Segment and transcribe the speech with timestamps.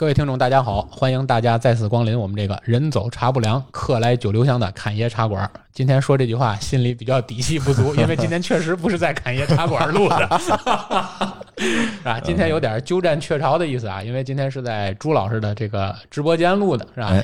[0.00, 5.50] 各位听众，大家好，欢迎大家再次光临我们这个人走茶不凉，客来酒留香的侃爷茶馆。
[5.74, 10.16] 今天说这句话，心里比较底气不足， 因为今天确实不是在侃爷茶馆录的，
[12.02, 17.08] 啊，今天有点鸠占鹊巢的意思啊，因为今天是在朱老师的这个直播间录的，是吧？
[17.08, 17.22] 哎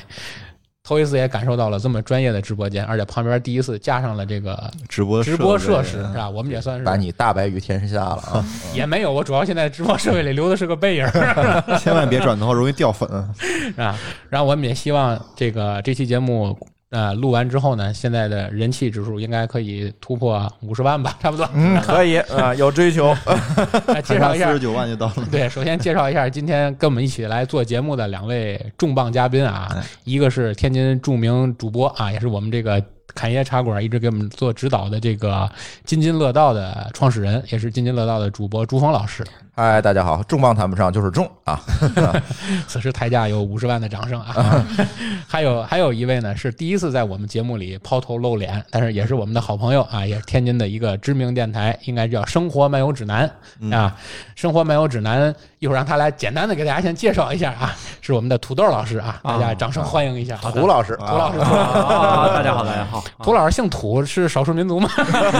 [0.87, 6.29] 头一次也感受到了这么专业的直播间，而且旁边第一次加上了这个直播直播设设施，是吧？
[6.29, 8.45] 我们也算是把你大白于天下了啊！
[8.73, 11.05] 也没有，我主要现在直播设备里留的是个背影
[11.77, 13.05] 千万别转头，容易掉粉。
[13.75, 13.99] 啊。
[14.29, 16.57] 然后我们也希望这个这期节目
[16.89, 21.49] 呃录完之后呢，现在的人气指数应该可以突破五十万吧，差不多。
[21.53, 23.15] 嗯， 可以啊，有追求。
[23.87, 25.27] 来 介绍一下四十，九万就到了。
[25.31, 32.83] 对，首先介绍一下今天跟我们一起来做节目的两位重磅嘉宾啊，哎一个是天津著名主播啊，也是我们这个。
[33.17, 35.49] 侃爷茶馆一直给我们做指导的这个
[35.83, 39.25] 津津乐道的创始人，也是津津乐道的主播朱峰老师。
[39.55, 41.59] 嗨，大家好，重磅谈不上，就是重啊！
[42.67, 44.63] 此时台下有五十万的掌声啊！
[45.27, 53.27] 还有还有一位呢，是第一次在我们节目里抛头露脸，但是也是我们的好朋友啊，也是天津的一个知名电台，应该叫《生活漫游指南》
[53.75, 53.97] 啊。
[54.39, 60.35] 《生活漫游指南》一会儿让他来简单的给大家先介绍一下啊， 是我们的土豆老师啊，大家掌声欢迎一下。
[60.37, 63.03] 土老师，土老师，啊，大家好，大家好。
[63.23, 64.89] 土老师姓土，是少数民族吗？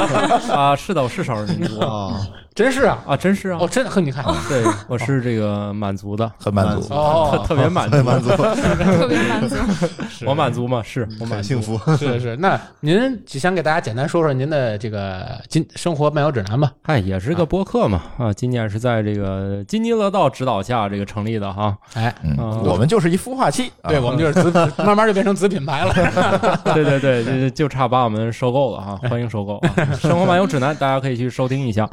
[0.52, 2.20] 啊，是的，我是少数民族啊，
[2.58, 2.98] 真是啊！
[3.06, 3.68] 啊，真是啊哦，。
[3.68, 6.88] 真呵，你看，对，我是这个满族的，很满足。
[6.88, 9.56] 特哦，特别满足，满足， 特别满足。
[10.26, 11.62] 我满族嘛，是我满幸。
[11.62, 11.80] 福。
[11.96, 12.38] 是是是。
[12.42, 16.72] 那您想给大家简单说说您的这个今生活漫游指南吧？
[16.82, 21.78] 哎，也是个播客嘛，啊，今年是在这个津津乐道指导下这个成立的哈。
[21.94, 22.12] 哎，
[22.64, 23.72] 我们就是一孵化器。
[23.84, 25.94] 啊对我们就是子，慢慢就变成子品牌了。
[26.74, 29.58] 对对对，就就差把我们收购了哈，欢迎收购。
[29.58, 31.88] 啊生活漫游指南，大家可以去收听一下。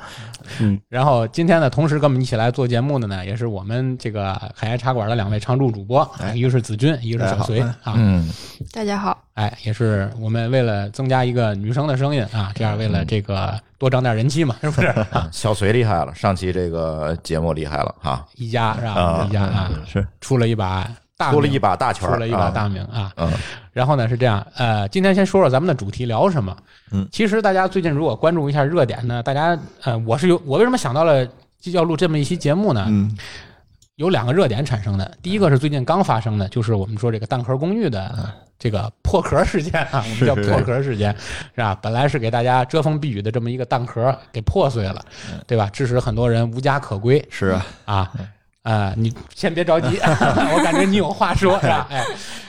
[0.61, 7.95] 嗯，然后今天呢，同时跟我们一起来做节目的呢，也是我们这个海盐茶馆的两位常驻主播，一个是子君，一个是小隋啊。
[7.97, 8.29] 嗯，
[8.73, 14.87] 大家好，哎，也是我们为了增加一个女生的声音啊，这样为了这个多涨点人气嘛，是不是？
[15.11, 15.29] 啊。
[15.33, 18.93] 小隋厉害了，上期这个节目厉害了哈，一家是吧？
[18.93, 19.27] 啊。
[19.29, 20.07] 一家啊，是。
[20.21, 22.51] 出了一把大名出了一把大拳，出了一把啊。
[22.51, 23.13] 大名啊。
[23.17, 23.33] 嗯
[23.75, 26.57] 然后呢是这样，呃，今天先说说咱们的主题聊什么。
[26.93, 31.27] 嗯，其实大家最近如果关注一下热点呢，大家呃，我是有我为什么想到了
[31.73, 32.87] 要录这么一期节目呢？
[32.89, 33.15] 嗯，
[33.97, 41.13] 有两个热点产生的，第一个是最近刚发生的，就是我们说这个蛋壳公寓的这个破壳事件啊， 我们叫破壳事件，
[41.55, 41.75] 是吧？
[41.83, 45.05] 本来是给大家遮风避雨的这么一个蛋壳给破碎了，
[45.49, 45.69] 对吧？
[45.73, 48.13] 致使很多人无家可归是啊，啊。
[48.65, 51.87] 啊、你先别着急， 我感觉你有话说，是吧？
[51.91, 52.03] 哎，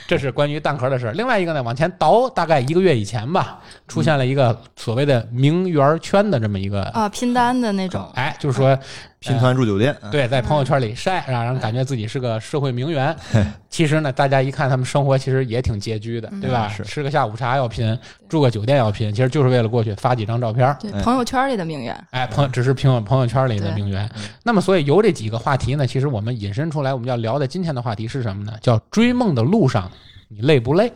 [0.08, 1.12] 这是关于蛋壳的事儿。
[1.12, 8.78] 另外一个呢，往前倒大概一个月以前吧，出现了一个所谓的名媛圈的这么一个，啊，拼单的那种，哎，就是说
[9.26, 13.14] 拼团住酒店，对，在朋友圈里晒，让人感觉自己是个社会名媛。
[13.68, 16.68] 其实呢，大家一看他们生活其实也挺拮据的，对吧？
[16.68, 17.98] 是吃个下午茶要拼，
[18.28, 20.74] 住个酒店要拼，其实就是为了过去发几张照片。
[20.80, 24.08] 对哎朋友圈里的名媛，哎，朋友只是朋友朋友圈里的名媛。
[24.44, 28.52] 那么，所以由这几个话题呢，其实我们引申出来，我们要聊的今天的话题是什么呢？
[28.60, 29.90] 叫追梦的路上，
[30.28, 30.90] 你累不累？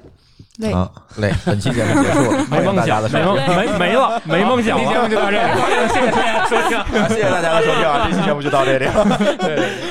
[0.61, 5.09] 累，啊，累，本期节目结束了， 没梦想，没的收听，梦没没了，没梦想 本期节目。
[5.09, 5.49] 就到这里，
[5.89, 6.79] 谢谢大家收听。
[6.79, 8.93] 啊谢谢大家的收听啊，这期节目就到这里了。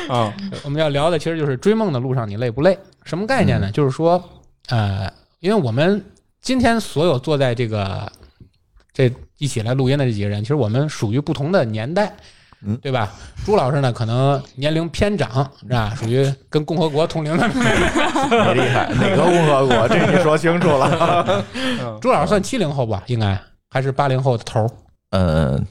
[0.09, 2.78] 啊，我们要聊的其实就是追梦的路上你累不累？
[3.03, 3.72] 什么概念呢？
[3.72, 4.24] 就是说，
[4.69, 6.03] 呃，因为我们
[6.41, 8.12] 今天所有坐在这个
[8.94, 12.16] 这一起来录音的这几个人，其实我们属于不同的年代。
[12.66, 13.09] 嗯对吧？
[13.46, 15.94] 朱老师呢，可能年龄偏长，是吧？
[15.96, 17.47] 属于跟共和国同龄的。
[17.47, 17.59] 你
[18.59, 19.88] 厉害，哪个共和国？
[19.88, 21.44] 这你说清楚了。
[21.53, 23.03] 嗯 朱老师算七零后吧？
[23.08, 24.69] 应该还是八零后的头儿？
[25.12, 25.66] 嗯，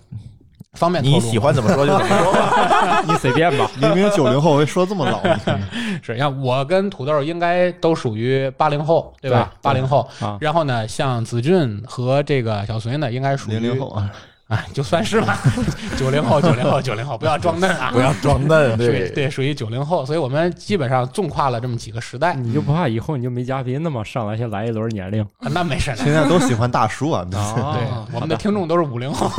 [0.73, 3.03] 方便你喜欢怎么说就怎么说吧。
[3.07, 3.71] 你随便吧。
[3.81, 5.61] 明明九零后，说这么老，你看
[6.03, 9.53] 是，像我跟土豆应该都属于八零后，对吧？
[9.61, 10.09] 八零后。
[10.21, 14.11] 啊，然后呢，像子俊和这个小隋呢，应该属于零零后啊，
[14.49, 15.39] 哎，就算是吧，
[15.99, 24.03] 九零后，九零后，九零后，不要装嫩啊，不要装嫩，对，对，属于九零后，所以我们基本上纵跨了这么几个时代，你就不怕以后你就没嘉宾了吗？
[24.03, 29.31] 上来先来一轮年龄啊那没事现在都喜欢大叔啊，对啊，我们的听众都是五零后，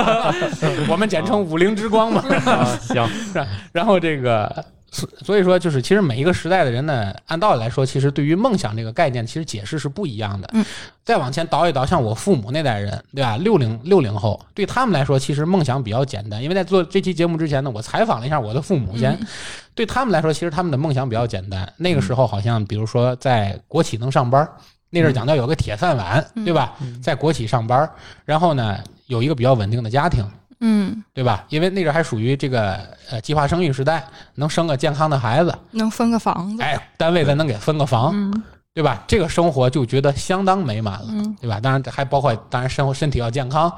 [0.88, 2.24] 我们简称五零之光嘛。
[2.46, 3.06] 啊，行，
[3.72, 10.50] 然后这个，所所以说就是，其实每一个时代的人呢，按道理来说，其实对于梦想这个概念，其实解释是不一样的。
[10.52, 10.64] 嗯，
[11.04, 13.36] 再往前倒一倒，像我父母那代人，对吧？
[13.36, 16.42] 六零六零后，对他们来说，其实梦想比较简单。
[16.42, 19.26] 因为在做这期节目之前呢，我采访了一下我的父母先，嗯
[19.74, 21.72] 对他们来说，其实他们的梦想比较简单。
[21.76, 24.46] 那个时候好像，比如说在国企能上班。
[24.92, 26.74] 那阵儿讲到有个铁饭碗，嗯对吧？
[27.00, 27.88] 在国企上班，
[28.24, 28.76] 然后呢
[29.06, 30.28] 有一个比较稳定的家庭，
[30.60, 31.44] 嗯，对吧？
[31.48, 32.78] 因为那阵还属于这个
[33.10, 34.04] 呃计划生育时代，
[34.34, 36.62] 能生个健康的孩子，能分个房子。
[36.62, 38.42] 哎，单位咱能给分个房，嗯
[38.72, 39.02] 对吧？
[39.08, 41.58] 这个生活就觉得相当美满了，嗯对吧？
[41.60, 43.70] 当然还包括当然生活身体要健康，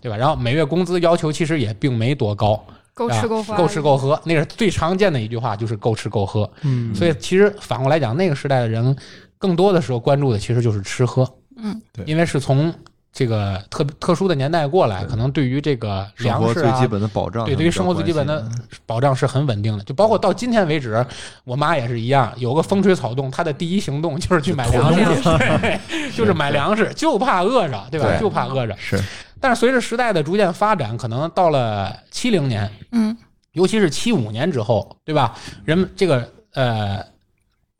[0.00, 0.16] 对吧？
[0.16, 2.64] 然后每月工资要求其实也并没多高，
[2.94, 3.96] 够吃够花，够吃够。
[3.96, 6.50] 喝，那是最常见的一句话，就是够吃够喝。
[6.62, 8.96] 嗯所以其实反过来讲，那个时代的人
[9.36, 12.72] 更多的时候关注的其实就是吃喝，嗯，对因为是从
[13.18, 16.86] 这个特特殊的年代过来，可能对于这个粮食啊最基。
[16.86, 18.48] 本的保障，对，对于生活最基本的
[18.86, 21.04] 保障是很稳定的，就包括到今天为止，
[21.42, 25.22] 我妈也是一样，有个风吹草动，她的第一行动就是去买粮食，
[25.60, 25.80] 对
[26.14, 28.06] 就是买粮食，就怕饿着，对吧？
[28.06, 28.76] 对就怕饿着。
[28.78, 29.02] 是
[29.40, 33.16] 但是随着时代的逐渐发展，可能到了七零年，嗯
[33.52, 35.34] 尤其是七五年之后，对吧？
[35.64, 37.04] 人们这个呃，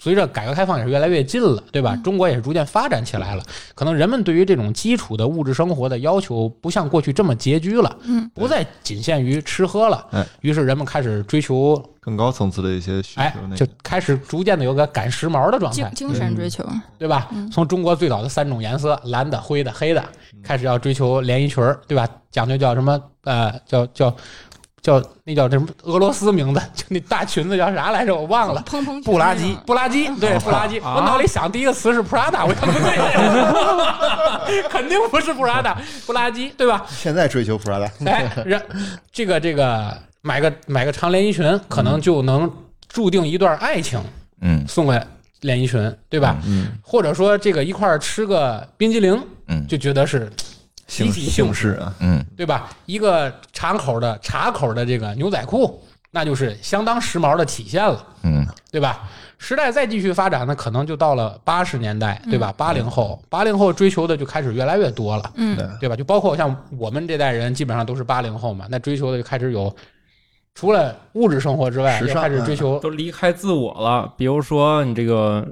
[0.01, 1.97] 随着改革开放也是越来越近了，对吧？
[2.05, 3.43] 中国也是逐渐发展起来了，
[3.75, 16.65] 可能人们对于这种基础的物质生活的要求不像过去这么拮据了，嗯，不再仅限于吃喝了哎，于是人们开始追求，更高层次的一些需哎求，那，就开始逐渐的有个赶时髦的状态，精精神追求。
[16.97, 17.29] 对吧？
[17.53, 20.05] 从中国最早的三种颜色，蓝的、灰的、黑的，
[20.45, 22.09] 开始要追求连衣裙儿，对吧？
[22.31, 23.01] 讲究叫什么？
[23.25, 24.15] 呃，叫叫
[24.81, 25.67] 叫那叫什么？
[25.83, 28.15] 俄罗斯名字，就那大裙子叫啥来着？
[28.15, 28.63] 我忘了。
[28.67, 30.79] 蓬蓬裙布拉基，布拉基，对，布拉吉。
[30.81, 35.75] 啊我脑里想第一个词是 Prada，我看不对， 肯定不是 Prada，
[36.07, 36.87] 布拉基，对吧？
[36.89, 38.63] 现在追求 Prada，哎，人
[39.13, 42.51] 这个这个买个买个长连衣裙，可能就能
[42.89, 44.01] 注定一段爱情，
[44.41, 45.05] 嗯送个
[45.41, 46.37] 连衣裙，对吧？
[46.47, 50.31] 嗯，或者说这个一块儿吃个冰激凌，嗯就觉得是
[50.89, 52.69] 姓极其幸福姓氏啊，嗯对吧？
[52.87, 55.81] 一个茶口的茶口的这个牛仔裤，
[56.11, 59.09] 那就是相当时髦的体现了，嗯对吧？
[59.41, 62.53] 时代再继续发展呢，可能就到了八十年代，对吧？
[62.57, 65.95] 八零后，八零后追求的就开始越来越多了，嗯对对吧？
[65.95, 69.73] 就包括像我们这代人，基本上都是八零后嘛，那追求的就开始有，
[70.57, 74.13] 除了物质生活之外，也开始追求都离开自我了。
[74.17, 75.47] 比如说，你这个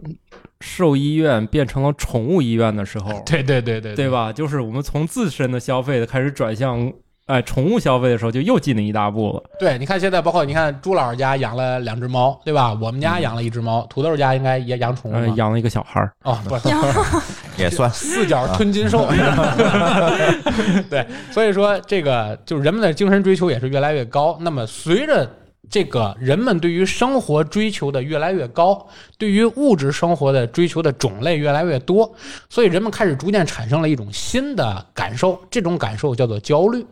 [0.60, 4.10] 兽医院变成了宠物医院的时候，对对对对对？
[4.10, 4.32] 吧？
[4.32, 6.92] 就是我们从自身的消费开始转向
[7.26, 9.42] 哎宠物消费的时候，就又进了一大步了。
[9.58, 12.72] 对，你看现在包括你看朱老师家养了两只猫，对吧？
[12.80, 16.68] 我们家养了一只猫，土豆家应该也养宠物呃，养了一个小孩儿，哦，不是，
[17.62, 19.06] 也算四脚吞金兽。
[20.88, 24.38] 对，所以说这个就是人们的精神追求也是越来越高。
[24.40, 25.28] 那么随着
[25.68, 28.86] 这个人们对于生活追求的越来越高，
[29.18, 32.14] 对于物质生活的追求的种类越来越多，
[32.48, 36.86] 所以人们开始逐渐产生了一种新的感受，这种感受叫做焦虑。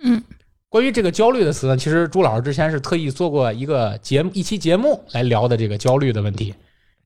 [0.00, 0.22] 嗯，
[0.68, 6.54] 关于这个焦虑的词呢，其实朱老师之前是特意做过一个节目一期节目来聊的这个焦虑的问题。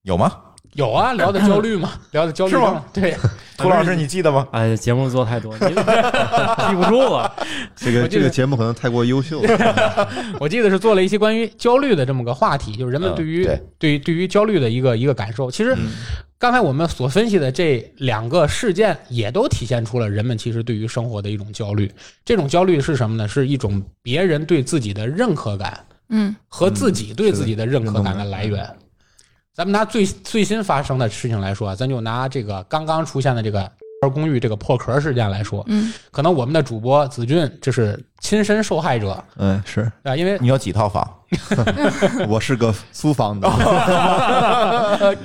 [0.03, 0.33] 有吗？
[0.75, 2.85] 有啊， 聊的焦虑嘛， 聊的焦虑是吗？
[2.93, 3.17] 对，
[3.59, 4.47] 涂老师，你记得吗？
[4.53, 7.31] 哎，节目做太多，你记不住了。
[7.77, 10.09] 这个这个节目可能太过优秀了，
[10.41, 15.51] 我记得是做了一些关于焦虑的这么个话题，就是人们嗯对于、对对于对于焦虑的一个一个感受。
[15.51, 15.77] 其实
[16.39, 21.91] 刚才我们所分析的这两个事件，也都体现出了人们其实对于生活的一种焦虑。
[22.25, 23.29] 这种焦虑是什么呢？
[23.29, 25.79] 是一种别人对自己的认可感
[26.09, 28.67] 嗯和自己对自己的认可感的来源。
[29.55, 33.71] 咱们拿最最新发生的事情来说啊，咱就拿这个刚刚出现的这个
[34.15, 35.93] 公寓这个破壳事件来说，嗯。
[36.11, 39.91] 可能我们的主播子俊就是亲身受害者嗯，是。
[40.03, 41.09] 啊，因为你有几套房？
[42.29, 43.49] 我是个租房的，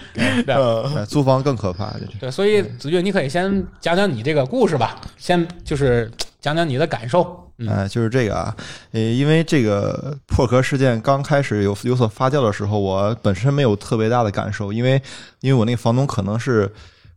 [1.07, 7.43] 租房更可怕，对，所以子俊，你可以先讲讲你这个故事吧，先就是讲讲你的感受。
[7.59, 8.55] 嗯哎，就是这个啊，
[8.91, 15.01] 呃，因为这个破壳事件刚开始有有所发酵的时候，我本身没有特别大的感受，因为
[15.41, 16.71] 因为我那个房东可能是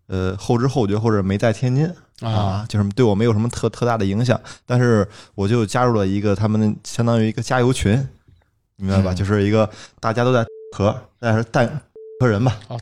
[0.07, 1.93] 呃后知后觉或者没在天津
[2.23, 7.93] 啊，就是对我没有什么特特大的影响，但是我就加入了一个他们相当于一个加油群，
[8.77, 9.13] 明白吧？
[9.13, 9.69] 嗯就是一个
[10.01, 10.45] 大家都在
[10.77, 11.67] 壳，但是带
[12.19, 12.79] 壳人吧哦。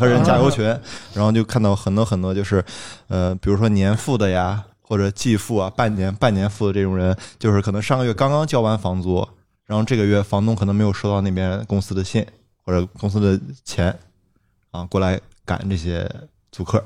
[0.00, 0.64] 和人加油群，
[1.12, 2.64] 然后就看到很多很多，就是，
[3.08, 9.28] 呃，比如说年付的呀，或者季付啊，半年半年付的这种人，就是可能上个月刚刚交完房租，
[9.66, 12.26] 然后这个月房东可能没有收到那边公司的信
[12.64, 13.94] 或者公司的钱，
[14.70, 16.10] 啊，过来赶这些
[16.50, 16.82] 租客，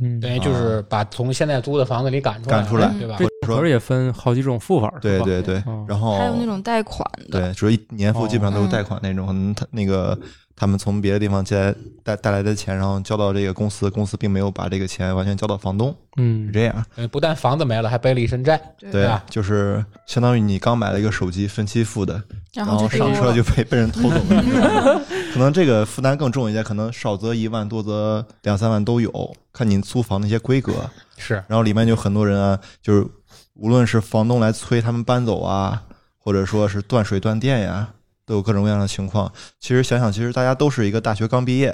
[0.00, 3.18] 嗯等于就是把从现在租的房子里赶出来，赶出来对吧？
[3.44, 10.16] 这也分好几种付法，对对对嗯，然后还有那种贷款的，对，主要一年付基本上都是哦贷款那种，可能他那个
[10.54, 16.84] 他们从别的地方借来带带来的钱，然后交到这个公司，公司并没有把这个钱完全交到房东，嗯是这样。
[16.96, 18.60] 呃不但房子没了，还背了一身债。
[18.78, 22.14] 对吧，就是相当于你刚买了一个手机分期付的，
[22.52, 30.72] 然然后后上车就被被人偷走了， 可能这个负担更重一些，可能少则一万，多则两三万都有，看你租房那些规格。
[31.16, 33.06] 是，然后里面就很多人啊，就是
[33.54, 35.82] 无论是房东来催他们搬走啊，
[36.18, 37.90] 或者说是断水断电呀，
[38.34, 39.30] 有各种各样的情况。
[39.60, 41.68] 其实想想，其实大家都是一个大学刚毕业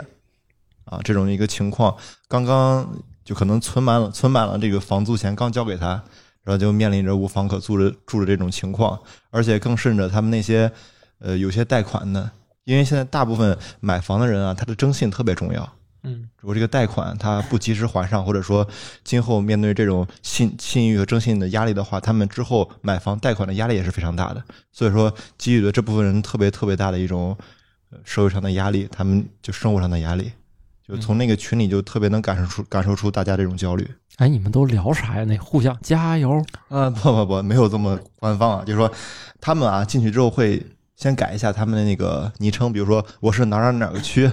[0.85, 1.97] 啊，这种一个情况，
[2.29, 2.89] 刚刚
[3.25, 6.03] 就可能存满了存满了这个房租钱，刚交给他，
[6.43, 8.99] 然后就面临着无房可住的住的这种情况，
[9.31, 10.71] 而且更甚者，他们那些
[11.19, 12.31] 呃有些贷款的，
[12.65, 15.73] 因为现在大部分买房的人啊，他的征信特别重要。
[16.03, 18.67] 嗯，如果这个贷款他不及时还上，或者说
[19.03, 24.43] 今后面对这种信信誉和征信的压力的话，他们之后买房贷款的压力也是非常大的。
[24.73, 27.37] 所以说，给予了这部分人特别特别大的一种
[27.91, 30.31] 呃社会上的压力，他们就生活上的压力，
[30.87, 33.89] 就从那个群里就特别能感受出感受出大家这种焦虑。
[34.19, 35.25] 哎，你们都聊啥呀？
[35.25, 38.91] 那互相加油，啊，不不不，没有这么官方啊，就是说
[39.41, 40.65] 他们啊进去之后会
[40.97, 44.29] 先改一下他们的那个昵称，比如说我是哪儿哪儿哪个区，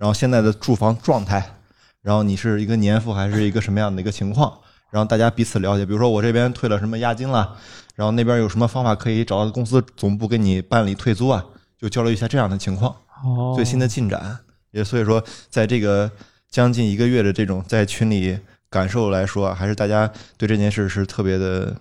[0.00, 1.56] 然后现在的住房状态，
[2.00, 4.50] 然后你是一个年付还是一个什么样的一个情况，
[4.88, 5.84] 然后大家彼此了解。
[5.84, 7.54] 比如说我这边退了什么押金了，
[7.96, 11.44] 然后那边有什么方法可以找到公司总部给你办理退租啊，
[11.78, 14.38] 就交流一下这样的情况，哦，最新的进展。
[14.70, 16.10] 也所以说，在这个
[16.48, 18.38] 将近一个月的这种在群里
[18.70, 21.76] 感受来说啊，还是大家对这件事是特别的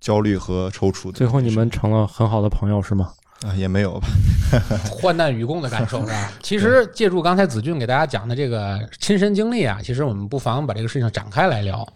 [0.00, 1.12] 焦虑和踌躇的。
[1.12, 3.12] 最后你们成了很好的朋友是吗？
[3.42, 4.08] 啊也没有吧？
[4.90, 6.32] 患难与共的感受是吧？
[6.42, 11.86] 其实借助刚才子俊给大家讲的这个亲身经历啊，其实我们不妨把这个事情展开来聊。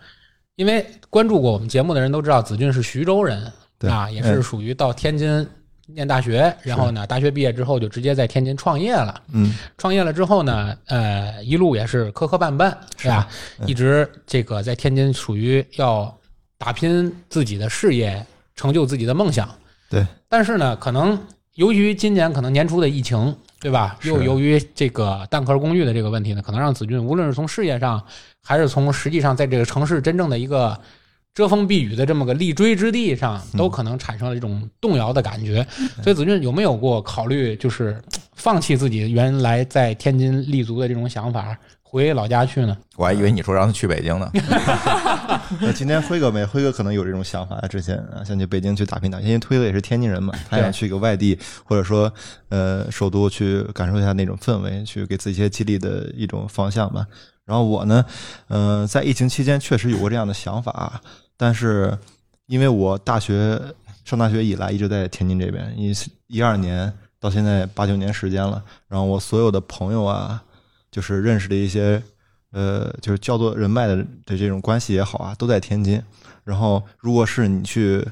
[0.57, 5.47] 因为关注过我们节目的人都知道，子俊是徐州人对啊，也是属于到天津
[5.87, 9.23] 念大学，然后呢，大学毕业之后就直接在天津创业了。
[9.33, 13.27] 嗯，创业了之后呢，呃，一路也是磕磕绊绊，是吧？
[13.59, 16.15] 嗯一直这个在天津属于要
[16.59, 18.23] 打拼自己的事业，
[18.55, 19.49] 成就自己的梦想。
[19.89, 21.19] 对，但是呢，可能
[21.57, 23.99] 由于今年可能年初的疫情，对吧？
[24.05, 28.01] 又由于这个蛋壳公寓的这个问题呢，可能让子俊无论是从事业上，
[28.41, 30.79] 还是从实际上在这个城市真正的一个
[31.35, 35.67] 遮风避雨的这么个立锥之地上，都可能产生了一种动摇的感觉。
[36.01, 38.01] 所以子俊有没有过考虑，就是
[38.35, 41.59] 放弃自己原来在天津立足的这种想法，
[41.91, 42.77] 回老家去呢？
[42.97, 44.31] 我还以为你说让他去北京呢。
[45.61, 47.61] 那 今天辉哥没，辉哥可能有这种想法。
[47.69, 52.13] 之前啊，想去北京去打拼打拼，因为辉哥也是天津人嘛，他想去个外地，或者说
[52.49, 57.05] 呃首都去感受一下那种氛围，去给自己一些激励的一种方向吧。
[57.45, 58.05] 然后我呢，
[58.47, 61.01] 呃，在疫情期间确实有过这样的想法，
[61.37, 61.99] 但是
[62.47, 63.61] 因为我大学
[64.05, 65.93] 上大学以来一直在天津这边，一
[66.29, 70.41] 一二年到现在八九年时间了，然后我所有的朋友啊，
[70.91, 72.03] 就是认识的一些
[72.53, 76.03] 呃，就是叫做人脉的的这种关系也好啊，都在天津。
[76.43, 78.05] 然后，如果是你去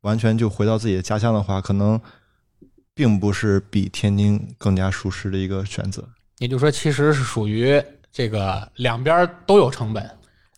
[0.00, 2.00] 完全就回到自己的家乡的话，可能
[2.94, 6.08] 并不是比天津更加舒适的一个选择。
[6.38, 10.08] 也就是说，其实是属于这个两边都有成本，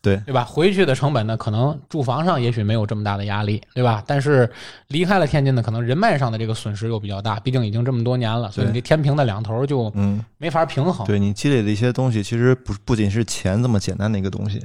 [0.07, 0.45] 对对吧？
[0.45, 4.01] 回去的成本呢，可能住房上也许没有这么大的压力，对吧？
[4.07, 4.49] 但是
[4.87, 11.05] 离开了天津呢，可能人脉上的这个损失又比较大，毕竟已经这么多年了，所以你这天平的两头就嗯，没法平衡。
[11.05, 14.65] 对你积累的一些东西，其实不不仅是钱这么简单的一个东西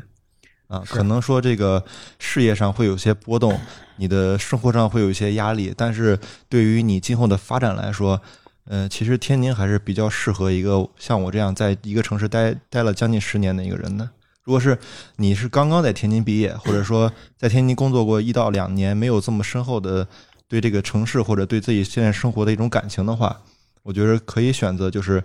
[0.67, 1.83] 啊，可能说这个
[2.19, 3.60] 事业上会有些波动，
[3.98, 8.21] 你的生活上会有一些压力，但是对于你今后的发展来说，
[8.65, 14.07] 呃，其实天津还是比较适合一个像我这样在一个城市待待了将近十年的一个人的。
[14.51, 14.77] 如果是
[15.15, 20.05] 你是刚刚在天津毕业，或者说在天津工作过一到两年，没有这么深厚的
[20.50, 23.43] 对这个城市或者对自己现在生活的一种感情的话，
[23.81, 25.24] 我觉得可以选择就是，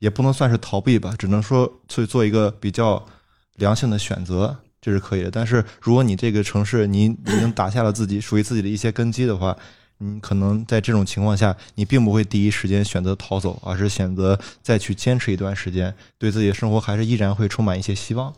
[0.00, 3.02] 也不能算是逃避吧，只能说去做一个比较
[3.56, 5.30] 良性的选择，这是可以的。
[5.30, 9.56] 但是如果你这个城市你已经打下了自己属于自己的一些根基的话，
[9.96, 18.30] 你可能在这种情况下，你并不会第一时间选择逃走，而是选择再去坚持一段时间，对自己的生活还是依然会充满一些希望。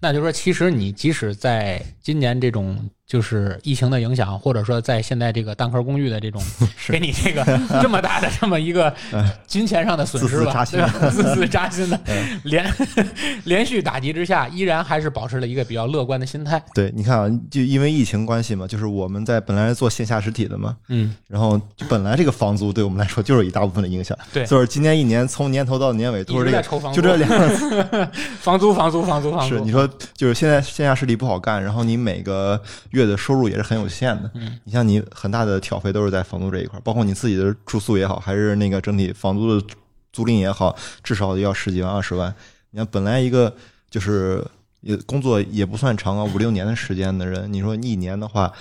[0.00, 6.42] 那就是说，其实你即使在今年这种就是疫情的影响，或者说在现在这个蛋壳公寓的这种
[6.88, 7.44] 给你这个
[7.82, 8.90] 这么大的这么一个
[9.46, 11.10] 金钱上的损失吧，心对吧？
[11.12, 12.00] 自自扎心的
[12.44, 12.64] 连
[13.44, 16.62] 连续打击之下，依然还是保持了一个比较乐观的心态。
[16.72, 24.46] 对，你看啊，就因为疫情关系嘛，就是我们在本来是做线下实体的嘛，嗯，然后就本来这个房租对我们来说就是一大部分的影响，对。
[24.46, 29.56] 就是今年一年从年头到年尾都是这个，抽房租，就这两个房租、房租、房租、房租。
[29.56, 32.58] 是你说就是现在线下实体不好干，然后你每个
[32.92, 34.30] 月的收入也是很有限的。
[34.34, 39.66] 嗯，你像你很大的挑费都是在房租这一块，包括你自己的住宿也好，还是那个整体房租的
[40.12, 42.34] 租赁也好，至少要十几万、二十万。
[42.70, 43.54] 你看本来一个
[43.90, 44.44] 就是
[44.80, 48.52] 也工作也不算长啊，五六年的时间的人，你说一年的话，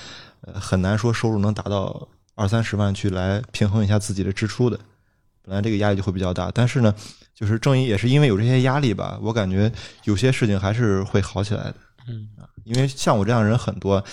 [0.41, 4.79] 呃，很难说收入能达到二三十万去来平衡一下自己的支出的。
[5.43, 6.93] 本来这个压力就会比较大，但是呢，
[7.33, 9.71] 就是正因也是因为有这些压力吧，我感觉
[10.03, 11.75] 有些事情还是会好起来的。
[12.07, 12.27] 嗯
[12.63, 14.03] 因为像我这样的人很多，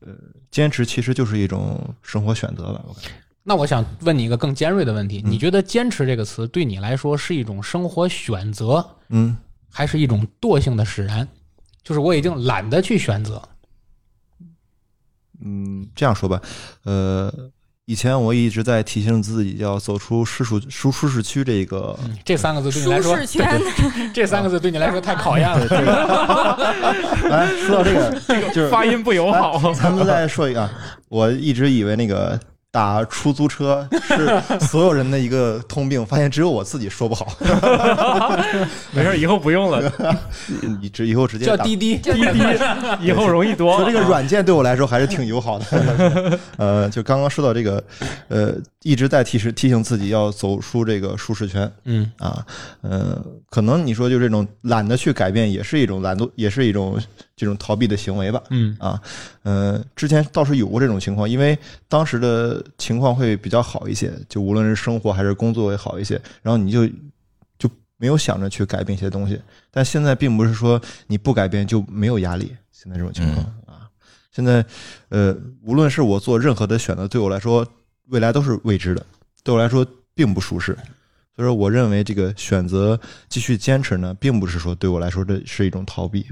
[0.00, 0.12] 呃，
[0.50, 2.84] 坚持其实就是一种生活选择吧。
[2.86, 3.10] 我感觉
[3.44, 9.36] 那我想问你一个更尖锐的问题：嗯你觉得“坚持”这个词对你来说是一种生活选择，嗯，
[9.70, 11.26] 还是一种惰性的使然？
[11.82, 13.42] 就是我已经懒得去选择。
[15.44, 16.40] 嗯，这样说吧，
[16.84, 17.50] 呃，
[17.92, 23.62] 以前我一直在提醒自己要走出舒适舒舒适区这个，嗯，这三个字对你来说，舒适圈，
[24.14, 25.58] 这三个字对你来说太考验了。
[27.28, 29.70] 来， 说到这个，这个就是发音不友好。
[29.74, 30.70] 咱们再说一个啊，
[31.10, 32.40] 我一直以为那个
[32.72, 37.26] 打出租车是所有人的一个通病，发现只有我自己说不好。
[38.92, 39.92] 没事，以后不用了，
[40.80, 41.54] 你直以后直接打。
[41.54, 42.40] 叫滴滴，滴滴
[43.02, 43.84] 以后容易多说。
[43.84, 46.40] 这个软件对我来说还是挺友好的。
[46.56, 47.84] 呃，就刚刚说到这个，
[48.28, 52.42] 呃，一直在提示提醒自己要走出这个舒适圈嗯啊。
[52.80, 56.98] 呃，可能你说就这种懒得去改变，也是一种懒惰，也是一种
[57.36, 58.42] 这种逃避的行为吧。
[58.50, 59.00] 嗯啊，
[59.42, 61.58] 呃，之前倒是有过这种情况，因为
[61.88, 66.86] 当时的情况会比较好一些，就无论是生活还是工作也好一些，然后你就
[67.58, 69.40] 就没有想着去改变一些东西。
[69.70, 73.88] 但现在并不是说你不改变就没有压力，现在这种情况、啊，
[74.30, 74.64] 现在
[75.08, 77.66] 呃，无论是我做任何的选择，对我来说
[78.08, 79.04] 未来都是未知的，
[79.42, 80.76] 对我来说并不舒适。
[81.34, 86.26] 所以说，我认为这个选择继续坚持呢，并不是说对我来说这是一种逃避。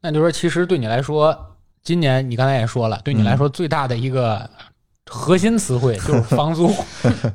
[0.00, 4.48] 那就说，其实对你来说，今年你刚才也说了，对你来说最大的一个
[5.10, 6.72] 核心词汇就是 房租。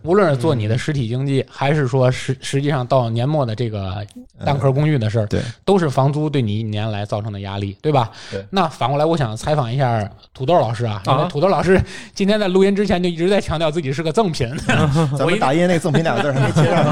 [0.03, 4.05] 无论是做你的实体经济，还是说实实际上到年末的这个
[4.43, 8.09] 蛋壳公寓的事儿，对，都是房租对你一年来造成的压力，对吧？
[8.31, 8.43] 对。
[8.49, 11.81] 那反过来，我想采访一下土豆老师啊，因为啊土豆老师
[12.13, 14.49] 今天在录音之前就一直在强调自己是个赠品。
[15.17, 16.83] 咱们打印那个赠品两个字儿还没贴上。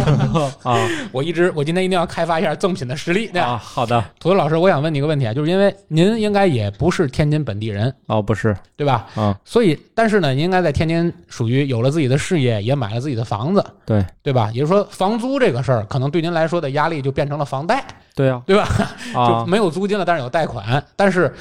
[0.73, 3.27] 啊我一直，我今天一定要开发一下赠品的实力。
[3.27, 9.07] 对吧啊，好的土豆老师，我想问你一个问题啊，就是因为您应该也不是天津本地人，哦，不是对吧？
[9.15, 14.49] 啊，所以，但是呢，您应该在天津属于有了自己的事业，也买了自己的房子，对对吧？
[14.53, 18.67] 也就是说，房租这个事儿，可能对您来说的压力就变成了房贷，对呀对吧？
[19.13, 20.83] 就啊没有租金了，但是有贷款。
[20.95, 21.33] 但是，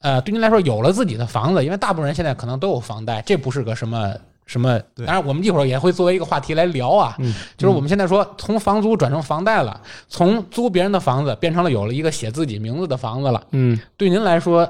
[0.00, 4.14] 呃，对您来说，有了自己的房子，因为大部分人现在可能都有房贷，这不是个什么。
[4.44, 4.76] 什么？
[4.96, 7.14] 当然，我们一会儿也会作为一个话题来聊啊。
[7.20, 13.40] 嗯就是我们现在说，从房租转成房贷了，从租别人的房子变成了有了一个写自己名字的房子了。
[13.52, 14.68] 嗯对您来说，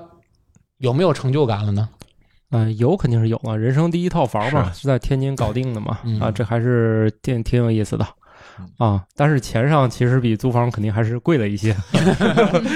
[0.76, 1.88] 有没有成就感了呢？
[2.52, 8.06] 嗯、呃有肯定是有了，人生第一套房嘛，是在天津搞定的嘛，嗯啊，这还是挺挺有意思的。
[8.76, 11.74] 啊，但是钱上其实比租房肯定还是贵了一些。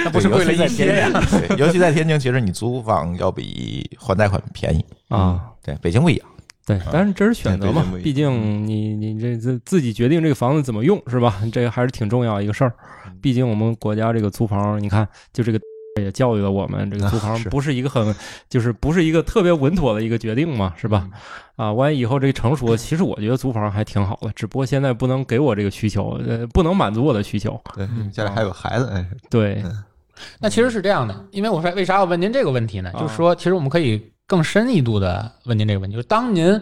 [0.05, 1.11] 那不是贵了一些呀？
[1.31, 5.51] 对，尤其在天津，其实你租房要比还贷款便宜啊。
[5.63, 6.27] 对，北京不一样。
[6.65, 11.41] 对，但是这是选择嘛毕竟你你这自自己决定这个房子怎么用是吧？
[11.53, 12.73] 这个还是挺重要一个事儿。
[13.21, 15.61] 毕竟我们国家这个租房，你看就这个
[15.97, 18.15] 也教育了我们，这个 租房不是一个很
[18.49, 21.09] 就是不是一个特别稳妥的一个决定嘛，是吧？
[21.57, 27.61] 啊，万一以后这个成熟了， 其实我觉得租房还挺好的，只不过现在不能给我这个需求，呃，不能满足我的需求。
[27.75, 29.63] 对，家里还有孩子，哎，对，
[30.39, 32.91] 那其实是这样的，因为我说为啥要问您这个问题呢？
[32.95, 33.01] 啊。
[33.01, 36.61] 就是说，其实我们可以更深一度的问您这个问题，就是当您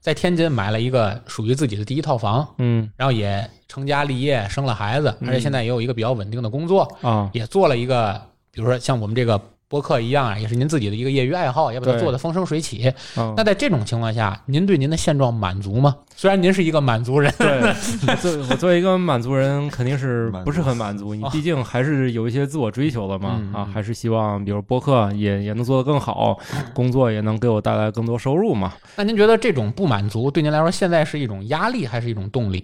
[0.00, 2.90] 在天津买了一个属于自己的第一套房，嗯。
[2.96, 5.28] 然后也成家立业，生了孩子，嗯。
[5.28, 8.20] 而且现在也有一个比较稳定的工作，啊，也做了一个，
[8.54, 12.88] 比如说像我们这个播客一样啊，也是您自己的一个业余爱好，也把它做得风生水起。
[13.16, 15.96] 啊那在这种情况下，您对您的现状满足吗？
[16.14, 17.60] 虽然您是一个满族人，对，
[18.06, 21.12] 我作我作为一个满族人，肯定是不是很满足。
[21.12, 26.38] 你毕竟还是有一些自我追求的嘛，啊，还是希望比如播客也也能做得更好，
[26.72, 28.74] 工作也能给我带来更多收入嘛。
[28.94, 32.62] 那您觉得这种不满足对您来说，现在是一种压力还是一种动力？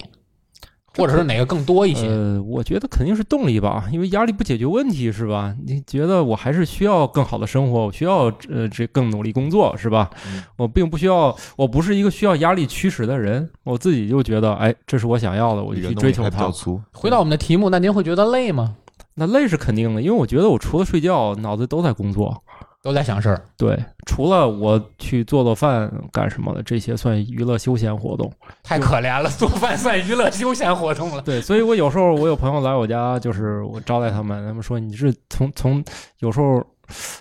[0.96, 2.08] 或者是哪个更多一些？
[2.08, 5.54] 呃，我觉得肯定是动力吧，因为压力不解决问题是吧？
[5.66, 10.10] 你觉得我还是需要更好的生活，我需要呃这更努力工作是吧？
[10.26, 16.50] 嗯我并不需要，我不是一个需要压力驱使的人，我自己就觉得，哎，这是我想要的，我就去追求它。
[16.92, 18.76] 回到我们的题目，那您会觉得累吗？
[19.14, 22.42] 那累是肯定的，因为我觉得我除了睡觉，脑子都在工作。
[22.82, 23.42] 都在想事儿。
[23.58, 28.32] 对，除了我去做做饭干什么的，这些算娱乐休闲活动。
[28.62, 31.22] 太可怜了，做饭算娱乐休闲活动了。
[31.22, 35.84] 对，所以我有时候我有朋友来我家，就是我招待他们，他们说你是从从
[36.20, 36.64] 有时候，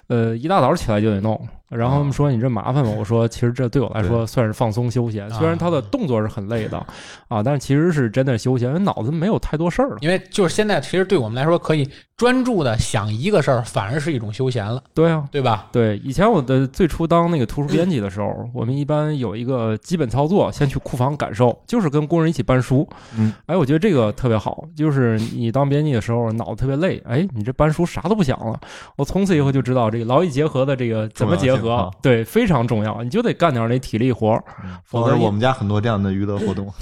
[0.07, 1.39] 呃，一大早起来就得弄，
[1.69, 2.91] 然后他们说你这麻烦吗？
[2.97, 6.77] 我说其实这对我来说算是放松休闲，啊虽然他的动作是很累的
[7.27, 9.97] 啊，但是其实是真的休闲，因为脑子没有太多事儿了。
[10.01, 15.67] 因为就是现在，其实对我们来说，可以专注的想一个事儿，反而是一种休闲了，对啊，对吧？
[15.71, 22.87] 对，以前我的最初当那个图书编辑的时候，我们一般有一个基本操作，先去库房感受，就是跟工人一起搬书。
[23.17, 28.59] 嗯，哎，我觉得这个特别好，就是你当编辑的时候脑子特别累，哎，你这搬书啥都不想了。
[28.97, 31.58] 我从此以后就知道这个劳逸结合的这个怎么结合
[32.01, 34.43] 对，非常重要，你就得干点那体力活儿，
[34.85, 36.71] 否则一否则我们家很多这样的娱乐活动。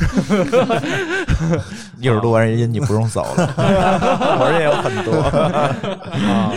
[2.00, 3.54] 一会儿录完音你不用走了，
[4.40, 5.14] 我这也有很多。
[6.28, 6.52] 啊，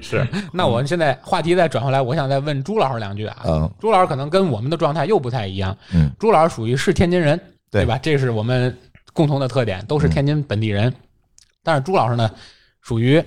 [0.00, 0.26] 是。
[0.52, 3.36] 那我们现在话题再转回来，我想再问朱老师两句啊。
[3.46, 5.76] 嗯朱老师可能跟我们的状态又不太一样。
[5.94, 7.38] 嗯，朱老师属于是天津人，
[7.70, 7.98] 对对吧？
[7.98, 8.76] 这是我们
[9.12, 10.92] 共同的特点，都是天津本地人。
[11.64, 12.30] 但是朱老师呢，
[12.80, 13.22] 属于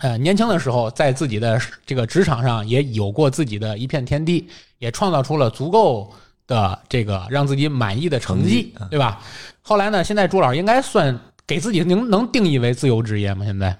[0.00, 6.10] 呃年轻的时候在自己的这个职场上也有过自己的一片天地，也创造出了足够
[6.46, 9.20] 的这个让自己满意的成绩，对吧？
[9.62, 13.44] 后来呢，现在朱老师应该算给自己能能定义为自由职业吗？
[13.44, 13.76] 现在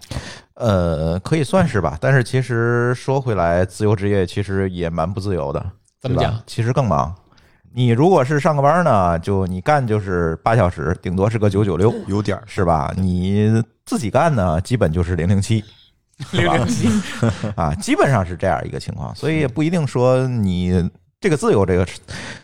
[0.55, 5.61] 呃，可以算是吧，但是其实说回来，自由职业其实也蛮不自由的。
[5.61, 6.43] 对吧怎么讲？
[6.47, 7.15] 其实更忙。
[7.73, 12.93] 你如果是上个班呢，就你干就是八小时，顶多是个九九六，有点儿是吧？
[12.97, 15.63] 你自己干呢，基本就是零零七
[16.33, 16.89] 零零七，
[17.57, 19.15] 啊，基本上是这样一个情况。
[19.15, 20.89] 所以也不一定说你
[21.21, 21.87] 这个自由这个，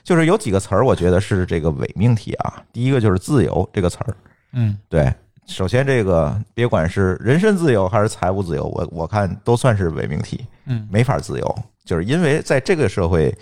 [0.03, 2.63] 就是有几个词儿，我觉得是这个伪命题啊。
[2.73, 4.17] 第一个就是自由这个词儿，
[4.53, 5.13] 嗯对。
[5.47, 10.45] 首先，这个别管是人身自由还是财务自由，我我看都算是伪命题。
[10.65, 13.33] 嗯没法自由，就是因为在这个社会，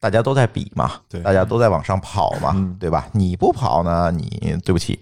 [0.00, 3.06] 大家都在比嘛，对大家都在往上跑嘛，嗯对吧？
[3.12, 4.98] 你不跑呢，你对不起，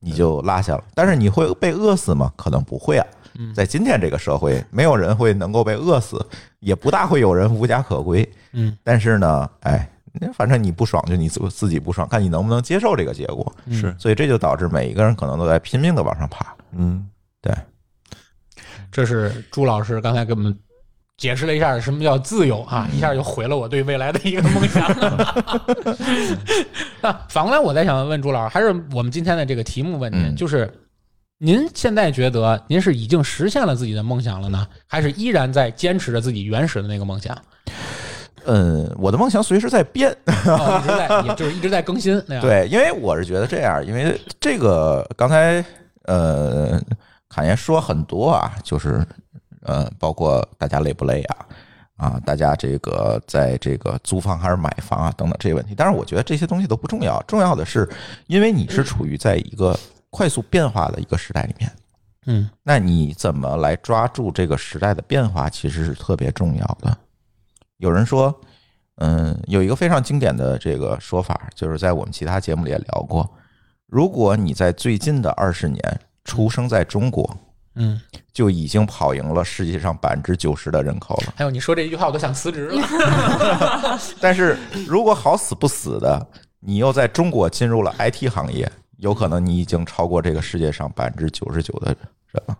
[0.00, 0.82] 你就落下了。
[0.92, 2.32] 但是你会被饿死吗？
[2.36, 3.06] 可能不会啊。
[3.38, 6.24] 嗯在今天这个社会，没有人会能够被饿死，
[6.60, 8.28] 也不大会有人无家可归。
[8.52, 9.88] 嗯但是呢，哎，
[10.34, 13.52] 反正你不爽就你自自己不爽，看你能不能接受这个结果。
[13.70, 16.54] 是所以这就导致每一个人可能都在拼命的往上爬。
[16.72, 17.08] 嗯，
[17.40, 17.54] 对
[18.90, 20.54] 这是朱老师刚才给我们
[21.16, 24.86] 解释了一下什么叫自由啊，嗯一下就毁了我对未来的一个梦想。
[27.00, 30.70] 那反过来，我再想问朱老师，还是我们今天的这个题目问您，嗯就是
[31.44, 37.36] 您现在觉得您是已经实现了自己的梦想了呢，还是依然在坚持着自己原始的那个梦想？
[38.44, 40.08] 嗯，我的梦想随时在变，
[40.46, 42.42] 哦，一直在，也就是一直在更新那样。
[42.46, 45.64] 对，因为我是觉得这样，因为这个刚才
[46.04, 46.80] 呃，
[47.28, 49.04] 侃爷说很多啊，就是
[49.62, 51.36] 呃，包括大家累不累啊，
[51.96, 57.88] 啊，大家这个在这个租房还是买房啊等等这些问题，但是我觉得这些东西都不重要，重要的是，
[58.28, 59.76] 因为你是处于在一个
[60.12, 61.72] 快速变化的一个时代里面，
[62.26, 66.94] 嗯那你怎么来抓住这个时代的变化，其实是特别重要的。
[67.78, 68.38] 有人说，
[68.96, 73.28] 嗯，有一个非常经典的这个说法，就是在我们其他节目里也聊过。
[73.86, 77.34] 如果你在最近的二十年出生在中国，
[77.76, 77.98] 嗯，
[78.34, 81.32] 就已经跑赢了世界上百分之九十的人口了。
[81.34, 83.98] 还有你说这一句话，我都想辞职了。
[84.20, 86.28] 但是如果好死不死的，
[86.60, 88.70] 你又在中国进入了 IT 行业，
[89.02, 91.88] 有可能你已经超过这个世界上百分之九十九的
[92.30, 92.56] 人了。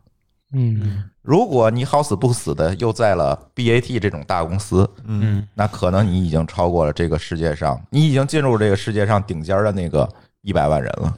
[0.54, 10.06] 嗯如果你好死不死的又在了 BAT 这种大公司，嗯那可能你已经超过了这个世界上，你已经进入这个世界上顶尖的那个
[10.42, 11.16] 一百万人了，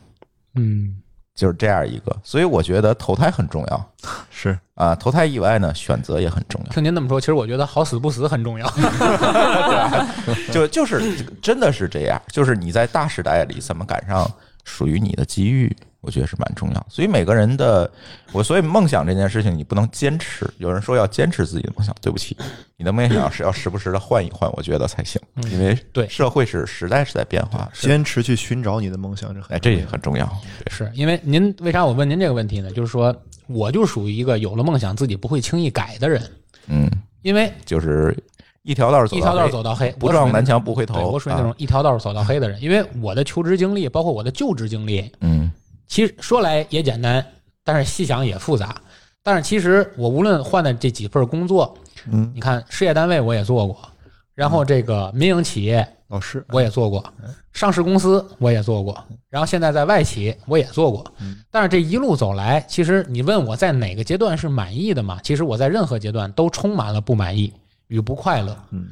[0.57, 1.01] 嗯
[1.35, 2.15] 就是这样一个。
[2.23, 3.93] 所以我觉得投胎很重要
[4.31, 6.71] 是啊，投胎以外呢，选择也很重要。
[6.71, 8.71] 听您这么说，其实我觉得好死不死很重要。
[10.53, 14.31] 就就是真的是这样，就是你在大时代里怎么赶上
[14.65, 16.87] 属于你的机遇，我觉得是蛮重要。
[16.89, 17.91] 所以每个人的
[18.33, 20.49] 我，所以梦想这件事情你不能坚持。
[20.59, 22.37] 有人说要坚持自己的梦想，对不起，
[22.77, 30.31] 你的梦想 是要时不时的换一换，我觉得才行，因为对社会是时代是在变化，坚持去寻找你的梦想，这很哎，这也很重要。
[30.69, 32.71] 是因为您为啥我问您这个问题呢？
[32.73, 33.15] 就是说，
[33.47, 36.23] 我就属于一个有了梦想自己不会轻易改的人，
[36.69, 36.91] 嗯，
[37.23, 38.17] 因为就是
[38.65, 41.11] 一条道走一条道黑走到黑，不撞南墙不回头。
[41.11, 42.61] 我属于那种啊一条道走到黑的人。
[42.63, 45.53] 因为我的求职经历，包括我的就职经历，嗯
[45.87, 47.25] 其实说来也简单，
[47.63, 48.75] 但是细想也复杂。
[49.23, 51.77] 但是其实我无论换的这几份工作，
[52.11, 53.79] 嗯，你看事业单位我也做过，
[54.35, 57.05] 然后这个民营企业老师我也做过，
[57.53, 58.97] 上市公司我也做过，
[59.29, 61.05] 然后现在在外企我也做过。
[61.51, 65.21] 但是这一路走来，其实你问我在哪个阶段是满意的嘛？
[65.23, 67.53] 其实我在任何阶段都充满了不满意
[67.95, 68.57] 与不快乐。
[68.71, 68.89] 嗯，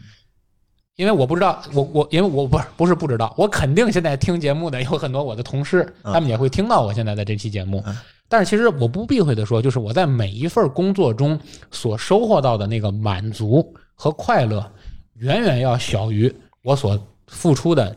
[0.94, 7.96] 因为我不知道，我我因为我不是不是不知道，我肯定现在听节目的有很多我的同事，嗯他们也会听到我现在的这期节目嗯。
[8.28, 11.38] 但是其实我不避讳的说，就是我在每一份工作中
[11.70, 14.70] 所收获到的那个满足和快乐，
[15.16, 17.94] 远远要小于我所付出的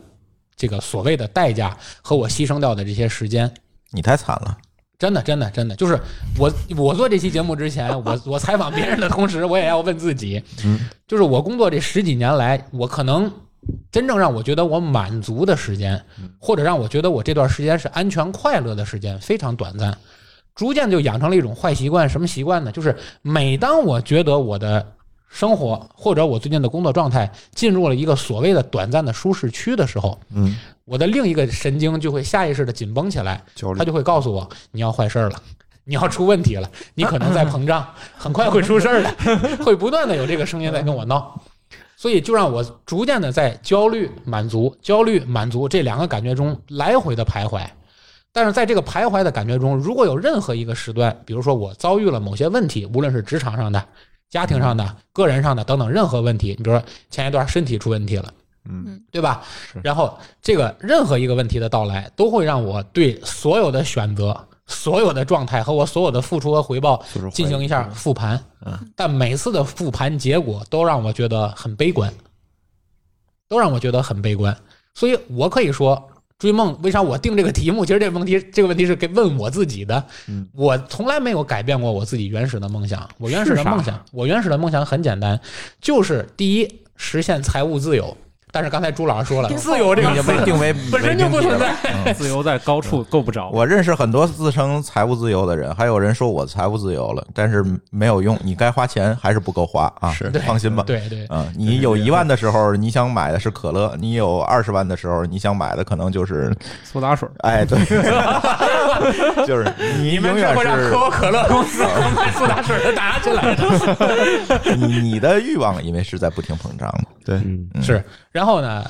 [0.54, 3.50] 这个所谓的代价和我牺牲掉的这些时间。
[3.92, 4.58] 你太惨了，
[4.98, 5.98] 真的，真的，真的，就是
[6.38, 13.30] 我我做这期节目之前，我我采访别人的同时，我也要问自己，嗯，就是我工作这十几年来，我可能
[13.90, 16.02] 真正让我觉得我满足的时间，
[16.38, 19.96] 或者让我觉得我这段时间是安全快乐的时间，非常短暂。
[20.54, 22.72] 逐渐就养成了一种坏习惯，什么习惯呢？
[22.72, 24.94] 就是每当我觉得我的
[25.28, 30.56] 生活或者我最近的工作状态进入了一个所谓的短暂的舒适区的时候，嗯，
[30.86, 33.44] 我的另一个神经就会下意识的紧绷起来，
[33.76, 35.42] 他就会告诉我你要坏事儿了，
[35.84, 39.10] 你要出问题了，你可能在 膨胀，很快会出事儿的，
[39.64, 41.38] 会不断的有这个声音在跟我闹，
[41.96, 47.66] 所以就让我逐渐的在焦虑、满足、焦虑、满足这两个感觉中来回的徘徊。
[48.32, 53.82] 但是在这个徘徊的感觉中，如果有任何一个时段，比如说我遭遇了某些问题，无论是职场上的、
[54.30, 58.32] 家庭上的、个人上的等等任何问题，你比如说前一段身体出问题了。
[58.68, 59.42] 嗯对吧？
[59.82, 67.02] 然后这个任何一个问题的到来，都会让我对所有的选择、所有的状态和我所有的付出和回报
[67.32, 68.42] 进行一下复盘。
[68.64, 72.12] 嗯，但每次的复盘结果都让我觉得很悲观，
[73.48, 74.56] 都让我觉得很悲观。
[74.94, 77.84] 所以我可以说，追梦为啥我定这个题目？
[77.86, 80.04] 其实这个问题，这个问题是给问我自己的。
[80.26, 83.08] 嗯，我从来没有改变过我自己原始的梦想。
[83.18, 85.40] 我原始的梦想，我原始的梦想很简单，
[85.80, 88.16] 就是第一，实现财务自由。
[88.56, 91.74] 但是刚才朱老师说了， 自由这个已经被定为本身就不存在。
[91.82, 93.50] 嗯自由在高处够不着。
[93.52, 100.10] 我认识很多自称财务自由的人，还有人说我财务自由了，但是没有用，你该花钱还是不够花啊。
[100.12, 100.82] 是放心吧。
[100.86, 106.50] 对对，嗯，你有一万的时候，你想买的是可乐；你有二十万的时候，你想买的可能就是，
[106.84, 107.78] 苏打水，哎，对，
[109.46, 111.84] 就是你永远是会让可口可乐公司
[112.36, 114.76] 苏打水的打起来的。
[114.76, 117.04] 你你的欲望，因为是在不停膨胀的。
[117.24, 118.88] 对，是，然后呢，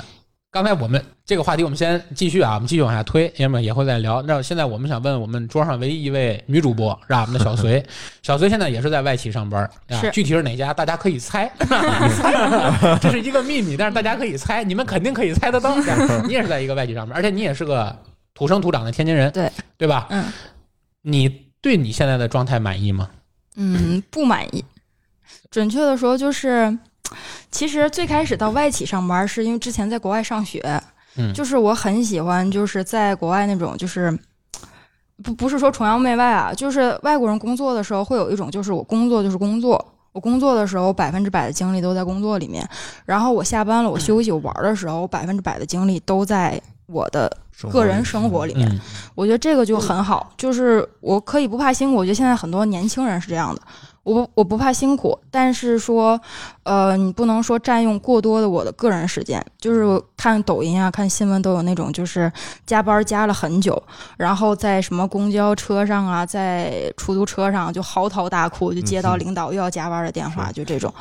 [0.51, 4.23] 刚才我们这个话题我们先继续啊，我们继续往下推，因为也会再聊。
[4.23, 7.23] 那现在我们想问我们桌上唯一一位女主播是吧？
[7.23, 7.85] 我们的小隋，
[8.23, 15.77] 小隋现在也是在外企上班啊，是具体是哪家大家可以猜，猜这是一个秘密，但是大家可以猜，你们肯定可以猜得到。
[16.27, 17.97] 你也是在一个外企上班，而且你也是个
[18.37, 20.07] 土生土长的天津人，对对吧？
[20.11, 20.25] 嗯
[21.03, 21.29] 你
[21.61, 23.09] 对你现在的状态满意吗？
[23.57, 24.65] 嗯，不满意。
[25.51, 26.79] 准确的说，就是
[27.51, 30.61] 其实最开始到外企上班，是因为之前在国外上学，
[31.17, 34.17] 嗯就是我很喜欢，就是在国外那种，就是
[35.23, 39.93] 不不是说崇洋媚外啊，就是外国人工作的时候会有一种，就是我工作就是工作。
[40.13, 42.67] 我工作的时候，百分之百的精力都在工作里面，
[43.05, 47.31] 然后我下班了，我休息，我玩的时候，我百分之百的精力都在我的
[47.71, 48.69] 个人生活里面。
[48.69, 48.81] 嗯
[49.15, 51.97] 我觉得这个就很好，就是我可以不怕辛苦。
[51.97, 53.63] 我觉得现在很多年轻人是这样的，
[54.03, 56.21] 我不我不怕辛苦，但是说，
[56.65, 59.43] 呃，你不能说占用过多的我的个人时间。
[59.59, 62.31] 就是看抖音啊、看新闻都有那种，就是
[62.67, 63.83] 加班加了很久，
[64.19, 70.93] 然后在什么公交车上啊，在出租车上就嚎啕大哭，就接到领导又要加班的电话，就这种。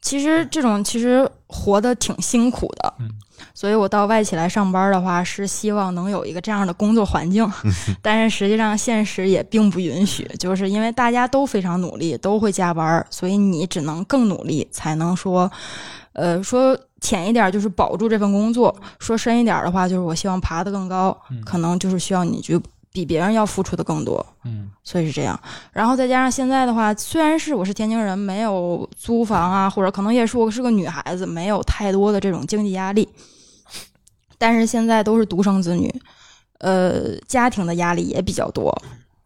[0.00, 3.08] 其实这种其实活得挺辛苦的，嗯
[3.52, 7.50] 所以我到外企来上班的话，是希望能有一个这样的工作环境。
[8.00, 15.50] 但是实际上现实也并不允许，就是因为大家都非常努力，都会加班，所以你只能更努力，才能说，
[16.12, 22.58] 呃，说浅一点就是保住这份工作；说深一点的话，就是我希望爬得更高，嗯可能就是需要你去
[22.92, 24.24] 比别人要付出的更多。
[24.44, 25.38] 嗯所以是这样，
[25.72, 33.08] 然后再加上现在的话，虽然是我是天津人，没有租房啊，或者可能也是我是个女孩子，没有太多的这种经济压力，
[34.46, 35.90] 但是现在都是独生子女，
[36.58, 38.70] 呃，家庭的压力也比较多。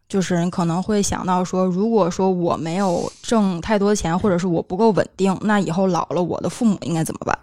[0.09, 7.37] 就是可能会想到说，如果说我没有挣太多钱，或者是我不够稳定，那以后老了我的父母应该怎么办？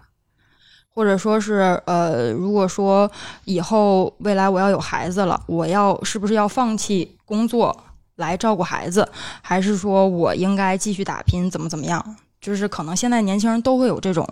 [0.88, 3.10] 或者说是呃，如果说
[3.44, 7.76] 以后未来我要有孩子了，我要是不是要放弃工作
[8.14, 9.06] 来照顾孩子，
[9.42, 12.16] 还是说我应该继续打拼，怎么怎么样？
[12.40, 14.26] 就是可能现在年轻人都会有这种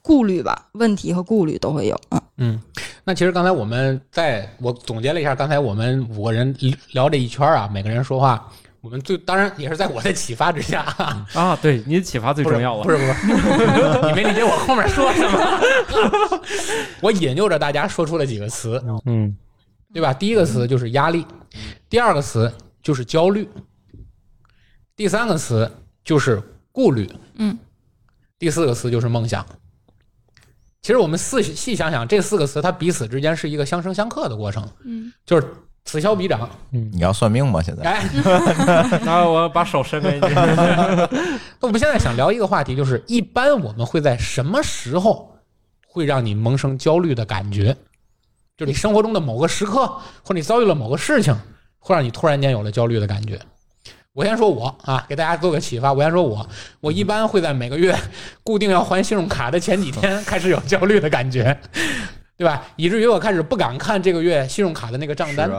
[0.00, 2.00] 顾虑吧，问题和顾虑都会有。
[2.08, 2.60] 嗯嗯，
[3.04, 6.54] 那其实刚才我们在我总结了一下，刚才我们五个人
[6.92, 10.82] 聊这一圈啊，每个人说话，我们最当然也是在我的启发之下，
[11.32, 12.84] 啊，对，你的启发最重要了。
[12.84, 13.12] 不是不是，
[14.06, 16.40] 你没理解我后面说什么？
[17.00, 19.34] 我引诱着大家说出了几个词，嗯，
[19.94, 20.12] 对吧？
[20.12, 21.26] 第一个词就是压力，
[21.88, 23.48] 第二个词就是焦虑，
[24.94, 25.70] 第三个词
[26.04, 27.58] 就是顾虑，嗯，
[28.38, 29.44] 第四个词就是梦想。
[30.86, 35.44] 其实我们细细想想，这四个词它彼此之间是一个相生相克的过程，嗯，就是
[35.84, 36.48] 此消彼长。
[36.70, 37.60] 嗯你要算命吗？
[37.60, 38.08] 现在哎，
[39.04, 40.20] 然后我把手伸给你。
[40.30, 41.08] 那
[41.62, 45.36] 我们现在想聊一个话题，就是一般我们会在什么时候
[45.88, 47.76] 会让你萌生焦虑的感觉？
[48.56, 49.88] 就是你生活中的某个时刻，
[50.22, 51.36] 或者你遭遇了某个事情，
[51.80, 53.40] 会让你突然间有了焦虑的感觉。
[54.16, 55.92] 我先说我啊，给大家做个启发。
[55.92, 56.48] 我先说我，
[56.80, 57.94] 我一般会在每个月
[58.42, 61.54] 固定要还信用卡的前几天 开始有焦虑的感觉，
[62.34, 62.62] 对吧？
[62.76, 65.50] 以至于我开始不敢看这个月信用卡的那个账单，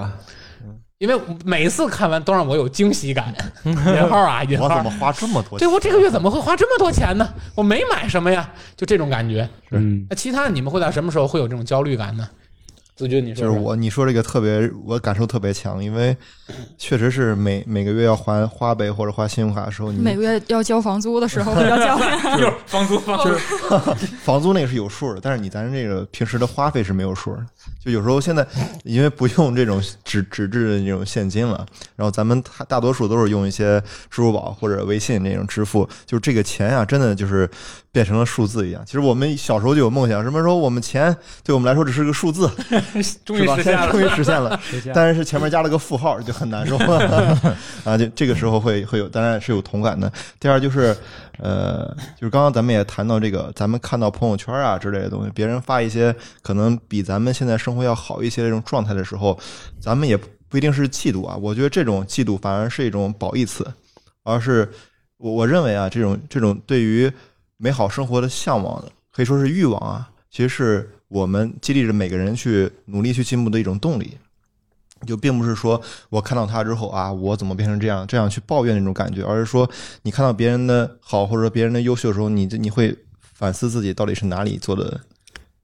[0.98, 1.15] 因为
[1.46, 3.32] 每次看完都让我有惊喜感。
[3.63, 4.89] 引号啊，引号我怎么。
[5.00, 5.60] 花这么多钱？
[5.60, 7.32] 对我这个月怎么会花这么多钱呢？
[7.54, 9.48] 我没买什么呀，就这种感觉。
[9.70, 12.28] 嗯，那其他你们会在什么时候会有这种焦虑感呢？
[12.97, 16.17] 子君，你说说就是我你说这个特别，我感受特别强，因为
[16.79, 22.03] 确实是每每个月要还花呗或者花信用卡的时候，你每个月要交房租的时候比较焦虑。
[22.38, 23.29] 就是房租房租，
[24.23, 27.45] 房租那个是有数的，但是你咱这个平时的花费是没有数的。
[27.79, 28.45] 就有时候现在
[28.83, 31.63] 因为不用这种纸 纸质的那种现金了，
[31.95, 33.79] 然后咱们大大多数都是用一些
[34.10, 37.47] 支付宝或者微信那种支付，就是这个钱呀、真的就是
[37.97, 38.83] 变成了数字一样。
[38.86, 42.47] 其实我们小时候就有梦想，什么时候我们钱对我们来说只是个数字，
[43.25, 43.36] 终？
[43.36, 43.91] 于实现了。
[43.91, 44.60] 终于实现了。
[44.93, 46.77] 但是前面加了个负号，就很难受
[47.83, 47.97] 啊。
[47.97, 50.13] 就这个时候会会有，当然是有同感的。
[50.39, 50.95] 第二就是，
[51.39, 59.36] 呃，就是刚刚咱们也谈到这个，咱们看到朋友圈啊之类的东西，别人发一些可能比咱们现在生活要好一些的这种状态的时候，
[59.81, 60.15] 咱们也
[60.47, 61.36] 不一定是嫉妒啊。
[61.36, 63.65] 我觉得这种嫉妒反而是一种褒义词，
[64.21, 64.71] 而是
[65.17, 67.12] 我我认为啊，这种这种对于
[67.58, 74.17] 美好生活的向往，可以说是欲望啊，其实是我们激励着每个人去努力去进步的一种动力。
[75.06, 79.70] 就并不是说我看到他之后啊，我怎么变成这样，这样去抱怨那种感觉，而是说
[80.02, 85.00] 你看到别人的好或者说别人的优秀的时候，你你会反思自己到底是哪里做的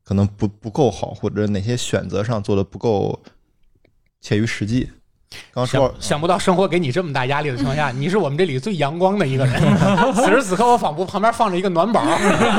[0.04, 3.20] 可能不不够好，或者哪些选择上做的不够
[4.22, 4.92] 切于实际。
[5.54, 9.62] 刚说想想不到生活给你这么大压力的情况下，你是我们这里最阳光的一个人。
[10.16, 12.04] 此时此刻，我仿佛旁边放着一个暖宝，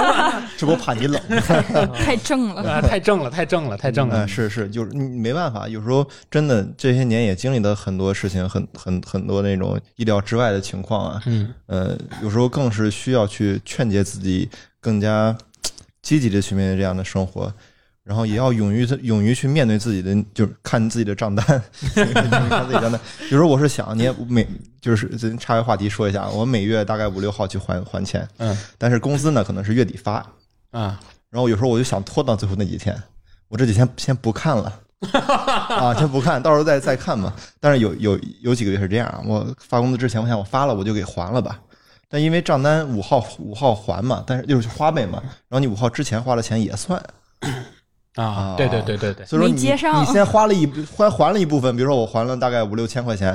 [0.57, 1.21] 这不怕你冷，
[1.95, 2.63] 太正了。
[2.63, 4.29] 啊，太正了，太正了，太正了嗯，。
[4.29, 11.23] 是是，就是你没办法，有时候真的这些年也经历了很多事情，很很很多那种意料之外的情况啊。
[11.27, 14.49] 嗯，呃，有时候更是需要去劝诫自己，
[14.81, 15.37] 更加
[16.03, 17.53] 积极的去面对这样的生活，
[18.05, 21.45] 然后也要勇于勇于去面对自己的，就是看自己的账单，
[21.95, 23.01] 看自己账单。
[23.23, 24.47] 有时候我是想，你也每
[24.81, 30.15] 就是咱岔个话题说一下，我每月大概五六号去还还钱，嗯，但是工资呢可能是月底发，
[30.71, 32.95] 啊，然后有时候我就想拖到最后那几天，
[33.49, 34.81] 我这几天先不看了。
[35.13, 37.35] 啊，先不看，到时候再再看嘛。
[37.61, 41.61] 但是有有有几个月是这样，我发工资之前，我想我发了我就给还了吧。
[42.09, 47.03] 但因为账单五号五号还嘛，但是就是花呗嘛，然后你五号之前花的钱也算，
[48.15, 53.29] 啊，对对对对对，所以说你没接上你先花了一还 还了一部分，比如说我还了大概五六千块钱，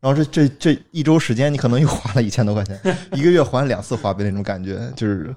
[0.00, 2.78] 然后这这这一周时间你可能又花了一千多块钱，
[3.12, 5.34] 一个月还两次花呗那种感觉，就是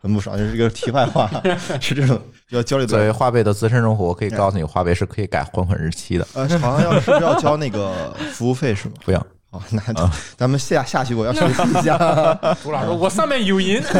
[0.00, 0.38] 很不爽。
[0.38, 1.28] 就是一个题外话，
[1.80, 2.88] 是这种比较焦虑的。
[2.88, 8.94] 作为花呗的资深用户，我可以告诉你，花呗是可以改还款日期的，呃，好像要是要交那个服务费是吗？
[9.04, 9.26] 不要。
[9.58, 11.96] 好，那就咱们下下期我要学习一下。
[12.62, 13.80] 朱老师，我上面有银。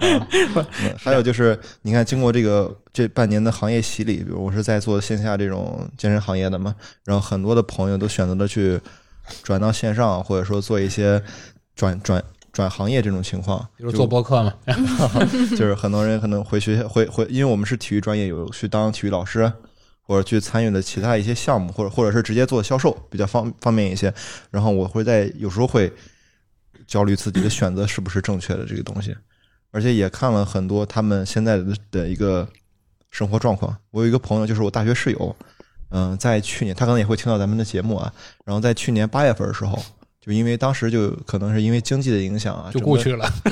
[0.00, 8.80] 嗯还有就是，你看，经过这个这半年的行业洗礼，比如我是在做线下这种健身行业的嘛，然后很多的朋友都选择了去
[9.42, 11.22] 转到线上，或者说做一些
[11.74, 14.52] 转转转行业这种情况，比如做播客嘛，
[15.50, 19.50] 就 就是很多人可能回学校回回，因为我们是体育专业，有去当体育老师。
[20.02, 24.12] 或者去参与的其他一些项目，或者或者是直接做销售，比较方方便一些。
[24.50, 25.92] 然后我会在有时候会
[26.86, 29.16] 焦虑自己的选择是不是正确的这个东西，
[29.70, 32.46] 而且也看了很多他们现在的的一个
[33.10, 33.76] 生活状况。
[33.90, 35.36] 我有一个朋友，就是我大学室友，
[35.90, 38.12] 嗯、在去年他可能也会听到咱们的节目啊。
[38.44, 39.82] 然后在去年八月份的时候，
[40.24, 43.28] 就因为当时就可能是因为经济的影响啊，就过去了。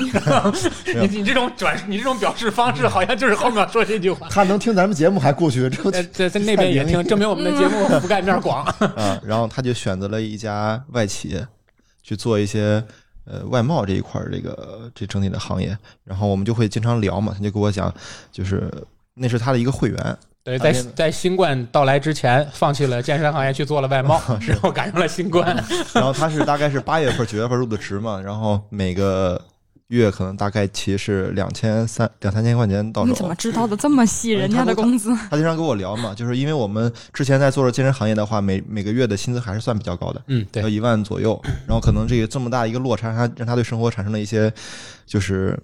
[0.95, 4.29] 你你这种转，你这种表示方式，好像就是后面说这句话。
[4.29, 8.63] 他能听咱们节目还过去，这在在在那边也听，证明我们的节目覆盖面广。
[8.95, 11.37] 啊，然后他就选择了一家外企
[12.01, 12.81] 去做一些
[13.25, 17.93] 呃外贸这一块儿这个这整体的行业，然后我们就会经常聊嘛，他就跟我讲，
[18.31, 18.71] 就是
[19.13, 25.55] 那是他的一个会员，对，在在新冠到来之前，放弃了健身行业去做了外贸， 然后赶上了新冠。
[25.93, 29.39] 然后他是大概是八月份九月份入的职嘛，然后每个
[29.89, 33.35] 月可能大概其是两千三两三千块钱到手你怎么。
[33.35, 34.35] 知道的这么细？
[34.35, 44.51] 嗯人家的工资，他经常跟我聊嘛，就是因为我们之前在做着健身行业的话，每每个月的薪资还是算比较高的，嗯，对，要一万左右，然后可能这个这么大一个落差，让他让他对生活产生了一些
[45.05, 45.55] 就是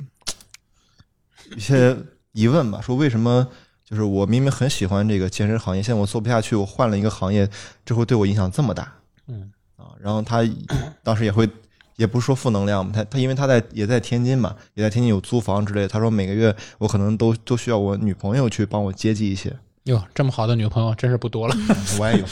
[1.55, 1.97] 一些
[2.33, 3.47] 疑问吧，说为什么
[3.89, 7.49] 就是我明明很喜欢这个健身行业，现在我做不下去，我换了一个行业，
[7.85, 8.93] 这会对我影响这么大
[9.27, 9.95] 嗯啊？
[10.01, 10.43] 然后他
[11.01, 11.47] 当时也会
[11.95, 15.87] 也不是说负能量嘛，他他因为他在也在天津嘛，也在天津有租房之类的。
[15.87, 21.55] 他说每个月我可能都都需要我女朋友去帮我接济一些，哟，这么好的女朋友真是不多了。
[21.97, 22.25] 我也有，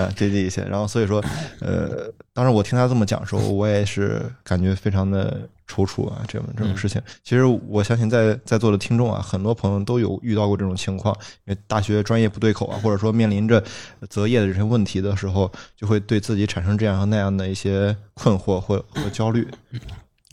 [0.00, 0.62] 啊， 接济一些。
[0.62, 1.22] 然后所以说，
[1.60, 7.00] 呃，当时我听他这么讲的时候，我也是感觉非常的踌躇啊，这种这种事情。
[7.24, 11.16] 其实我相信在在座的听众啊，很多朋友都有遇到过这种情况，
[11.46, 13.62] 因为大学专业不对口啊，或者说面临着
[14.10, 19.48] 择业的这些问题的时候，就会对自己产生这样和那样的一些困惑或和焦虑。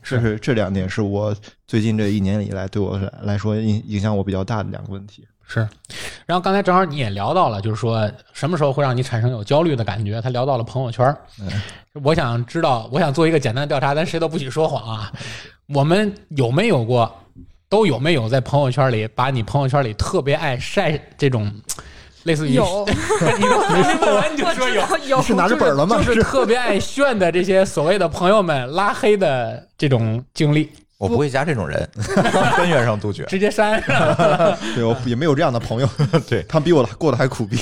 [0.02, 1.36] 这是这两点是我
[1.68, 5.26] 最近这一年以来对我来来说影影响我比较大的两个问题。
[5.52, 5.68] 是，
[6.28, 10.22] 然后刚才正好你也聊到了，就是说什么时候会让你产生有焦虑的感觉？
[10.22, 11.18] 他聊到了朋友圈儿，
[12.04, 15.12] 我想知道，我想做一个简单的调查，咱谁都不许说谎啊。
[15.74, 17.12] 我们有没有过，
[17.68, 21.52] 都有没有在朋友圈里把你朋友圈里特别爱晒这种，
[22.26, 25.98] 类似于有， 你都还没问完你就说 有，有是拿着本了吗？
[25.98, 30.70] 就是特别爱炫的这些所谓的朋友们拉黑的这种经历，
[31.00, 31.90] 我不会加这种人，
[32.58, 33.24] 根源上杜绝。
[33.24, 33.82] 直接删。
[34.76, 35.90] 对我也没有这样的朋友，
[36.28, 37.56] 对他比我过得还苦逼。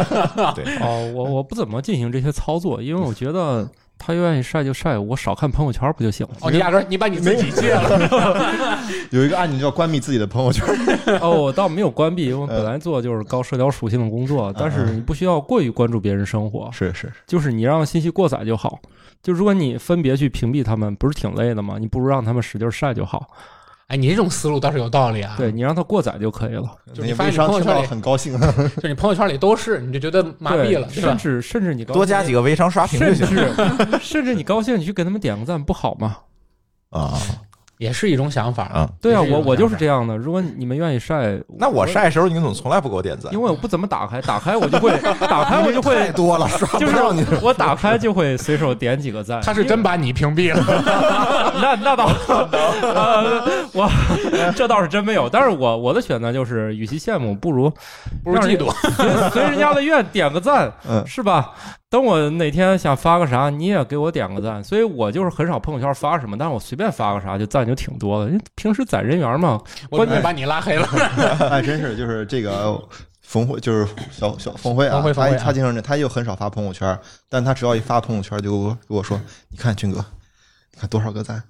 [0.56, 3.68] 对，哦，我我不怎么进行这些操作，因为我觉得
[3.98, 6.34] 他愿意晒就晒，我少看朋友圈不就行了？
[6.40, 8.78] 哦，你压根儿你把你自己戒了。
[9.10, 10.64] 有一个按钮叫关闭自己的朋友圈。
[11.20, 18.78] 哦，我倒没有关闭，因为我本来做就是高社交属性的工作，但是你不需要过于关注别人生活，是是，就是你让信息过载就好。
[19.22, 21.76] 就如果你分别去屏蔽他们，不是挺累的吗？
[21.78, 23.28] 你不如让他们使劲晒就好。
[23.88, 25.34] 哎，你这种思路倒是有道理啊。
[25.36, 26.70] 对你让他过载就可以了。
[26.94, 28.38] 就你发现微商听到你朋友圈里，很高兴。
[28.82, 31.16] 就你朋友圈里都是，你就觉得麻痹了，甚？
[31.16, 36.18] 至甚至你高多加几个微商刷屏就甚行至 甚至你高兴，你去给他们点个赞，不好吗？
[36.90, 37.18] 啊。
[37.78, 38.88] 也是一种想法啊。
[39.00, 40.16] 对啊，我我就是这样的。
[40.16, 43.32] 如果你们愿意晒，那我晒的时候，你怎么从来不给我点赞？
[43.32, 47.24] 因为我不怎么打开， 打开我就会打开我就会太多了，刷就是不到你。
[47.42, 49.40] 我打开就会随手点几个赞。
[49.46, 50.62] 他是真把你屏蔽了。
[51.60, 52.06] 那那倒，
[52.82, 53.90] 呃，我
[54.54, 55.28] 这倒是真没有。
[55.28, 57.70] 但是我我的选择就是，与其羡慕，不如
[58.22, 58.70] 不如嫉妒。
[58.92, 61.52] 随随人家的愿点个赞，嗯是吧？
[61.90, 64.62] 等我哪天想发个啥，你也给我点个赞。
[64.62, 68.30] 所以我就是很少朋友圈发什么，但是我随便发个啥就赞就挺多的。
[68.30, 69.60] 因为平时攒人缘嘛，
[69.90, 70.86] 我准备把你拉黑了。
[71.50, 72.78] 哎，真是就是这个
[73.22, 80.04] 冯辉，就是小小冯辉啊，冯辉冯辉啊他他经常这，他又很少发朋友圈，但他只要一发朋友圈，就给我跟我说，你看军哥，
[80.74, 81.42] 你看多少个赞。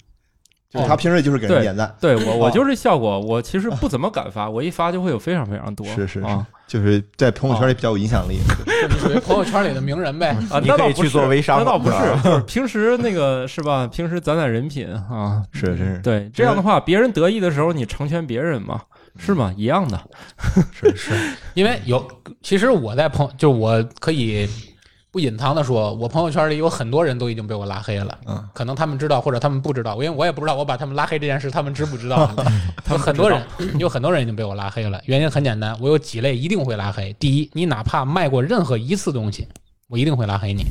[0.70, 3.18] 就是他平时就是给人点赞，对我我就是效果。
[3.18, 5.86] 我其实不怎么敢发，我一发就会有非常非常多。
[5.86, 8.38] 是是是啊，就是在朋友圈里比较有影响力。
[8.80, 10.28] 就你属于朋友圈里的名人呗。
[10.52, 13.88] 啊，你那倒不是可以去做微商那倒不是就是平时那个是吧？
[13.88, 18.80] 平时攒攒人品啊，是真是，对，这样的话，别人得意的时候，你成全别人嘛，
[19.18, 19.52] 是吗？
[19.56, 19.98] 一样的。
[20.72, 21.12] 是是，
[21.54, 22.06] 因为有，
[22.42, 24.48] 其实我在朋，就我可以
[25.10, 28.18] 不隐藏的说，我朋友圈里有很多人都已经被我拉黑了。
[28.26, 32.30] 嗯，可能他们知道，或者他们不知道，因为我也不知道我把他们拉黑这件事，他们知不知道？
[32.90, 33.42] 有很多人，
[33.78, 35.00] 有很多人已经被我拉黑了。
[35.06, 37.12] 原因很简单，我有几类一定会拉黑。
[37.14, 39.48] 第一，你哪怕卖过任何一次东西，
[39.88, 40.64] 我一定会拉黑你，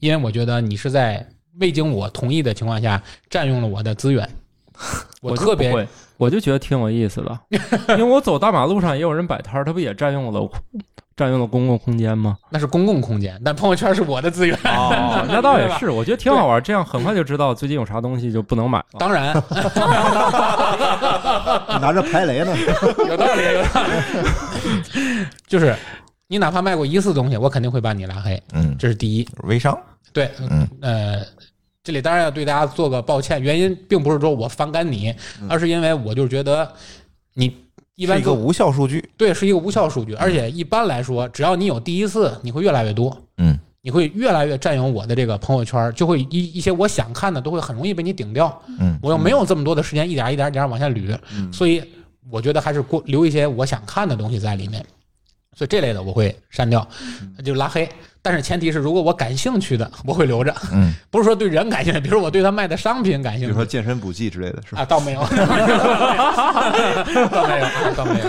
[0.00, 1.26] 因为我觉得你是在
[1.60, 4.28] 未经我同意的情况下占用了我的资源。
[5.20, 5.86] 我特别
[6.16, 7.38] 我就觉得挺有意思的，
[7.96, 10.48] 因为我走大马路上也有人摆摊儿，他不也占用了
[11.16, 12.36] 占用了公共空间吗？
[12.50, 14.58] 那是公共空间，但朋友圈是我的资源。
[14.64, 18.84] 哦， 那倒也是，我觉得挺好玩，这样很快就知道最近有啥东西就不能买了。
[18.98, 19.32] 当然，
[21.80, 22.52] 拿着排雷呢。
[23.08, 25.26] 有道理，有道理。
[25.46, 25.74] 就是
[26.26, 29.28] 你哪怕卖过一次东西，我肯定会把你拉黑，嗯，这是第一。
[29.44, 29.76] 微商，
[30.12, 31.20] 对，嗯呃，
[31.84, 35.14] 这里当然要对大家做个抱歉，原因并不是说我反感你，
[35.50, 36.66] 而是因为我就是觉得
[37.34, 37.54] 你
[37.94, 39.06] 一般是一个无效数据。
[39.18, 43.14] 对是一个无效数据，而且一般来说，只要你有第一次，你会越来越多。
[43.36, 48.62] 嗯，你会越来越占用我的这个朋友圈，就会一一些我想看的都会很容易被你顶掉。
[48.80, 51.84] 嗯，我又没有这么多的时间，一点一点一点往下捋，嗯所以
[52.30, 54.82] 我觉得还是过留一些我想看的东西在里面。
[55.54, 56.86] 所以这类的我会删掉，
[57.44, 57.88] 就拉黑。
[58.26, 60.54] 但是前提是，如果我感兴趣的，我会留着。
[60.72, 64.80] 嗯，不是说对人感兴趣，比如我对他卖的商品感兴趣比如说健身补剂之类的，是吧？
[64.80, 65.20] 啊，倒没有，
[67.28, 68.26] 倒没有，倒没有，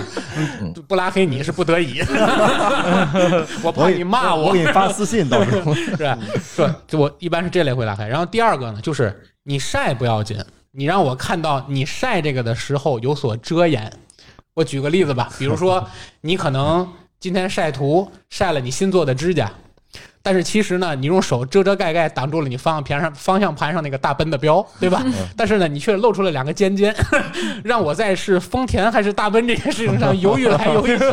[0.61, 2.01] 嗯不拉黑你是不得已，
[3.63, 6.17] 我怕你骂我，我给你发私信，到时候是吧？
[6.43, 8.05] 是，就我一般是这类会拉黑。
[8.05, 10.37] 然后第二个呢，就是你晒不要紧，
[10.71, 13.89] 你让我看到你晒这个的时候有所遮掩。
[14.55, 15.87] 我举个例子吧，比如说
[16.19, 16.85] 你可能
[17.19, 19.51] 今天晒图晒了你新做的指甲。
[20.21, 25.05] 但是其实呢，你用手遮遮盖盖挡住了你方向盘上方向盘上那个大奔的标，对吧？
[25.37, 26.93] 但是呢，你却露出了两个尖尖，
[27.63, 31.05] 让我在是丰田还是大奔这件事情上犹豫来犹豫去。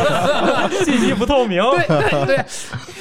[0.86, 1.62] 信息不透明。
[1.86, 2.36] 对对对，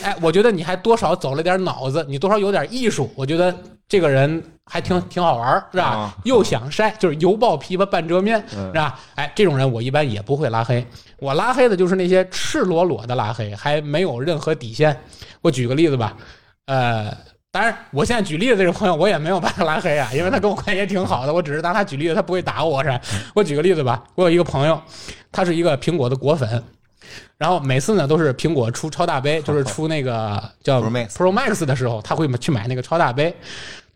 [0.03, 3.55] 哎，我觉得你还多少走了点脑子，你多少有点艺术，我觉得
[3.87, 6.13] 这个人还挺挺好玩儿，是吧啊？
[6.25, 8.99] 又想晒，就是油爆琵琶半遮面，嗯是吧？
[9.15, 10.85] 哎，这种人我一般也不会拉黑。
[11.19, 14.97] 我拉黑的就是那些赤裸裸的拉黑，还没有任何底线。
[15.41, 16.15] 我举个例子吧，
[16.65, 17.15] 呃，
[17.51, 21.33] 当然我现在举例子这个朋友，我也没有把他拉黑啊，因为他跟我关系也挺好的。
[21.33, 23.01] 我只是拿他举例子，他不会打我是吧？
[23.33, 24.81] 我举个例子吧，我有一个朋友，
[25.31, 26.63] 他是一个苹果的果粉。
[27.37, 33.35] 然后每次呢都是苹果出超大杯，就是出那个叫 Pro Max 的时候，他会去买那个超大杯。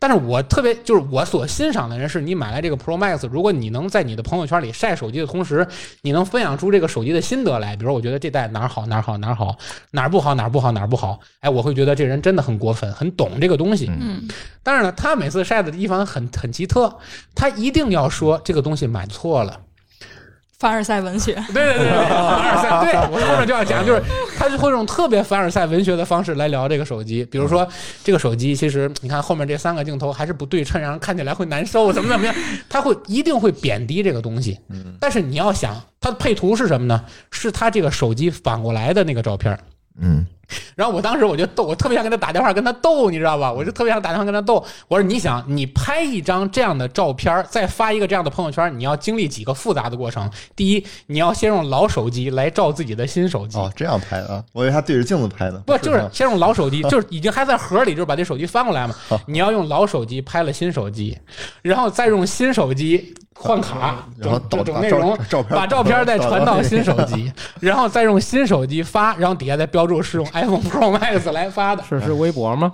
[0.03, 5.65] 但是我特别就是我所欣赏的人是你买来这个 Pro Max，如果你能在你的朋友圈里晒手机的同时，
[6.01, 9.55] 你能分享出这个手机的心得来，比如我觉得这代哪儿好哪儿好哪儿好
[9.91, 13.89] 哪儿不好哪儿不好哪儿不好，哎，我会觉得这人真的很过粉，很懂这个东西。
[13.89, 14.27] 嗯，
[14.61, 16.93] 但是呢，他每次晒的地方很很奇特，
[17.33, 19.57] 他一定要说这个东西买错了。
[20.63, 24.01] 凡尔赛文学， 对对对对，凡尔赛，对 我后面就要讲，就是
[24.37, 27.67] 他就会用特别凡尔赛文学的方式来聊这个手机，比如说
[28.01, 32.33] 这个手机其实你看后面这三个镜头还是不对称，然后看起来会难受，怎么怎么样，
[32.69, 34.57] 他会一定会贬低这个东西。
[35.01, 37.03] 但是你要想，它的配图是什么呢？
[37.29, 39.59] 是他这个手机反过来的那个照片。
[39.99, 40.25] 嗯，
[40.75, 43.51] 然后我当时我就逗，我特别想跟他打电话跟他逗，你知道吧？
[43.51, 44.63] 我就特别想打电话跟他逗。
[44.87, 50.29] 我说你想，你拍一张这样的照片，再发一个这样的朋友圈，你要经历几个复杂的过程？
[50.55, 53.57] 第一，你要先用老手机来照自己的新手机。
[53.57, 58.95] 哦，这样拍的啊，我以为他对着镜子拍的，不，就是先用老手机， 就是已经还在盒里，就是把这手机翻过来嘛。
[59.27, 61.17] 你要用老手机拍了新手机，
[61.61, 65.17] 然后再用新手机换卡，整整内容，
[65.49, 72.71] 把照片再传到新手机，然后再用新手机发，然后底下再标注是用 iPhone Pro Max 来发的是是微博吗？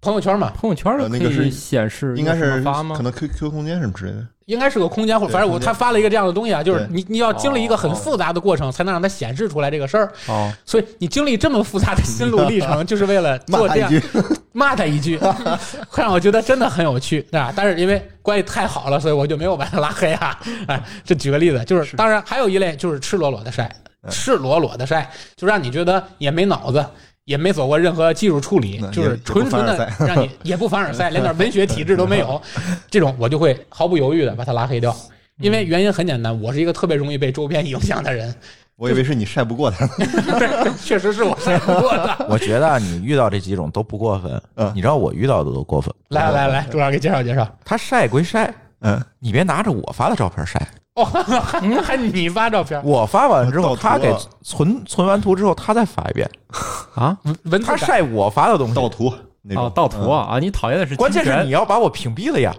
[0.00, 3.02] 朋友圈嘛，朋友圈呃那个是可以显示应该是发吗可？
[3.02, 4.24] 能 QQ 空间什么之类的。
[4.46, 10.10] 应该是个空间，或者对反正我空间他发了一个这样的东西啊，就是对你你要经历一个很哦复杂的过程，才能让它显示出来这个事儿。
[10.28, 14.06] 哦，所以你经历这么复杂的心路历程， 就是为了骂做这样他一句，
[14.52, 15.18] 骂他一句，
[15.90, 17.52] 会让我觉得真的很有趣，对吧？
[17.54, 20.40] 但是因为关系太好了，所以我就没有把他拉黑啊。
[20.66, 26.84] 哎，这举个例子，就是当然还有一类就是赤裸裸的晒，嗯赤裸裸的晒，就让你觉得也没脑子。
[27.24, 32.40] 也没走过任何技术处理，就是纯纯的让你也不凡尔赛， 连点文学体质都没有，
[32.88, 34.96] 这种我就会毫不犹豫的把他拉黑掉。
[35.38, 38.34] 因为原因很简单，我是一个特别容易被周边影响的人，
[38.76, 39.86] 我以为是你晒不过他。
[40.82, 42.24] 确实是我晒不过他。
[42.30, 45.92] 我觉得啊你遇到这几种都不过分嗯，你知道我遇到的都过分。
[46.08, 47.46] 来来来，朱老师给介绍介绍。
[47.62, 50.66] 他晒归晒，嗯，你别拿着我发的照片晒。
[50.98, 56.28] 哦，还 还你发照片，我发完之后，他给存存完图之后，他再发一遍。
[56.94, 60.38] 啊，他文他晒我发的东西，盗图那种哦，盗图啊啊！
[60.38, 62.54] 你讨厌的是关键是你要把我屏蔽了呀！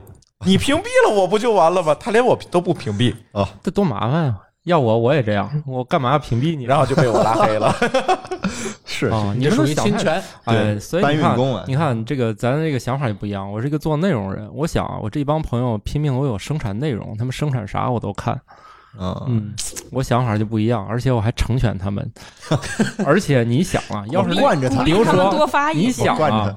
[0.46, 1.94] 你屏蔽了我不就完了吗？
[2.00, 4.40] 他连我都不屏蔽啊，这多麻烦啊！
[4.64, 6.66] 要我我也这样，我干嘛要屏蔽你？
[6.66, 7.74] 然后就被我拉黑了。
[8.86, 10.22] 是啊，你这属于侵权。
[10.44, 13.50] 哎，对所以你看搬运工啊，你看这个咱这个想法也不一样。
[13.50, 18.40] 我是一个做内容人，我想啊，我这帮朋友拼命为我生产内容，他们生产啥我都看。
[18.98, 19.54] 嗯，嗯，
[19.92, 22.12] 我想法就不一样，而且我还成全他们。
[23.06, 26.56] 而且你想啊，要是惯着他比如说多发一你想惯着啊，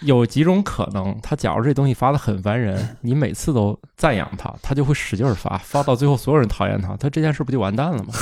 [0.00, 8.12] 有几种可能，他假如这东西发的很烦人，你每次都赞扬他，他就会使劲儿发，发到最后所有人讨厌他，他这件事不就完蛋了吗？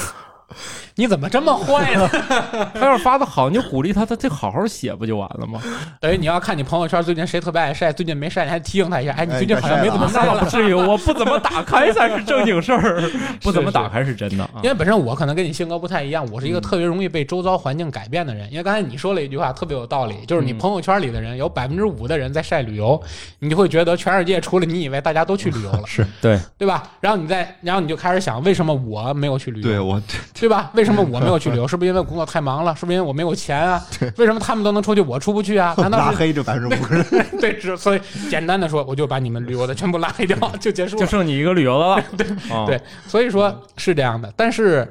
[0.95, 2.09] 你怎么这么坏呢？
[2.75, 5.61] 他要是发的好，你就鼓励他，他就好好写不就完了吗？
[6.01, 10.51] 等于你要看你朋友圈最近谁特别爱晒，最近没晒，你还提醒他一下，哎，你最近哎好像没怎么晒了那倒 不。
[10.51, 13.03] 至于，我不怎么打开才是正经事儿，
[13.43, 14.71] 不怎么打开是真的啊因。
[14.71, 18.51] 为本身我可能跟你性格不太一样，我是一个特别容易被周遭环境改变的人。
[18.51, 23.01] 因为刚才你说了一句话特别有道理，就是你嗯朋友圈里的人有百分之五的人在晒旅游，
[23.41, 26.83] 你就会觉得全世界除了你以外，大家都去旅游了，是对，对吧？
[27.01, 29.69] 然后你再，然后你就开始想，为什么我没有去旅游？
[29.69, 30.01] 对我
[30.41, 30.71] 对吧？
[30.75, 31.67] 为什么我没有去旅游？
[31.69, 32.75] 是不是因为工作太忙了？
[32.75, 33.83] 是不是因为我没有钱啊？
[34.17, 35.75] 为什么他们都能出去，我出不去啊？
[35.79, 37.03] 难道拉是黑就百分之五十，
[37.41, 37.53] 对？
[37.59, 41.01] 只所以简单的说，我就把你们旅游的全部拉黑掉，就结束了。
[41.01, 42.05] 就剩你一个旅游的了。
[42.17, 42.27] 对
[42.67, 44.33] 对，所以说是这样的。
[44.37, 44.87] 但是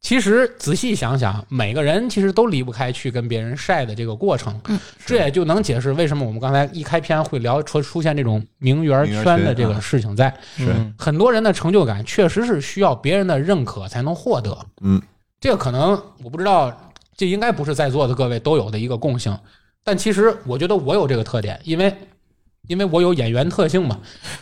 [0.00, 4.58] 其实仔细想想，每个人其实都离不开去跟别人晒的这个过程。
[4.68, 10.32] 嗯，这也就能解释为什么我们刚才一开篇会聊出出现这种名媛圈的这个事情在。
[10.56, 14.56] 是嗯很多人的成就感确实是需要别人的认可才能获得。
[14.82, 15.02] 嗯，
[15.40, 19.36] 这个可能我不知道，这应该不是在座的各位都有的一个共性。
[19.82, 21.92] 但其实我觉得我有这个特点，因为
[22.68, 23.98] 因为我有演员特性嘛。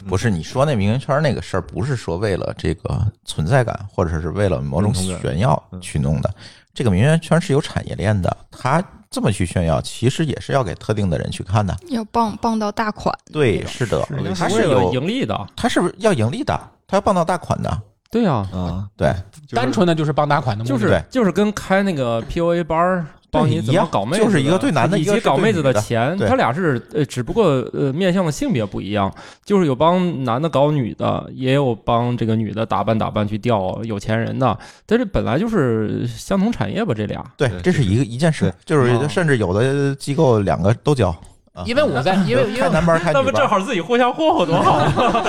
[0.06, 6.30] 不是你说那名媛圈那个事儿，不是说为了这个存在感，或者是为了某种炫耀嗯去弄的。
[6.74, 11.74] 这个名媛圈是有产业链的，它这么去炫耀，其实也是要给特定的人去看的。
[11.88, 13.16] 要傍傍到大款。
[13.32, 15.46] 对，是的，是它是有，盈利的。
[15.56, 17.82] 他是要盈利的，他要傍到大款的。
[18.10, 19.12] 对啊，啊，对，
[19.46, 29.12] 就是单纯的就是傍大款的目的，就是对就是跟开那个 PUA 班儿帮你怎么搞妹子的，就是一个对男的以一个是及搞妹子的钱，他俩是呃，只不过呃面向的性别不一样，
[29.44, 37.24] 就是有帮男的搞女的，也有帮这个女的打扮打扮去钓有钱人的，但这本来就是相同产业吧，这俩。
[37.36, 41.18] 对对，这是一个一件事，就是哦甚至有的机构两个都教，啊
[41.64, 45.22] 因为我在， 因为因为男班开那不，正好自己互相霍霍多好啊！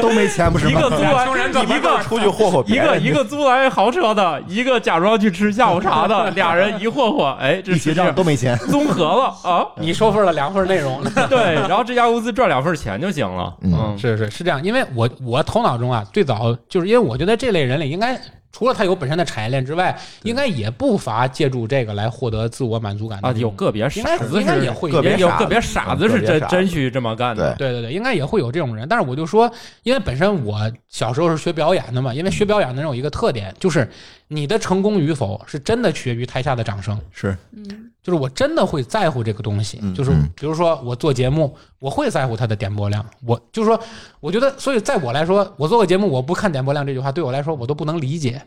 [0.00, 0.70] 都没钱不是吗？
[0.70, 1.26] 一个租来
[1.62, 8.56] 一个出去霍霍一个别人一个租来豪车的，一个假装去吃下午茶的，俩人一霍霍，哎，这一结账都没钱。
[8.70, 9.66] 综合了啊！
[9.76, 13.54] 你收份了两份内容， 对，然后这家公司赚两份钱就行了。
[13.62, 18.18] 嗯嗯，是是是这样，因为我我头脑中啊，最早就是因为我觉得这类人里应该
[18.54, 27.52] 除了他有本身的产业链之外，应该也不乏借助这个来获得自我满足感的啊，有个别傻子是应该也会有个别傻子是真真去这么干的。
[27.56, 28.88] 对对对，应该也会有这种人。
[28.88, 29.50] 但是我就说，
[29.82, 33.90] 因为本身我小时候是学表演的嘛，因为学表演的人有一个特点，就是
[34.28, 36.98] 你的成功与否是真的取决于台下的掌声。
[37.12, 43.04] 是嗯，就是我真的会在乎这个东西，嗯就是嗯比如说我做节目，我会在乎它的点播量。
[43.26, 43.78] 我就是说，
[44.20, 48.42] 我觉得，所以在我来说，我做个节目，我不看点播量这句话，对我来说我都不能理解。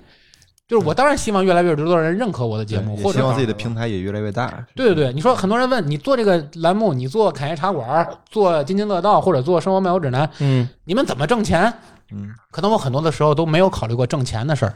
[0.68, 4.66] 就是我当然希望越来越多的人认可我的节目，或者也希望自己的平台也越来越大。
[4.76, 11.74] 对对对，你说很多人问你做这个栏目，你做侃爷茶馆，做津津乐道，或者做生活漫游指南，嗯，你们怎么挣钱？
[12.12, 14.74] 嗯，可能我很多的时候都没有考虑过挣钱的事儿，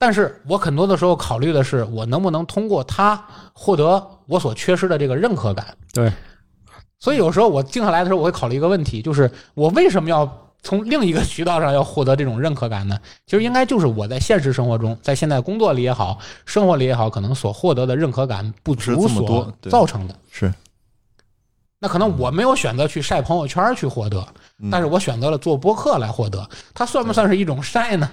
[0.00, 3.22] 但是我很多的时候考虑的是我能不能通过它
[3.52, 5.76] 获得我所缺失的这个认可感。
[5.92, 6.10] 对，
[6.98, 10.26] 所以有时候我静下来的时候，我会考虑一个问题，就是我为什么要
[10.62, 12.98] 从另一个渠道上要获得这种认可感呢？
[13.26, 20.14] 其实应该就是我在现实生活中，在现在工作里也好，生活里也好，可能所获得的认可感不足所造成的。
[20.30, 20.50] 是，
[21.78, 24.26] 那可能我没有选择去晒朋友圈去获得，
[24.60, 28.10] 嗯但是我选择了做播客来获得，它算不算是一种晒呢？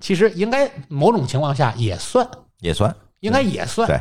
[0.00, 2.28] 其实应该某种情况下也算，
[2.60, 4.00] 也算，应该也算，对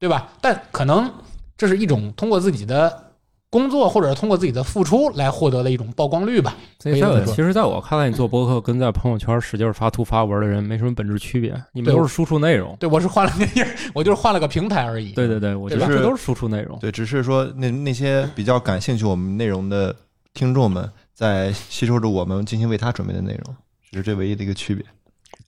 [0.00, 0.28] 对吧？
[0.40, 1.10] 但可能
[1.56, 3.04] 这是一种通过自己的
[3.48, 6.54] 工作或者是通过自己的付出来获得的一种曝光率吧。
[6.78, 12.76] 所以其实在我看来，你做博客跟在朋友圈使劲发图发文的人没什么本质区别，你们都是输出内容。
[12.78, 15.12] 对我是换了个地儿，我就是换了个平台而已。
[15.12, 16.78] 对对对，我觉得这都是输出内容。
[16.80, 19.94] 对，只是说那那些比较感兴趣我们内容的
[20.34, 23.56] 听众们，在吸收着我们精心为他准备的内容，
[23.90, 24.84] 只是这唯一的一个区别。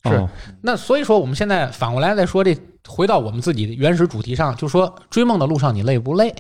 [0.05, 0.29] 是哦
[0.63, 6.35] 那所以说，我们现在反过来再说这，回到我们自己的原始主题上，就说追梦的路上你累不累？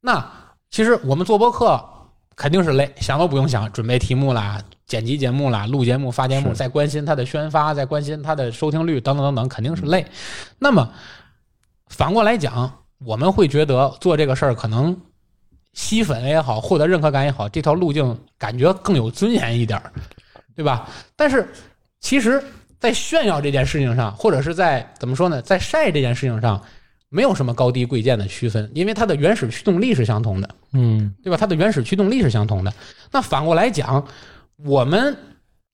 [0.00, 0.24] 那
[0.70, 1.82] 其实我们做播客
[2.34, 10.04] 肯定是累，想都不用想，准备题目啦、剪辑节目啦、录节目、发节目，是再关心它的宣发，再关心它的收听率等等等等，肯定是累。
[10.58, 10.92] 那么
[11.86, 15.00] 反过来讲，我们会觉得做这个事儿可能
[15.72, 19.92] 吸粉也好，获得认可感也好，这条路径感觉更有尊严一点儿，
[20.54, 20.88] 对吧？
[21.14, 21.48] 但是
[22.00, 22.42] 其实，
[22.78, 26.60] 在炫耀这件事情上，或者是在怎么说呢，在晒这件事情上，
[27.08, 31.36] 没有什么高低贵贱的区分，因为它的原始驱动力是相同的，嗯对吧？
[31.36, 32.72] 它的原始驱动力是相同的。
[33.10, 34.06] 那反过来讲，
[34.64, 35.16] 我们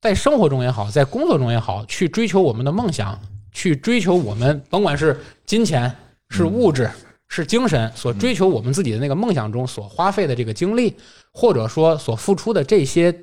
[0.01, 3.19] 在生活中也好，在工作中也好，去追求我们的梦想，
[3.53, 5.95] 去追求我们甭管是金钱、
[6.31, 6.91] 是物质、
[7.29, 10.97] 是精神，所追求我们自己的那个梦想中所花费的这个精力，
[11.33, 13.15] 或者说所付出的这些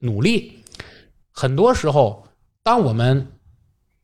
[0.00, 0.58] 努力，
[1.30, 2.25] 很多时候，
[2.66, 3.24] 当我们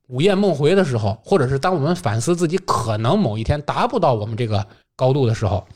[0.06, 5.66] 午夜梦回的时候，或者是当我们反思自己可能某一天达不到我们这个高度的时候，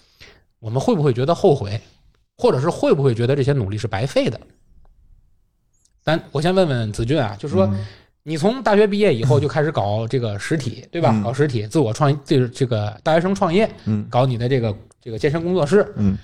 [0.61, 1.81] 我们会不会觉得后悔，
[2.39, 4.41] 或者是会不会觉得这些努力是白费的？
[6.05, 7.69] 咱我先问问子俊啊，就是说，
[8.23, 11.11] 你从大学毕业以后就开始搞这个实体，对吧？
[11.13, 11.25] 嗯。
[11.25, 14.07] 搞实体，自我创，这个这个大学生创业，嗯。
[14.09, 16.17] 搞你的这个这个健身工作室，嗯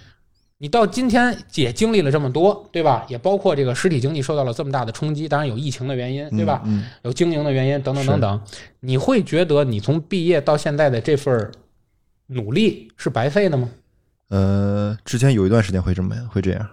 [0.63, 3.05] 你到今天也经历了这么多，对吧？
[3.09, 6.63] 也包括这个实体经济受到了这么大的冲击，当然有疫情的原因，对吧？
[6.65, 8.41] 嗯，有经营的原因等等等等，
[8.79, 11.51] 你会觉得你从毕业到现在的这份儿
[12.29, 13.69] 努力是白费的吗？
[14.29, 16.69] 呃，之前有一段时间会这么会这样。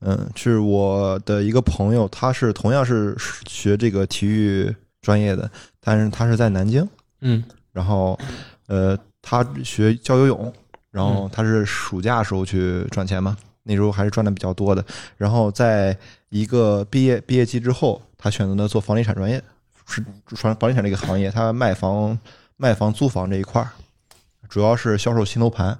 [0.00, 3.16] 嗯，是我的一个朋友，他是同样是
[3.46, 6.84] 学这个体育专业的，但是他是在南京，
[7.20, 8.18] 嗯然后
[8.66, 10.52] 呃，他学教游泳，
[10.90, 14.84] 然后他是暑假时候去赚钱嘛，那时候还是赚的比较多的。
[15.16, 15.96] 然后在
[16.28, 19.42] 一个毕业毕业季之后，他选择了做房地产专业，
[19.86, 22.18] 是传房地产这个行业，他卖房
[22.56, 23.70] 卖房租房这一块儿，
[24.48, 25.78] 主要是销售新楼盘，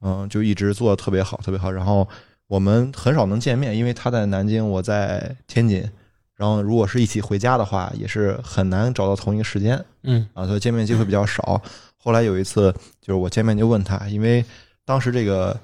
[0.00, 1.70] 嗯，就一直做的特别好，特别好。
[1.70, 2.08] 然后
[2.46, 5.88] 我们很少能见面，因为他在南京，我在天津。
[6.34, 9.84] 然后如果是一起回家的话，也是很难找到同一个时间。
[10.04, 11.60] 嗯啊，所以见面机会比较少。
[12.02, 14.44] 后来有一次，就是我见面就问他，因为
[14.84, 15.58] 当时这个，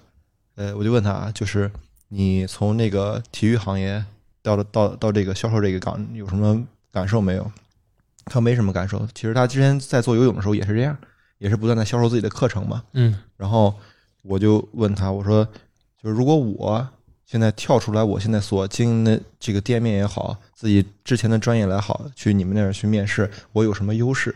[0.56, 1.70] 呃，我就问他，就是
[2.08, 4.04] 你从那个体育行业
[4.42, 6.62] 到了到到这个销售这个岗有什么
[6.92, 7.50] 感受没有？
[8.26, 9.06] 他没什么感受。
[9.14, 10.96] 其实他之前在做游泳的时候也是这样，
[11.38, 12.82] 也是不断的销售自己的课程嘛。
[12.92, 13.74] 嗯然后
[14.22, 15.44] 我就问他，我说，
[16.02, 16.86] 就是如果我
[17.26, 24.34] 现在跳出来，我现在所经营的这个店面也好，自己之前的专业来好，去你们那儿去面试，我有什么优势？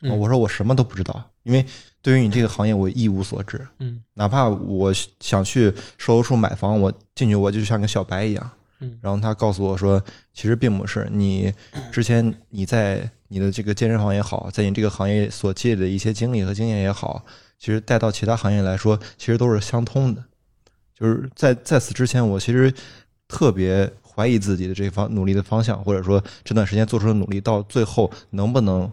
[0.00, 1.64] 嗯我说我什么都不知道，因为
[2.00, 3.66] 对于你这个行业我一无所知。
[3.78, 8.50] 嗯哪怕我想去售楼处买房，我进去我就像个小白一样。
[8.80, 10.00] 嗯然后他告诉我说，
[10.32, 11.52] 其实并不是，你
[11.90, 17.24] 之前你在你的这个健身房也好，在你这个行业所积累的一些经历和经验也好，
[17.58, 20.24] 其实带到其他行业来说，其实都是相通的。
[20.94, 22.72] 就是在在此之前，我其实
[23.26, 28.90] 特别怀疑自己的这方努力的方向，或者说这段时间做出的努力，到最后能不能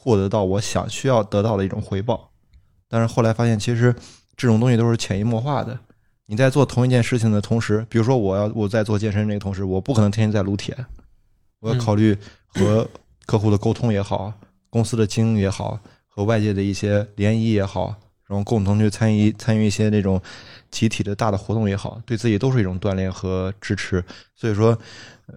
[0.00, 2.30] 获得到我想需要得到的一种回报。
[2.88, 3.92] 但是后来发现，其实
[4.36, 5.76] 这种东西都是潜移默化的。
[6.26, 10.76] 你在做同一件事情的同时，比如说我要我在做健身这个同时，我不可能天天在撸铁，
[11.60, 12.88] 我要考虑和
[13.26, 14.32] 客户的沟通也好，
[14.70, 17.94] 公司的经营也好，和外界的一些联谊也好，
[18.26, 20.20] 然后共同去参与参与一些那种
[20.70, 24.04] 集体的大的活动也好，对自己都是一种锻炼和支持。
[24.34, 24.78] 所以说，
[25.26, 25.34] 呃，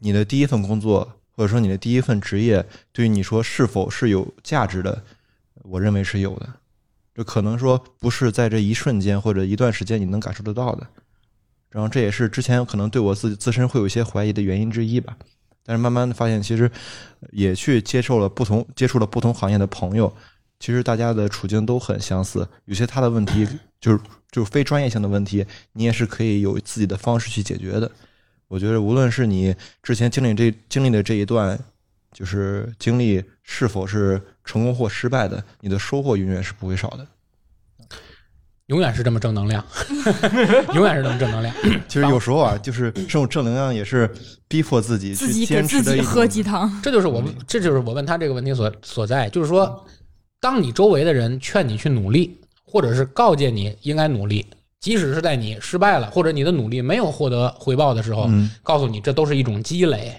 [0.00, 5.04] 你的第一份工作或者说你的第一份职业，对于你说是否是有价值的，
[5.62, 6.48] 我认为是有的。
[7.14, 10.84] 这可能说不是在这一瞬间或者一段时间你能感受得到的，
[11.70, 15.16] 然后这也是之前可能对我自己自身会有一些怀疑的原因之一吧。
[15.62, 16.68] 但是慢慢的发现，其实
[17.30, 20.12] 也去接受了不同接触了不同行业的朋友，
[20.58, 22.48] 其实大家的处境都很相似。
[22.64, 23.46] 有些他的问题
[23.80, 24.00] 就是
[24.32, 27.88] 就是非专业性的问题，你也是可以有自己的方式去解决的。
[28.48, 31.58] 我觉得无论是你之前经历这经历的这一段，
[32.12, 37.06] 就是经历是否是成功或失败的，你的收获永远是不会少的。
[38.66, 39.64] 永远是这么正能量，
[40.74, 41.54] 永远是这么正能量。
[41.88, 44.10] 其实有时候啊，就是这种正能量也是
[44.46, 46.80] 逼迫自己去自己给坚持的一种自己喝鸡汤。
[46.82, 49.86] 这就是我们，这就是我问他这个问题所所在，就是说，
[50.38, 54.44] 当你周围的人劝你去努力，或者是告诫你应该努力，
[54.80, 60.14] 即使是在你失败了，或者你的努力没有获得回报的时候，嗯告诉你这都是一种积累，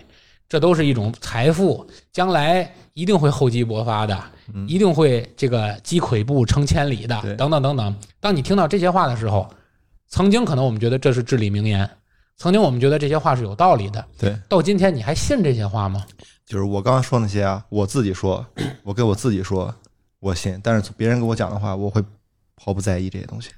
[0.47, 4.21] 这都是一种财富，将来一定会厚积薄发的，
[4.67, 7.95] 一定会这个积跬步成千里的，等等等等。
[8.19, 9.49] 当你听到这些话的时候，
[10.07, 11.89] 曾经可能我们觉得这是至理名言，
[12.35, 16.03] 曾经我们觉得这些话是有道理的，对，到今天你还信这些话吗？
[16.45, 18.45] 就是我刚刚说那些啊，我自己说，
[18.83, 19.73] 我给我自己说，
[20.19, 22.03] 我信，但是别人跟我讲的话，我会
[22.61, 23.51] 毫不在意这些东西。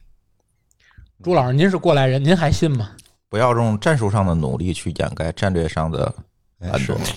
[1.24, 2.92] 朱老师，您是过来人，您还信吗？
[3.30, 6.14] 不要用战术上的努力去掩盖战略上的
[6.60, 7.14] 哎是懒惰。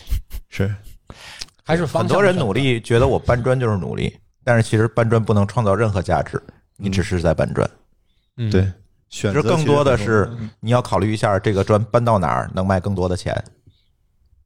[0.49, 0.75] 是，
[1.63, 6.41] 还是很多人努，力觉得我搬砖就是努力，但是其实搬砖不能创造任何价值，
[6.77, 7.69] 你只是在搬砖。
[8.37, 8.71] 嗯，对，
[9.09, 10.31] 选择其实更多的是
[10.61, 13.35] 你要考虑一下这个砖搬到哪儿能卖更多的钱，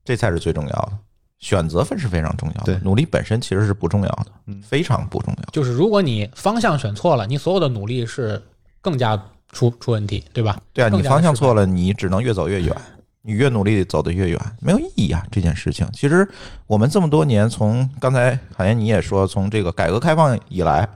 [0.05, 0.93] 这才是最重要的。
[1.41, 5.45] 选择分是非常重要的，努力本身其实是不重要的嗯，非常不重要。
[5.53, 8.41] 就是如果你方向选错了，你所有的努力是
[8.81, 9.21] 更加
[9.53, 10.61] 出出问题，对吧？
[10.73, 12.77] 对啊，你方向错了，你只能越走越远，
[13.23, 15.27] 你越努力走得越远，没有意义啊！
[15.31, 16.29] 这件事情，其实
[16.67, 20.89] 我们这么多年，从刚才好像你也说，从这个改革开放以来，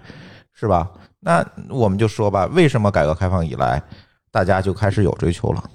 [0.52, 0.90] 是吧？
[1.20, 3.82] 那我们就说吧，为什么改革开放以来
[4.30, 5.70] 大家就开始有追求了？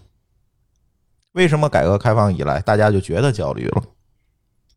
[1.33, 3.83] 为什么改革开放以来大家就觉得焦虑了？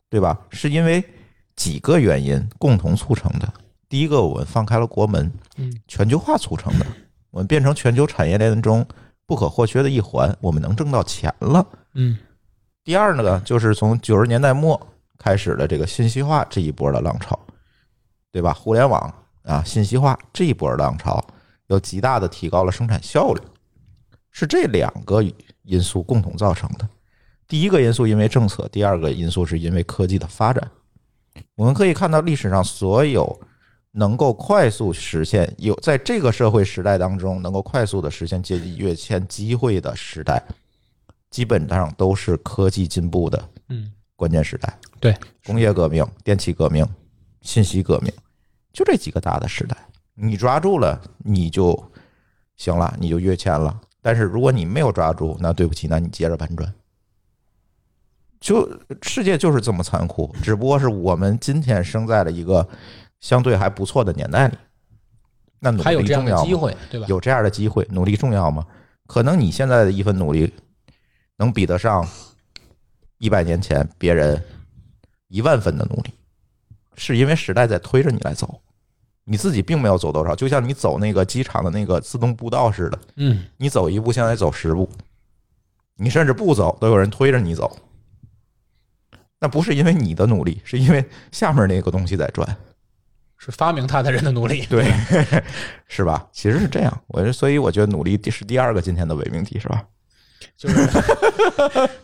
[0.09, 0.39] 对吧？
[0.51, 1.03] 是因为
[1.57, 3.53] 几个原因共同促成的。
[3.89, 6.87] 第一个，我们放开了国门，嗯，全球化促成的，
[7.31, 8.87] 我们变成全球产业链中
[9.27, 11.67] 不可或缺的一环，我们能挣到钱了。
[11.95, 12.19] 嗯
[12.83, 14.81] 第二呢，就是从九十年代末
[15.19, 17.39] 开始的这个信息化这一波的浪潮，
[18.33, 18.53] 对吧？
[18.53, 19.13] 互联网
[19.43, 21.23] 啊，信息化这一波浪潮，
[21.67, 23.41] 又极大的提高了生产效率，
[24.31, 25.23] 是这两个
[25.63, 26.89] 因素共同造成的。
[27.47, 30.71] 第一个因素因为政策，第二个因素是因为科技的发展。
[31.55, 33.41] 我们可以看到历史上所有
[33.93, 40.43] 能够快速实现有在这个社会时代当中能够快速的实现阶级跃迁机会的时代，
[41.31, 44.79] 基本上都是科技进步的嗯，关键时代。
[45.01, 46.87] 对，工业革命、电气革命、
[47.43, 48.13] 信息革命，
[48.73, 49.77] 就这几个大的时代，
[50.15, 51.77] 你抓住了，你就
[52.57, 53.81] 行了，你就跃迁了。
[54.03, 56.73] 但是如果你没有抓住，那对不起，那你接着搬砖。
[58.41, 58.67] 就
[59.03, 62.67] 世界就是这么残酷，只不过是我们今天生在了一个
[63.21, 64.57] 相对还不错的年代里。
[65.59, 66.43] 那努还有这样力重要吗？
[66.43, 67.07] 的机会，对吧？
[67.09, 68.67] 有这样的机会，努力重要吗？
[69.07, 70.53] 可能你现在的一份努力，
[71.37, 72.09] 能比得上
[73.19, 74.43] 一百年前别人
[75.29, 76.15] 一万分的努力，
[76.97, 78.61] 是因为时代在推着你来走，
[79.25, 80.35] 你自己并没有走多少。
[80.35, 84.89] 就像你走那个机场的那个自动步道似的，嗯，你走一步相当于走十步，
[85.97, 87.77] 你甚至不走都有人推着你走。
[89.39, 92.57] 那不是因为你的努力，是因为下面那个东西在转。
[93.43, 94.67] 是发明它的人的努力。
[94.71, 94.85] 对，
[95.89, 96.27] 是吧？
[96.31, 99.83] 其实是这样，我所以我觉得努力第是第二个今天的伪命题，是吧？
[100.57, 100.89] 就是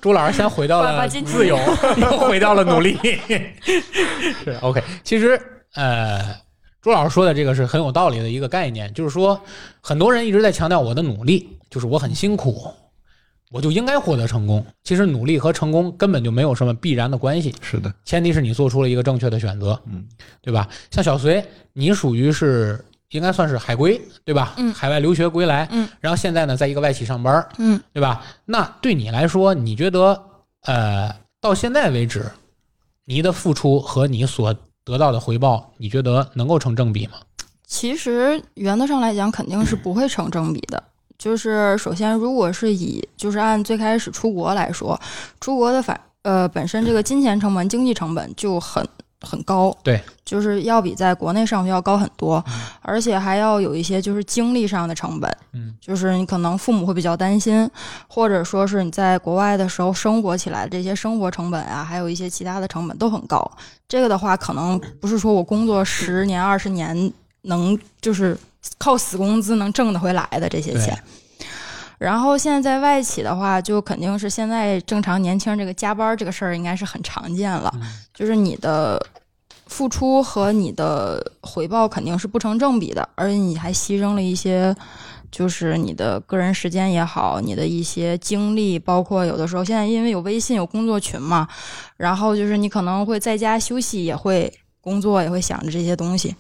[0.01, 1.59] 朱老师先回到了自由，
[2.01, 2.99] 又回到了努力。
[4.43, 5.39] 是 OK，其实
[5.75, 6.35] 呃，
[6.81, 9.39] 朱老师说的这个是很有道理的一个概念，就是说
[9.83, 12.73] 很多人一直在强调我的努力，就是我很辛苦，
[13.51, 14.65] 我就应该获得成功。
[14.83, 20.07] 其实努力和成功根本就没有什么必然的关系，是的，前提是你做出了一个正确的选择，嗯，
[20.43, 20.69] 对吧？
[20.91, 24.55] 像小隋，你属于是应该算是海归，对吧？
[24.59, 28.25] 嗯海外留学归来，嗯，然后现在呢，在一个外企上班，嗯，对吧？
[28.45, 30.21] 那对你来说，你觉得
[30.63, 32.29] 呃，到现在为止，
[33.05, 37.15] 你的付出和你所得到的回报，你觉得能够成正比吗？
[37.65, 40.83] 其实原则上来讲，肯定是不会成正比的。
[41.19, 44.99] 就是首先，如果是以就是按最开始出国来说，
[45.41, 48.87] 出国的反呃本身这个金钱成本、经济成本就很
[49.23, 52.45] 很高，对，就是要比在国内上学要高很多，
[52.83, 57.69] 而且还要有一些就是精力上的成本，嗯，就是你可能父母会比较担心，
[58.09, 63.51] 或者说是你在国外的时候生活起来的这些生活成本啊，还有一些其他的成本都很高。
[63.89, 67.13] 这个的话，可能不是说我工作十年、二十年
[67.43, 68.37] 能就是
[68.79, 70.97] 靠死工资能挣得回来的这些钱。
[71.99, 77.83] 然后现在在外企的话，就肯定是现在正常年轻人这个加班这个事儿应该是很常见了，嗯
[78.13, 79.01] 就是你的
[79.67, 84.75] 付出和你的回报肯定是不成正比的，而且你还牺牲了一些。
[85.29, 91.47] 就是你的个人时间也好，你的一些精力，包括有的时候现在因为有微信有工作群嘛，
[91.97, 94.51] 然后就是你可能会在家休息，也会
[94.81, 96.35] 工作，也会想着这些东西，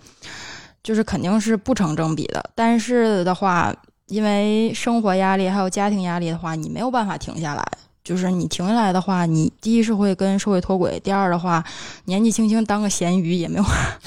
[0.86, 2.50] 就是肯定是不成正比的。
[2.54, 3.74] 但是的话，
[4.06, 7.66] 因为生活压力还有家庭压力的话，你没有办法停下来。
[8.04, 11.64] 就是你停下来的话，你第一是会跟社会脱轨，第二的话，
[12.04, 13.64] 年纪轻轻当个咸鱼也没有，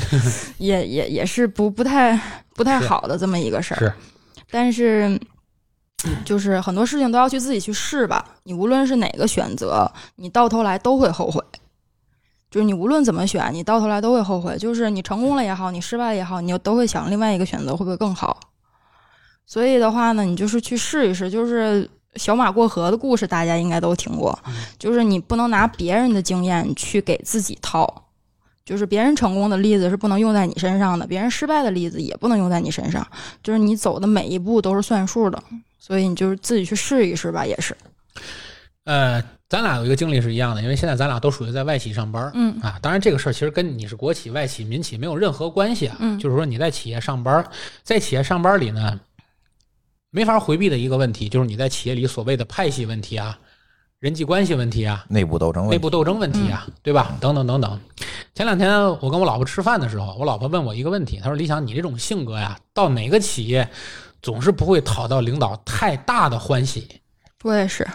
[0.58, 2.18] 也也也是不不太
[2.56, 3.78] 不太好的这么一个事儿。
[3.78, 3.94] 是，
[4.50, 5.20] 但是
[6.24, 8.26] 就是很多事情都要去自己去试吧。
[8.44, 11.44] 你无论是哪个选择，你到头来都会后悔。
[12.50, 14.58] 就是你无论怎么选，你到头来都会后悔。
[14.58, 18.40] 就是你成功了也好，你失败了也好，你都会想另外一个选择会不会更好。
[19.46, 21.30] 所以的话呢，你就是去试一试。
[21.30, 24.38] 就是小马过河的故事，大家应该都听过。
[24.78, 28.06] 就是你不能拿别人的经验去给自己套。
[28.66, 33.04] 就是别人成功的例子是不能用在你身上的，别人失败的例子也不能用在你身上。
[33.42, 35.42] 就是你走的每一步都是算数的，
[35.80, 37.76] 所以你就是自己去试一试吧，也是。
[38.84, 39.20] 呃，
[39.50, 47.44] 咱俩有一个经历是一样的，因为现在咱俩都属于在外企上班，嗯啊，当然这个事儿其实跟你是国企、外企、民企没有任何关系啊，嗯就是说你在企业上班，
[47.84, 49.00] 在企业上班里呢，
[50.12, 53.40] 没法回避的一个问题，就是你在企业里所谓的派系问题啊、
[54.00, 57.18] 人际关系问题啊、内部斗争问题，内部斗争问题啊，对吧？
[57.20, 57.80] 等等等等。
[58.36, 58.72] 前两天
[59.02, 63.68] 我跟我老婆吃饭的时候，我老婆问我一个问题，她说：“李想，你这种性格呀，到哪个企业
[64.22, 66.88] 总是不会讨到领导太大的欢喜。”
[67.44, 67.86] 我也是，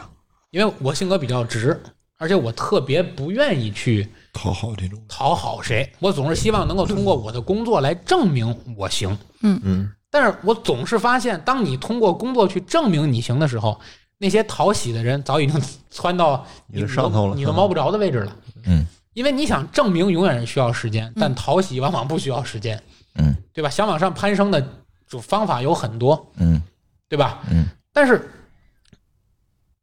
[0.54, 1.78] 因为我性格比较直，
[2.16, 9.18] 而且我特别不愿意去讨好这种，讨好谁，我总是希望能够通过我的工作来证明我行。
[9.42, 13.80] 嗯嗯，但是我总是发现，当你通过工作去证明你行的时候，
[14.16, 18.36] 那些讨喜的人早已经窜到你的上头了你都摸不着的位置了。
[18.64, 22.80] 嗯，因为你想证明永远是需要时间，但讨喜往往不需要时间，
[23.16, 23.68] 嗯对吧？
[23.68, 24.64] 想往上攀升的
[25.08, 26.62] 就方法有很多，嗯
[27.08, 27.42] 对吧？
[27.50, 28.30] 嗯，但是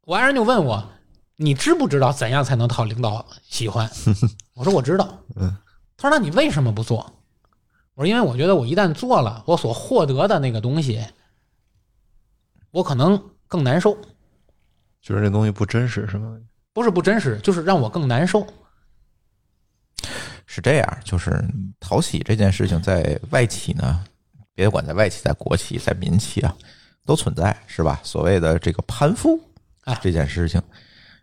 [0.04, 0.84] 我爱人就问我，
[1.36, 3.88] 你知不知道怎样才能讨领导喜欢？
[4.54, 5.18] 我说我知道。
[5.36, 5.56] 嗯，
[5.96, 6.98] 他说那你为什么不做？
[7.94, 11.04] 我说因为我觉得我一旦做了，我所获得的那个东西，
[12.72, 13.96] 我可能更难受。
[15.00, 16.36] 就是这东西不真实是吗？
[16.72, 18.44] 不是不真实，就是让我更难受。
[20.46, 21.32] 是这样，就是
[21.78, 24.04] 讨喜这件事情在外企呢，
[24.52, 26.52] 别管在外企、在国企、在民企啊，
[27.06, 28.00] 都存在，是吧？
[28.02, 29.51] 所谓的这个攀附哎
[30.00, 30.60] 这件事情，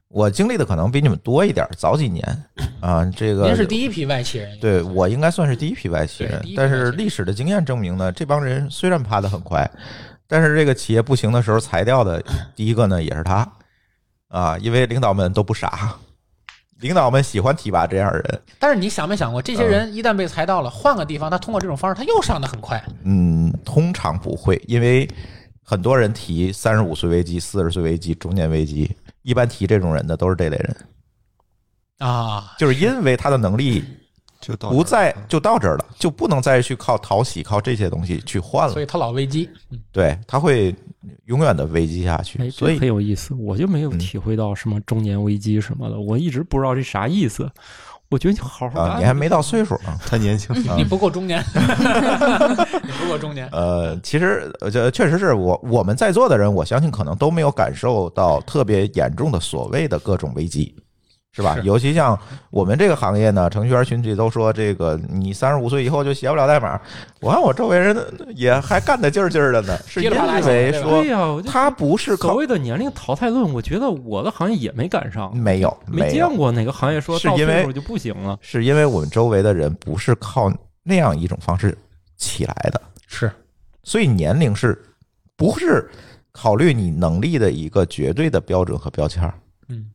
[0.08, 2.44] 我经历的可能比你们多一点，早几年。
[2.82, 6.42] 啊，这个您是第一批外企人，对我应该算是第一批外企人。
[6.56, 9.70] 但是历史的经验证明呢，这帮人虽然爬得很快，
[10.28, 12.24] 但是这个企业不行的时候裁掉的
[12.56, 13.48] 第一个呢也是他。
[14.30, 15.96] 啊，因为领导们都不傻，
[16.82, 18.42] 领导们喜欢提拔这样的人。
[18.60, 22.80] 但是你想没想过，这些人一旦被裁到了，换个地方，他通过这种方式，他又上的很快。
[23.04, 25.10] 嗯，通常不会，因为
[25.70, 28.90] 很多人提三十五岁危机、四十岁危机、中年危机，
[29.22, 30.78] 一般提这种人的都是这类人，
[32.00, 33.84] 啊，就是因为他的能力
[34.42, 38.82] 就到不这儿在就到这儿了，就不能再去靠讨喜、靠这些东西去换了所。
[38.82, 39.48] 以他老危机。
[39.92, 40.74] 对，他会
[41.26, 42.42] 永远的危机下去。
[42.42, 47.48] 哎，所以很有意思，我就没有嗯体会到什么中年危机什么的，我一直不知道这啥意思。
[48.10, 49.00] 我觉得你好好啊，干。
[49.00, 49.98] 你还没到岁数啊。
[50.06, 50.56] 太年轻。
[50.76, 51.44] 你不够中年，
[52.84, 53.48] 你不够中年。
[53.52, 60.76] 呃，其实呃，这确实是我我们在座的人，我相信可能都没有感受到特别严重的所谓的各种危机，
[61.32, 61.56] 是吧？
[61.56, 62.18] 是尤其像
[62.50, 66.80] 我们这个行业呢，程序员群体都说这个你三十五岁以后就写不了代码。
[67.22, 67.96] 我看我周围人
[68.36, 70.18] 也还干得劲儿劲儿的呢，是因为
[70.72, 78.38] 说对呀、他不是靠所谓的年龄淘汰论，我觉得我的行业也没赶上，没有没见过哪个行业说是因为到岁数就不行了。
[78.42, 80.52] 是因为我们周围的人不是靠
[80.84, 81.78] 那样一种方式
[82.18, 83.32] 起来的，是
[83.84, 84.78] 所以年龄是
[85.38, 85.90] 不是
[86.32, 89.34] 考虑你能力的一个绝对的标准和标签儿？
[89.68, 89.86] 嗯，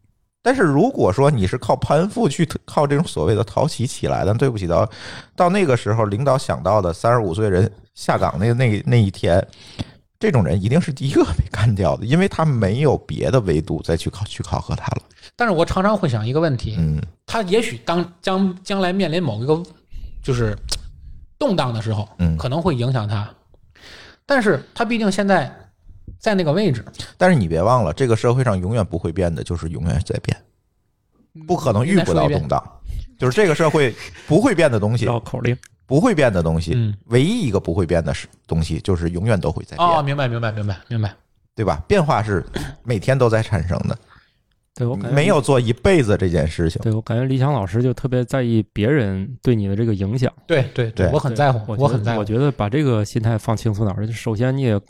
[0.45, 4.87] 但是如果说你是靠攀附去靠这种所谓的讨喜起来的，对不起到
[5.35, 9.43] 到那个时候，领导想到的三十五岁人下岗那那那一天，
[10.21, 15.03] 这种人一定是第一个被干掉的，因为他没有别的维度再去考去考核他了。
[15.35, 17.01] 但是我常常会想一个问题，嗯。
[17.25, 19.63] 他也许当将将来面临某一个
[20.23, 20.55] 就是
[21.39, 23.27] 动荡的时候，嗯，可能会影响他，
[24.27, 25.51] 但是他毕竟现在
[26.25, 26.83] 在那个位置，
[27.19, 30.35] 但是你别忘了，这个社会上永远不会变的，就是永远在变，
[31.47, 32.81] 不可能遇不到动荡。
[33.19, 33.95] 就是这个社会
[34.27, 35.55] 不会变的东西，绕口令，
[35.85, 41.15] 不会变的东西，嗯，唯一一个不会变的是东西，就是永远都会在变，哦，明白明白明白明白，
[41.55, 41.85] 对吧？
[41.87, 42.43] 变化是
[42.83, 43.99] 每天都在产生的，
[44.77, 46.83] 对我感觉没有做一辈子这件事情。
[46.83, 50.33] 对我感觉李想老师就特别在意别人对你的这个影响。
[50.49, 54.07] 对对对我很在乎，我很在乎我，觉得把这个心态放轻松点儿。
[54.09, 54.81] 首先，你也，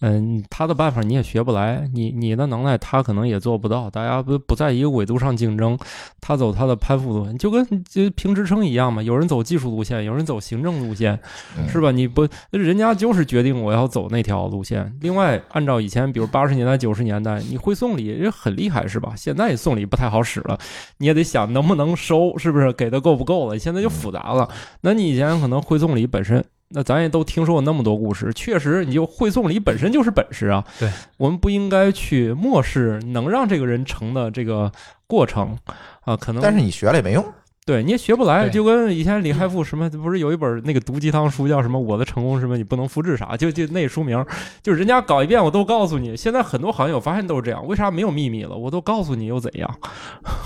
[0.00, 3.88] 嗯，他的办法你也学不来，你你的能耐他可能也做不到。
[3.88, 5.78] 大家不不在一个纬度上竞争，
[6.20, 9.00] 他走他的攀附路线，就跟就评职称一样嘛。
[9.00, 11.16] 有人走技术路线，有人走行政路线，
[11.56, 11.92] 嗯是吧？
[11.92, 14.92] 你不，人家就是决定我要走那条路线。
[15.00, 19.14] 另外，按照以前，比如八十年代、九十年代，你会送礼也很厉害，是吧？
[19.28, 20.58] 现在送礼不太好使了，
[20.96, 23.58] 你也得想能不能收，是不是给的够不够了？
[23.58, 24.48] 现在就复杂了。
[24.80, 26.42] 那你以前可能会送礼本身。
[26.70, 30.64] 那咱也都听说过那么多故事，确实，你就会送礼本身就是本事啊。
[30.78, 34.72] 对，我们不应该去漠视能让这个人成的这个
[35.06, 35.56] 过程
[36.02, 36.16] 啊。
[36.16, 37.24] 可能，但是你学了也没用，
[37.68, 44.24] 对你也学不来，就跟以前李开复什么，不是有一本那个毒鸡汤书叫什么“我的成功什么你不能复制啥”，就就那书名，
[44.62, 46.16] 就是人家搞一遍我都告诉你。
[46.16, 48.56] 现在很多行业我发现都是这样，为啥没有秘密了？
[48.56, 49.70] 我都告诉你又怎样？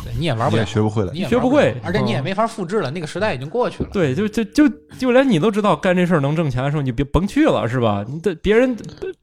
[0.05, 1.21] 对你也玩不了也，学不会了你。
[1.21, 3.91] 也学不会而且你也嗯没法复制了，那个时代已经过去了。
[3.93, 4.69] 对，就就就
[4.99, 8.05] 就连你都知道干这事儿能挣钱的时候，你别甭去了，是吧？
[8.09, 8.77] 你的别人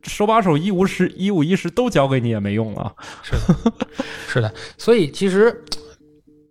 [0.03, 2.95] 手把手一五十一五一十都教给你也没用了。
[3.23, 3.73] 是的，
[4.29, 5.65] 是的，所以其实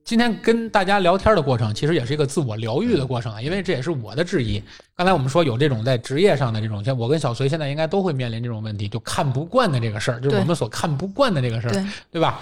[0.08, 4.58] 今天跟大家聊天的过程，其实也是一个自我疗愈的过程啊，因为这也是我的质疑。
[4.96, 12.40] 刚才我们说有这种在职业上的这种，像我跟小隋现在应该都会面临这种问题，就看不惯的这个事儿，就是我们所看不惯的这个事儿，对，吧？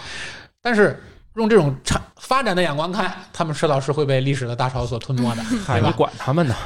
[0.63, 0.97] 但是
[1.35, 5.95] 用这种长发展的眼光看，他们迟早是会被历史的大潮所吞没的， 嗨，你对吧？
[5.97, 6.57] 管他们呢？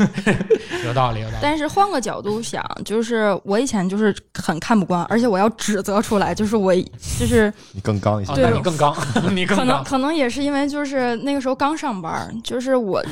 [0.84, 1.38] 有道理，有道理。
[1.40, 8.94] 但是换个角度想，就是我以前就是很看不惯，而且我要指责出来，就是我就是 你更刚一些啊，对那你更刚，
[9.34, 9.82] 你更可能。
[9.84, 13.02] 可能也是因为就是那个时候刚上班，就是我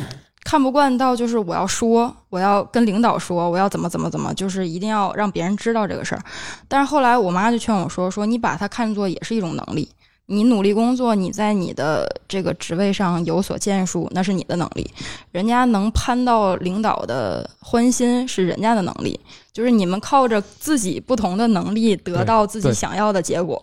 [0.44, 6.22] 看不惯到就是我要说，我要跟领导说，我要怎么怎么怎么，就是一定要让别人知道这个事儿。
[6.68, 9.88] 但是后来我妈就劝我说，说你把它看作也是一种能力。
[10.32, 14.90] 你努力工作，你在你的这个职位上有所建树，那是你的能力。
[15.30, 19.20] 人家能攀到领导的欢心是人家的能力，
[19.52, 23.60] 就是你们靠着自己不同的能力得到自己想要的结果。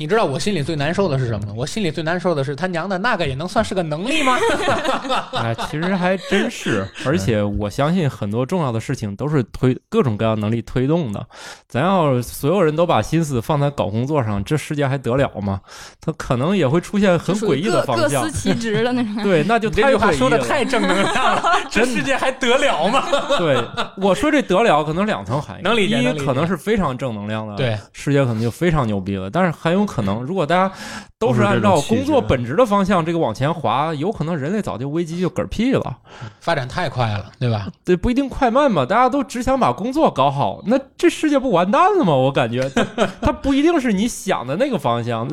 [0.00, 1.52] 你知道我心里最难受的是什么吗？
[1.56, 4.38] 我心里最难受的是他娘的那个也能算是个能力吗？
[5.34, 11.26] 哎，其实还真是， 而且我相信很多重要的事情都是推各种各样能力推动的。
[11.66, 15.60] 咱要所有人都把心思放在搞工作上，这世界还得了吗？
[16.00, 18.30] 他可能也会出现很诡异的方向各各。
[18.30, 19.16] 司其职的那种。
[19.24, 20.16] 对，那就你这句话太诡异了。
[20.18, 23.02] 说的太正能量了，这世界还得了吗？
[23.36, 23.60] 对，
[23.96, 29.28] 我说这得了可能两层含义，能理解能理解第一可能是非常正能量的，对，世界可能就非常牛逼了。
[29.28, 30.72] 但是很有可能，如果大家
[31.18, 35.98] 都是按照工作本质的方向这个往前滑，有可能人类早就危机就嗝屁了。
[36.40, 37.66] 发展太快了，对吧？
[37.84, 42.14] 对，不一定快慢嘛，大家都只想把工作搞好，那这世界不完蛋了吗？
[42.14, 45.28] 我感觉它它不一定是你想的那个方向，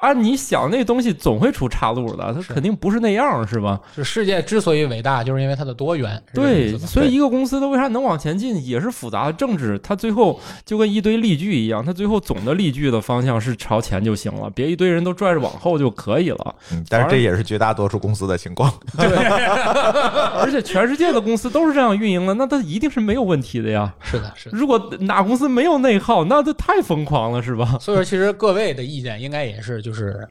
[0.00, 3.80] 按你想那东西总会出岔路的，它肯定不是那样，是吧？
[3.96, 6.22] 就世界之所以伟大，就是因为它的多元。
[6.34, 16.54] 对，所以一个公司它为啥能往前进，也是复杂的政治，它最后就跟一堆例句一样，它最后总的例句的方向是朝前就行了，别一堆人都拽着往后就可以了。
[16.70, 18.72] 嗯，但是这也是绝大多数公司的情况。
[18.96, 23.92] 对，而且全世界的公司都是这样运营的，那它一定是没有问题的呀。
[24.00, 24.56] 是的，是的。
[24.56, 27.76] 如果哪公司没有内耗，那这太疯狂了，是吧？
[27.80, 30.28] 所以说，其实各位的意见应该也是就是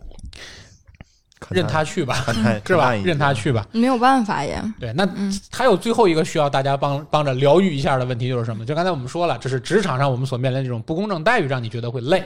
[1.50, 2.16] 任他去吧，
[2.66, 2.94] 是吧？
[3.04, 3.66] 任他去吧。
[3.72, 4.64] 没有办法呀。
[4.80, 8.64] 对，那嗯还有最后一个需要大家帮帮着疗愈一下的问题就是什么？
[8.66, 12.24] 就刚才我们说了，这是职场上我们所面临的这种不公正待遇，让你觉得会累。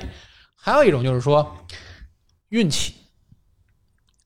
[0.66, 1.55] 还有一种就是说
[2.49, 2.95] 运气，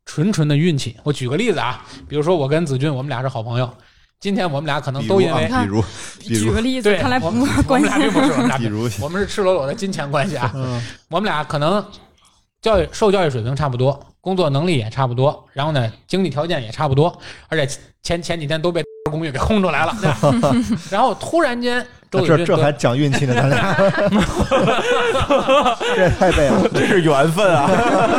[0.06, 0.96] 纯纯的运气。
[1.04, 3.70] 我举个例子啊，比如说我跟子俊，我们俩是好朋友，
[4.22, 5.84] 今天我们俩可能都因为啊，比如
[6.18, 6.40] 比如。
[6.46, 7.44] 举个例子，对，看来不我们
[7.84, 8.90] 俩并不是，我们俩比如。
[9.02, 10.50] 我们是赤裸裸的金钱关系啊。
[10.56, 10.82] 嗯。
[11.10, 11.86] 我们俩可能
[12.62, 17.20] 教育受教育水平差不多，工作能力也差不多，然后呢，经济条件也差不多，
[17.50, 18.82] 而且前前几天都被
[19.12, 19.94] 公寓给轰出来了，
[20.90, 23.76] 然后突然间，周这这还讲运气呢，咱俩，
[25.96, 26.68] 这也太背了。
[26.74, 27.70] 这是缘分啊！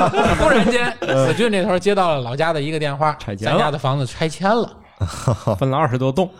[0.38, 4.70] 突然间，子俊这头接到了老家的一个电话，拆迁咱家的房子拆迁了，
[5.58, 6.30] 分了二十多栋，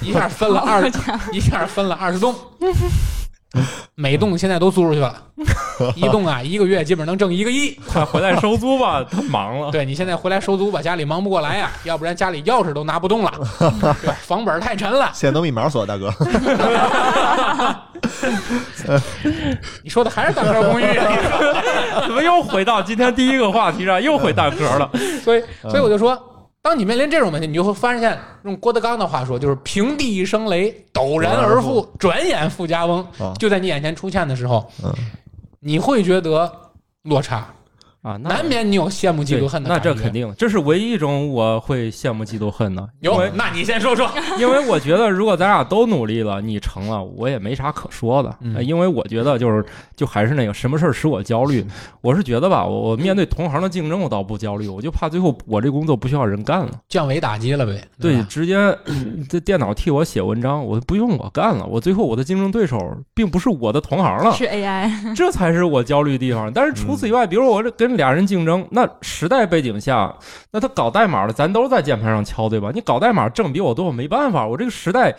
[0.00, 0.90] 一下分了二，
[1.30, 2.34] 一下分了二十栋。
[3.94, 5.14] 每栋现在都租出去了，
[5.96, 7.78] 一栋啊，一个月基本能挣一个亿。
[7.88, 9.70] 快回来收租吧， 太忙了。
[9.70, 13.32] 对你现在回来收租吧，家里忙不过来呀、 要不然家里钥匙都拿不动了，
[14.02, 15.10] 对，房本太沉了。
[15.14, 16.12] 现在都密码锁，大哥。
[19.82, 20.84] 你说的还是蛋壳公寓，
[22.06, 24.90] 怎么又回到今天第一个话题上，又回蛋壳了？
[25.22, 26.18] 所以所以我就说，
[26.62, 34.92] 当你面临这种问题，你就会发现，用郭德纲的话说，就是平地一声雷，陡然而富，转眼富家翁啊，就在你眼前出现的时候，嗯
[35.66, 36.72] 你会觉得
[37.04, 37.54] 落差，
[38.04, 39.78] 啊，那难免你有羡慕嫉妒恨的那。
[39.78, 44.06] 这肯定，这是唯一一种我会羡慕嫉妒恨的，因为，有那你先说说。
[44.38, 48.36] 因为我觉得如果咱俩都努力了，你成了，我也没啥可说的。
[48.42, 49.64] 嗯呃因为我觉得就是
[49.96, 51.64] 就还是那个什么事儿使我焦虑，
[52.02, 56.72] 我是觉得吧，我我面对同行的竞争我倒不焦虑，我就怕最后我这工作不需要人干了。
[56.90, 58.56] 降维打击了呗，对，吧直接
[59.30, 62.78] 这电脑替我写文章，我不用我干了，我最后我的竞争对手
[63.14, 66.52] 并不是我的同行了，是 AI，这才是我焦虑的地方。
[66.52, 70.14] 但是除此以外，比如我这跟俩人竞争，那时代背景下，
[70.50, 72.70] 那他搞代码的，咱都在键盘上敲，对吧？
[72.74, 74.46] 你搞代码挣比我多，我没办法。
[74.46, 75.14] 我这个时代，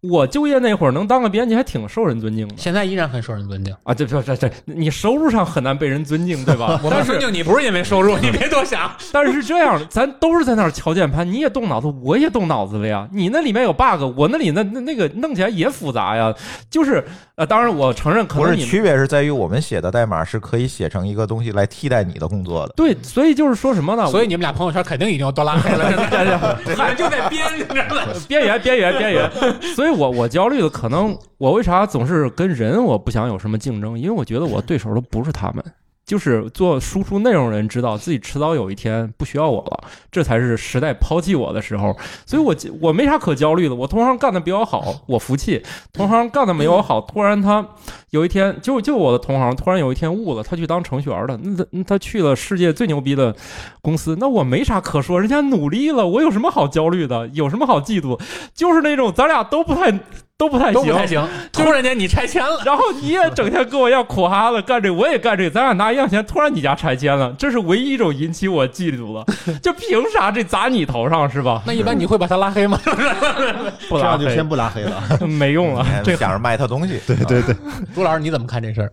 [0.00, 3.74] 我就业那会儿能当个编辑，还挺受人尊敬的现在依然很受人尊敬。
[3.82, 3.92] 啊。
[3.92, 6.78] 这这这这，你收入上很难被人尊敬，对吧？
[6.84, 8.88] 我们尊敬你不是因为收入， 你别多想。
[9.12, 13.08] 但是是这样，咱都是在那儿敲键盘，你也动脑子，我也动脑子了呀。
[13.12, 16.32] 你那里面有 bug，我那里那那那个弄起来也复杂呀。
[16.70, 22.72] 就是呃，当然我承认可不是能你们区别是在于我们写的代码是可以写成一个东西来替代你的工作的。
[22.76, 24.06] 对，所以就是说什么呢？
[24.06, 28.02] 所以你们俩朋友圈肯定已经有多拉黑了， 真的，你们就在编，你知道吗？
[28.28, 29.30] 边缘边缘边缘，
[29.74, 35.64] 所以我我焦虑的可能我为啥总是跟人我不想有什么竞争，因为我觉得我对手都不是他们。
[36.08, 41.94] 就是做输出内容人知道自己迟早有一天不需要我了，这才是时代抛弃我的时候。
[42.24, 43.74] 所以我我没啥可焦虑的。
[43.74, 45.60] 我同行干的比我好， 我服气；
[45.92, 47.64] 同行干的没我好，突然他
[48.08, 51.38] 有一天就就我的同行突然有一天悟了，他去当程序员了，
[51.72, 53.36] 那他去了世界最牛逼的
[53.82, 57.28] 公司，那我没啥可说，人家努力了，我有什么好焦虑的？
[57.34, 58.18] 有什么好嫉妒？
[58.54, 59.92] 就是那种咱俩都不太
[60.38, 60.92] 都不太行都不。
[60.92, 61.28] 太行。
[61.52, 69.58] 突然间你拆迁了，然后你也整天跟我要苦哈子干这个，我也干这个，咱俩拿一样钱，突然你家拆迁了，这是唯一一种引起我嫉妒的。
[69.60, 71.62] 就凭啥这砸你头上是吧？
[71.66, 72.80] 那一般你会把他拉黑吗？
[73.90, 75.02] 不拉黑样就先不拉黑了。
[75.26, 77.54] 没用了这想着卖他东西，对对对，
[77.94, 78.92] 朱老师你怎么看这事儿？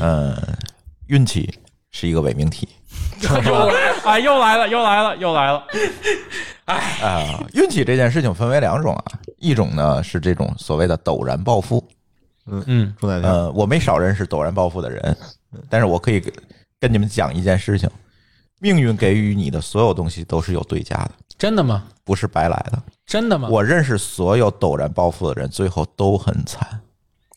[0.00, 0.36] 嗯，
[1.06, 1.48] 运气
[1.92, 2.68] 是一个伪命题
[4.04, 5.64] 哎又来了又来了又来了，
[6.64, 7.44] 啊。
[7.52, 9.04] 运气这件事情分为两种啊，
[9.38, 11.82] 一种呢是这种所谓的陡然暴富，
[12.46, 15.16] 嗯，钟奶奶，呃，我没少认识陡然暴富的人，
[15.68, 16.32] 但是我可以跟
[16.80, 17.88] 跟你们讲一件事情：
[18.60, 21.84] 命运给予你的所有东西都是有对价的，真的吗？
[22.04, 22.82] 不是白来的。
[23.06, 23.48] 真的吗？
[23.50, 26.80] 我认识所有陡然暴富的人，最后都很惨，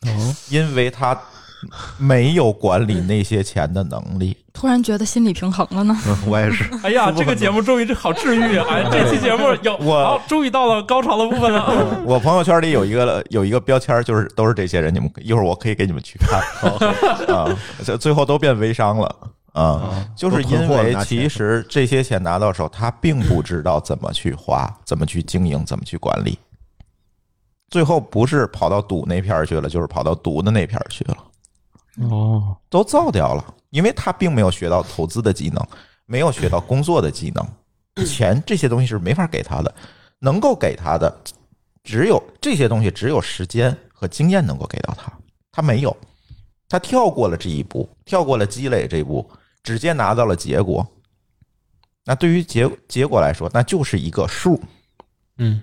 [0.03, 1.19] 哦，因为他
[1.97, 4.37] 没有管理那些钱的能力。
[4.53, 5.95] 突然觉得心理平衡了呢。
[6.07, 6.63] 嗯我也是。
[6.83, 8.65] 哎呀，这个节目终于这好治愈啊！
[8.71, 12.01] 哎，这期节目有我好，终于到了高潮的部分了。
[12.05, 16.39] 我朋友圈里有一个有一个标签，就是都是这些人，你们一会儿我可以给你们去看
[17.35, 19.15] 啊，最最后都变微商了。
[19.53, 26.37] 啊，就是因为其实这些钱拿到手，他并不知道怎么去花，怎么去经营，怎么去管理。
[27.69, 31.17] 最后不是跑到赌那片儿去了，就是跑到毒的那片儿去了。
[32.03, 35.65] 哦，都造掉了，因为他并没有学到投资的技能，
[36.05, 37.45] 没有学到工作的技能，
[38.05, 39.73] 钱这些东西是没法给他的，
[40.19, 41.21] 能够给他的
[41.83, 45.11] 只有这些东西，只有时间和经验能够给到他，
[45.51, 45.95] 他没有，
[46.69, 49.27] 他跳过了这一步，跳过了积累这一步，
[49.63, 50.85] 直接拿到了结果。
[52.05, 54.61] 那对于结结果来说，那就是一个数。
[55.39, 55.61] 嗯，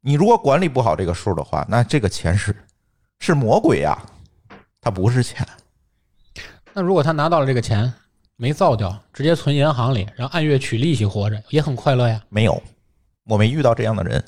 [0.00, 2.54] 你如果管理不好这个数的话，那这个钱是
[3.20, 3.96] 是魔鬼呀、
[4.80, 5.46] 它不是钱。
[6.74, 7.92] 那如果他拿到了这个钱，
[8.36, 12.22] 没造掉，直接存银行里，然后按月取利息活着，也很快乐呀。
[12.28, 12.62] 没有，
[13.24, 14.22] 我没遇到这样的人，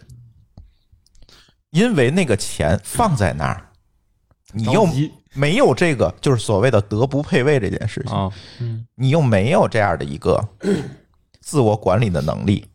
[1.71, 3.71] 因为那个钱放在那儿，
[4.53, 4.85] 你又
[5.33, 10.45] 没有这个，就是所谓的德不配位这件事情，啊，嗯，你又没有这样的一个
[11.41, 12.67] 自我管理的能力，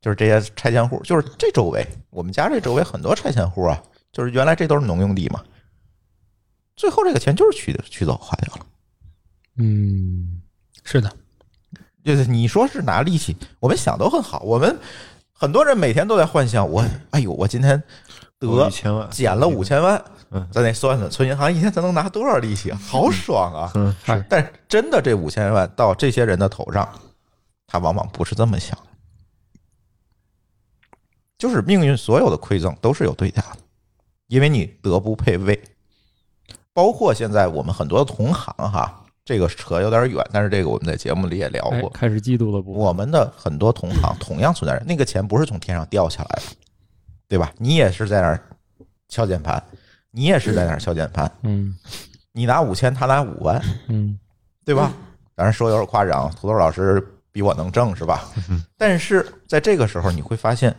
[0.00, 5.44] 就是这些拆迁户，就是这周围，我们家这周围很多拆迁户啊，就是原来这都是农用地嘛，
[6.74, 8.66] 最后这个钱就是取取走花掉了。
[9.58, 10.42] 嗯，
[10.84, 11.10] 是的，
[12.04, 14.78] 就是你说是拿利息，我们想都很好，我们
[15.32, 17.82] 很多人每天都在幻想，我哎呦，我今天
[18.38, 22.78] 得一千万减了五千万嗯，咱得算算，存银行一天才能拿多少利息啊？
[22.86, 23.72] 好爽啊！
[23.76, 26.88] 嗯，是但是真的这五千万到这些人的头上，
[27.66, 28.76] 他往往不是这么想，
[31.38, 33.58] 就是命运所有的馈赠都是有对价的，
[34.26, 35.58] 因为你德不配位。
[36.72, 42.72] 包括现在我们很多同行哈，这个扯有点远，但是这个我们在节目里也聊过，，哎开始嫉妒了不？
[42.72, 46.56] 我们的很多同行 同样存在着，那个钱不是从天上掉下来的，
[47.26, 47.52] 对吧？
[47.58, 48.40] 你也是在那儿
[49.08, 49.60] 敲键盘，
[50.12, 51.76] 你也是在那儿敲键盘，嗯
[52.30, 54.16] 你拿五千，他拿五万，嗯，
[54.64, 54.92] 对吧？
[55.34, 58.30] 当然说有点夸张，土豆老师比我能挣是吧？
[58.78, 60.72] 但是在这个时候，你会发现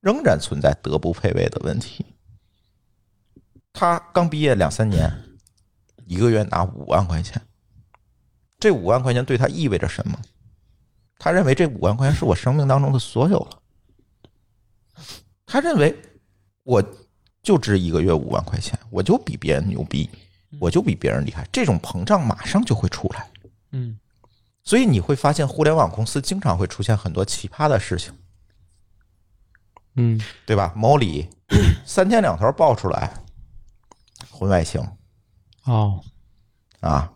[0.00, 2.04] 仍然存在德不配位的问题。
[3.72, 5.10] 他刚毕业两三年，
[6.06, 7.40] 一个月拿五万块钱，
[8.58, 10.18] 这五万块钱对他意味着什么？
[11.18, 13.62] 他认为这五万块钱是我生命当中的所有了。
[15.46, 15.96] 他认为
[16.62, 16.82] 我
[17.42, 20.08] 就值一个月五万块钱，我就比别人牛逼，
[20.58, 23.30] 我就比别人厉害，这种膨胀马上就会出来。
[23.72, 23.98] 嗯，
[24.62, 28.12] 所以你会发现，互联网公司经常会出现很多奇葩的事情，
[29.96, 30.72] 嗯，对吧？
[30.74, 31.28] 某里
[31.84, 33.12] 三天两头爆出来
[34.30, 34.80] 婚外情
[35.64, 36.02] 哦，
[36.80, 37.12] 啊，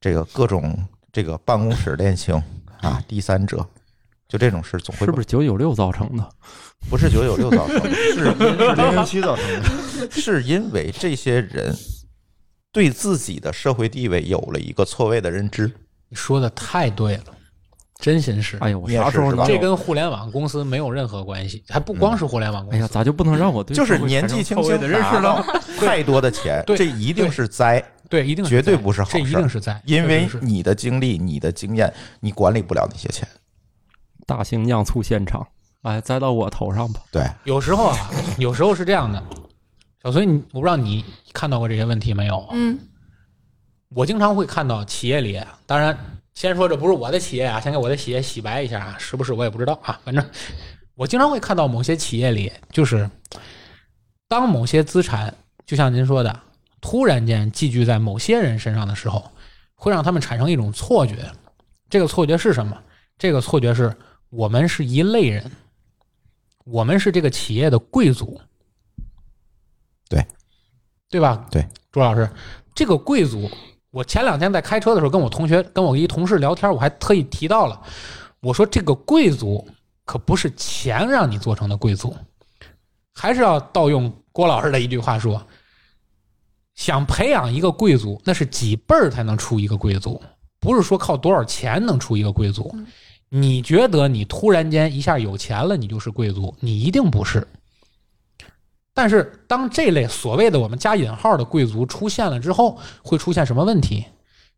[0.00, 0.76] 这个各种
[1.12, 2.34] 这个办公室恋情
[2.80, 3.64] 啊， 第三者，
[4.26, 6.26] 就这种事总会是不是九九六造成的？
[6.88, 7.94] 不是九九六造成的？
[7.94, 8.32] 是是
[8.74, 9.68] 零零七造成的。
[10.10, 11.76] 是因为这些人
[12.72, 15.70] 对自己的社会地位有了一个错位的认知。
[16.08, 17.24] 你说的太对了，
[17.98, 18.56] 真心是。
[18.56, 19.46] 哎呀，我啥时候能？
[19.46, 22.78] 这跟互联网公司没有任何关系，还不光是互联网公司。
[22.78, 25.60] 哎呀，咋就不能让我对就是年纪轻轻拿的认识呢到？
[25.78, 27.84] 太多的钱，对这一定是灾。
[28.10, 33.26] 对，一定绝对不是好事定是在，因为你的经历、你的经验，你管理不了那些钱。
[34.26, 35.46] 大型酿醋现场，
[35.82, 37.00] 哎，栽到我头上吧。
[37.10, 37.96] 对，有时候啊，
[38.36, 39.22] 有时候是这样的。
[40.02, 42.46] 小崔，你我不知道你看到过这些问题没有？
[42.52, 42.78] 嗯
[43.90, 45.98] 我经常会看到企业里，当然
[46.34, 50.24] 先说这不是我的企业啊，先给我的企业洗白一下啊，是不是我也不知道啊，反正
[50.94, 53.10] 我经常会看到某些企业里，就是
[54.28, 55.34] 当某些资产，
[55.66, 56.40] 就像您说的，
[56.80, 59.30] 突然间寄居在某些人身上的时候，
[59.74, 61.30] 会让他们产生一种错觉。
[61.88, 62.76] 这个错觉是什么？
[63.18, 63.94] 这个错觉是
[64.30, 65.50] 我们是一类人，
[66.64, 68.40] 我们是这个企业的贵族，
[70.08, 70.24] 对
[71.10, 71.46] 对吧？
[71.50, 72.30] 对，朱老师，
[72.74, 73.50] 这个贵族，
[73.90, 77.82] 我前两天在开车的时候跟我同学、跟我一同事聊天，我还特意提到了，
[78.40, 79.68] 我说这个贵族
[80.04, 82.16] 可不是钱让你做成的贵族，
[83.12, 85.44] 还是要盗用郭老师的一句话说，
[86.80, 90.18] 想培养一个贵族，那是几辈儿才能出一个贵族，
[90.58, 92.74] 不是说靠多少钱能出一个贵族。
[93.28, 96.54] 你觉得你突然间一下有钱了，你就是贵族？
[96.58, 97.46] 你一定不是。
[98.94, 104.06] 但是当这类所谓的我们加引号的贵族出现了之后，会出现什么问题？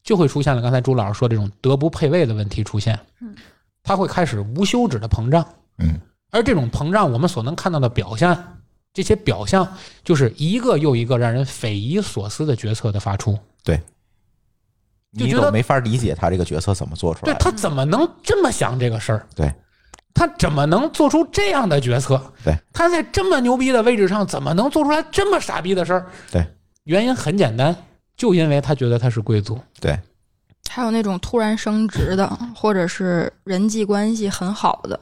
[0.04, 2.96] 就会出现了刚才朱老师说这种德不配位的问题出现。
[3.20, 3.34] 嗯，
[3.82, 5.44] 它会开始无休止的膨胀。
[5.78, 6.00] 嗯，
[6.30, 8.60] 而这种膨胀，我们所能看到的表象，
[8.92, 9.66] 这些表象
[10.04, 13.38] 就是一个又一个让人匪夷所思的决策的发出。
[13.64, 13.80] 对
[15.10, 17.38] 你觉得都没法理解他这个决策怎么做出来的。
[17.38, 19.26] 对他怎么能这么想这个事儿？
[19.34, 19.52] 对，
[20.14, 22.20] 他怎么能做出这样的决策？
[22.42, 26.06] 对，他在这么牛逼的位置上，怎么能做出来这么傻逼的事儿？
[26.30, 26.46] 对，
[26.84, 27.76] 原因很简单，
[28.16, 29.60] 就因为他觉得他是贵族。
[29.78, 29.98] 对，
[30.70, 34.98] 还有那种突然升职的，或者是人际关系很好的，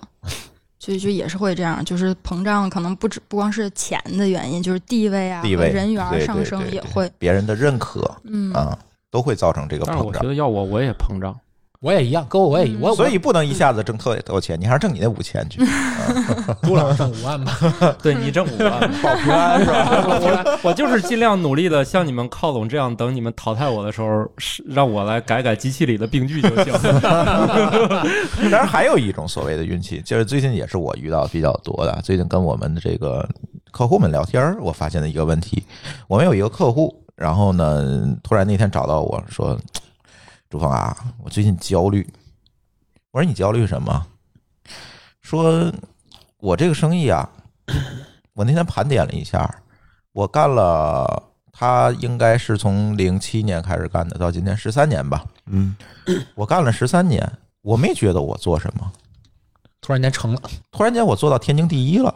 [0.81, 8.77] 就就也是会这样，就是膨胀，可能不止不光是钱的原因，就是地位啊、地位人缘上升对对也会，别人的认可嗯，啊，
[9.11, 9.97] 都会造成这个膨胀。
[9.97, 11.39] 但是我觉得要我我也膨胀，
[11.82, 15.62] 我也一样，哥我也嗯我所以不能一下子挣特别多钱，你还是挣你那五千去，
[16.62, 17.59] 朱老师挣五万吧，
[18.02, 19.89] 对你挣五万， 保平安是吧？
[20.61, 27.01] 我我就是尽量努力的像你们靠拢，这样等你们淘汰我的时候，是让我来改改机器里的病句就行。
[27.01, 31.98] 当然还有一种所谓的运气，就是最近也是我遇到比较多的。
[32.05, 33.27] 最近跟我们的这个
[33.70, 35.62] 客户们聊天儿，我发现的一个问题，
[36.09, 39.59] 我们有一个客户，然后呢，突然那天找到我说，
[40.51, 42.05] 朱芳啊，我最近焦虑。
[43.13, 44.05] 我说你焦虑什么？
[45.23, 45.73] 说
[46.39, 47.31] 我这个生意啊，
[48.35, 49.63] 我那天盘点了一下，
[50.11, 51.23] 我干了，
[51.53, 55.25] 他应该是从零七年开始干的，到今天十三年吧。
[55.47, 55.77] 嗯，
[56.35, 58.93] 我干了十三年，我没觉得我做什么，
[59.81, 62.13] 突然间成了，突然间我做到天经地义了，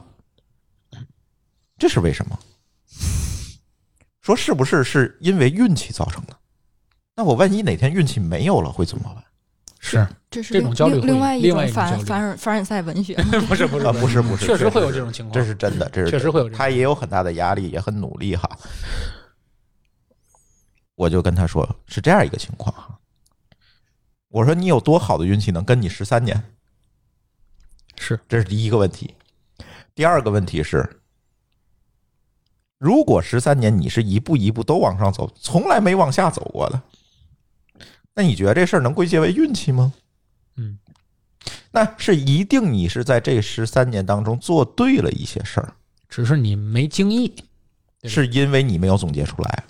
[1.78, 2.36] 这是为什么？
[4.22, 6.36] 说是不是是因为运气造成的？
[7.16, 9.24] 那我万一哪天运气没有了，会怎么办？
[9.78, 13.14] 是这是这种焦虑另另外一种凡凡尔凡尔赛文学。
[13.46, 18.48] 不是不是啊，不是不是，确实会有这种情况，这是真的，这是确实会有他也有很大的压力，也很努力哈。
[20.94, 22.98] 我就跟他说是这样一个情况哈，
[24.28, 26.42] 我说你有多好的运气能跟你十三年？
[27.98, 29.14] 是这是第一个问题。
[29.94, 31.00] 第二个问题是，
[32.78, 36.82] 如果十三年你是一步一步都往上走，从来没往下走过的，
[38.14, 39.92] 那你觉得这事儿能归结为运气吗？
[40.56, 40.78] 嗯，
[41.72, 45.72] 那是一定你是在这十三年当中做对了一些事儿。
[46.08, 47.28] 只是你没经历，
[48.00, 49.64] 对吧是因为你没有总结出来。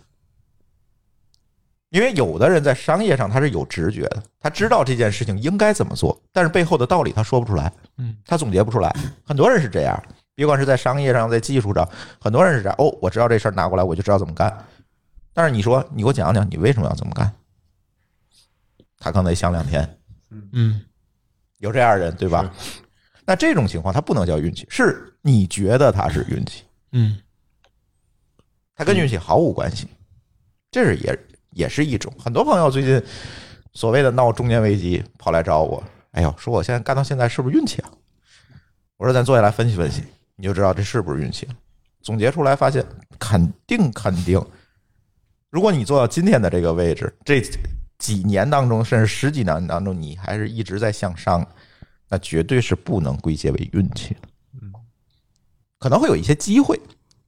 [1.88, 8.94] 因为有的人在商业上他是有直觉的，他知道这件事情应该怎么做，但是背后的道理他说不出来，嗯，他总结不出来。
[9.24, 10.02] 很多人是这样，
[10.34, 11.88] 别管是在商业上，在技术上，
[12.20, 12.74] 很多人是这样。
[12.78, 14.52] 哦，我知道这事儿拿过来，我就知道怎么干。
[15.32, 17.32] 但是你说，你给我讲讲，你为什么要这么干？
[18.98, 19.98] 他可能得想两天。
[20.52, 20.80] 嗯，
[21.58, 22.52] 有这样的人，对吧？
[23.26, 26.64] 那这种情况，他不能叫运气，是你觉得他是运气。
[26.92, 27.18] 嗯，
[28.74, 29.88] 他跟运气毫无关系，
[30.70, 31.18] 这是也
[31.50, 32.12] 也是一种。
[32.18, 33.02] 很多朋友最近
[33.72, 37.90] 所谓的闹中年危机，跑来找我，哎呦，说我现在干到现在是不是运气啊？
[38.96, 40.02] 我说咱坐下来分析分析，
[40.36, 41.54] 你就知道这是不是运气了。
[42.02, 42.84] 总结出来发现，
[43.18, 44.40] 肯定肯定，
[45.50, 47.40] 如果你做到今天的这个位置，这
[47.98, 51.46] 几年当中，甚至十几年当中，你还是一直在向上，
[52.08, 54.20] 那绝对是不能归结为运气的。
[55.78, 56.80] 可能会有一些机会，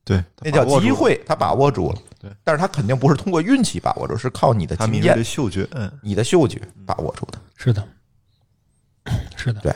[0.05, 1.98] 对，那叫机会，他把握住了。
[2.18, 7.38] 对，但是他肯定不是通过运气把握住，是靠你的经验嗅觉，嗯，你的嗅觉把握住的。
[7.56, 7.88] 是的，
[9.36, 9.74] 是的，对。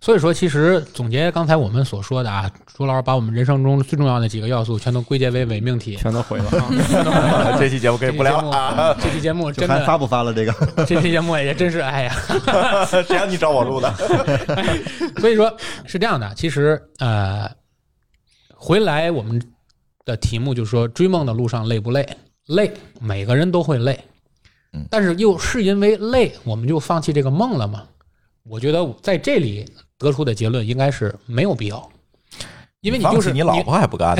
[0.00, 5.96] 所以说，其实总结刚才我们所说的啊，朱老师把我们人生中最重要的几个要素全都归结为伪命题。
[5.96, 6.44] 全都毁了
[7.10, 7.56] 啊！
[7.60, 8.96] 这期节目给不了了啊！
[9.00, 10.52] 这期节目真的，还发不发了这个？
[10.86, 12.14] 这期节目也真是，哎呀，
[12.88, 13.92] 谁让你找我录的？
[15.18, 15.54] 所以说
[15.84, 17.50] 是这样的，其实呃，
[18.54, 19.40] 回来我们
[20.04, 22.08] 的题目就是说，追梦的路上累不累？
[22.46, 23.98] 累，每个人都会累
[24.72, 27.82] 嗯，但是又是因为累，我们就放弃这个梦了吗？
[28.44, 29.64] 我觉得在这里
[29.98, 31.90] 得出的结论应该是没有必要，
[32.80, 34.16] 因为你就是你老婆还不干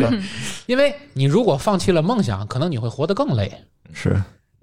[0.00, 0.22] 呢，
[0.66, 3.52] 因为你如果放弃了梦想，可能你会活得更累，
[3.92, 4.10] 是，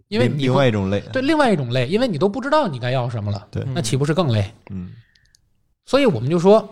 [0.08, 4.52] 另另因为你不外一种累，对另外一种累，因为你都不知道你该要什么了，对那岂不是更累？
[4.72, 4.92] 嗯，
[5.86, 6.68] 所以我们就说，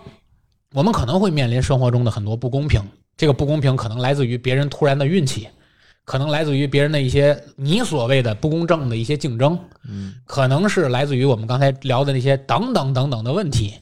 [0.74, 2.82] 我们可能会面临生活中的很多不公平，
[3.16, 5.48] 这个不公平可能来自于别人突然的运气，
[6.04, 9.58] 可能来自于别人的一些你所谓的不公正的一些竞争，
[9.88, 13.76] 嗯，可能是来自于我们刚才聊的那些等等等等的问题。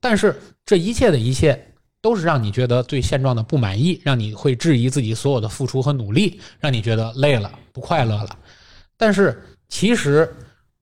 [0.00, 8.38] 但是这一切的一切，都是让你觉得对现状的不满意，让你会质疑自己所有的付出和努力，让你觉得累了、不快乐了。
[8.96, 10.32] 但是其实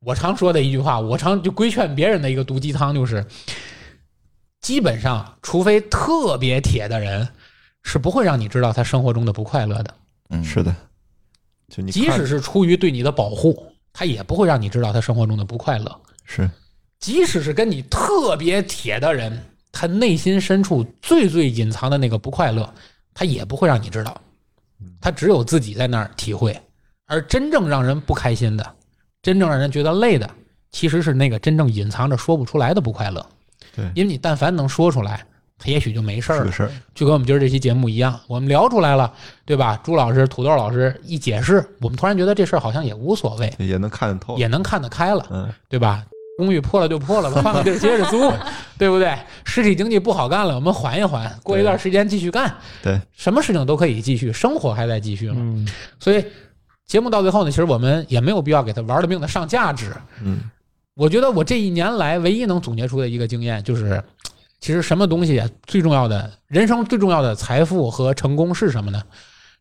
[0.01, 3.25] 我常说的一句话，我常就规劝别人的一个毒鸡汤就是，
[4.61, 7.27] 基本上除非特别铁的人，
[7.83, 9.95] 是不会让你知道他生活中的不快乐的。
[10.31, 10.75] 嗯，是的，
[11.69, 16.01] 就你即使是出于对你的保护，他也不会让你知道他生活中的不快乐。
[16.25, 16.49] 是
[16.99, 19.43] 即使是跟你特别铁的人，
[19.73, 22.73] 他内心深处最最隐藏的那个不快乐，
[23.15, 24.21] 他也不会让你知道，
[25.01, 26.61] 他只有自己在那儿体会。
[27.07, 28.75] 而真正让人不开心的，
[29.23, 30.29] 真正让人觉得累的，
[30.71, 33.25] 其实是那个真正隐藏着说不出来的不快乐。
[33.75, 35.25] 对因为你但凡能说出来，他
[35.65, 36.53] 也许就没事儿了
[36.95, 39.13] 就跟我们今儿这期节目一样，我们聊出来了，
[39.45, 39.79] 对吧？
[39.83, 45.27] 朱老师、土豆老师一解释，我们突然觉得这事儿好像也无所谓，也能看得透，也能看得开了。
[45.31, 46.05] 嗯，对吧？
[46.37, 48.33] 公寓破了就破了吧， 换个地儿接着租，
[48.79, 49.13] 对不对？
[49.45, 55.37] 实体经济不好干了，我们缓一缓，过一段时间继续干，对，什么事情都可以继续，生活还在继续嘛。
[55.39, 55.67] 嗯，
[55.99, 56.25] 所以
[56.87, 59.93] 节目到最后呢，其实我们也没有必要给他玩了命的上价值。
[60.23, 60.43] 嗯，
[60.95, 64.01] 我觉得我这一年来唯一能总结出的一个经验就是，
[64.61, 69.03] 其实什么东西最重要的，人生最重要的财富和成功是什么呢？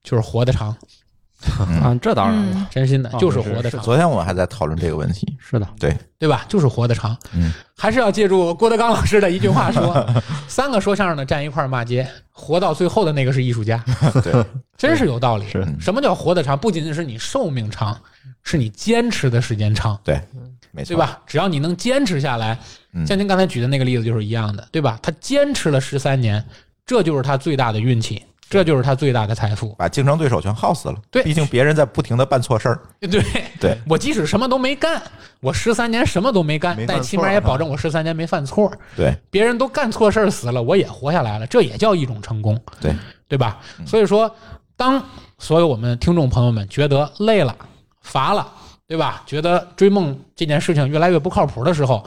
[0.03, 0.69] 就是活得长，
[1.84, 3.82] 啊，这当然了，嗯，真心的，哦就是是活得长。
[3.82, 6.45] 昨天我们还在讨论这个问题，是的，对对吧？
[6.48, 7.15] 就是活得长。
[7.34, 10.07] 嗯，还是要借助郭德纲老师的一句话说：
[10.48, 13.84] 三个说相声的站一块儿骂街，活到最后的那个是艺术家。
[14.24, 14.45] 对，
[14.78, 15.45] 真是有道理。
[15.80, 16.57] 什么叫活得长？
[16.57, 17.99] 不仅仅是你寿命长，
[18.44, 20.22] 是你坚持的时间长，对，
[20.77, 20.97] 没错，对？
[20.97, 21.19] 吧？
[21.25, 22.57] 只要你能坚持下来，
[22.93, 24.97] 嗯像您刚才举的那个例子就是一样的，对吧？
[25.01, 26.43] 他坚持了十三年，
[26.85, 29.75] 这就是他最大的运气，这就是他最大的财富。
[29.77, 30.95] 把竞争对手全耗死了。
[31.09, 32.79] 对毕竟别人在不停的办错事儿。
[33.01, 33.21] 对，
[33.59, 35.01] 对我即使什么都没干，
[35.41, 38.71] 我十三年什么都没干，没但起码也保证我十三年没犯错。
[38.95, 42.95] 对，别人都干错事儿死了，我也活下来了，这也叫一种成功，对
[43.27, 43.59] 对吧？
[43.79, 44.33] 嗯所以说，
[44.75, 45.03] 当
[45.37, 47.55] 所有我们听众朋友们觉得累了、
[48.01, 48.47] 乏了，
[48.88, 49.23] 对吧？
[49.26, 52.05] 觉得追梦这件事情越来越不靠谱的时候，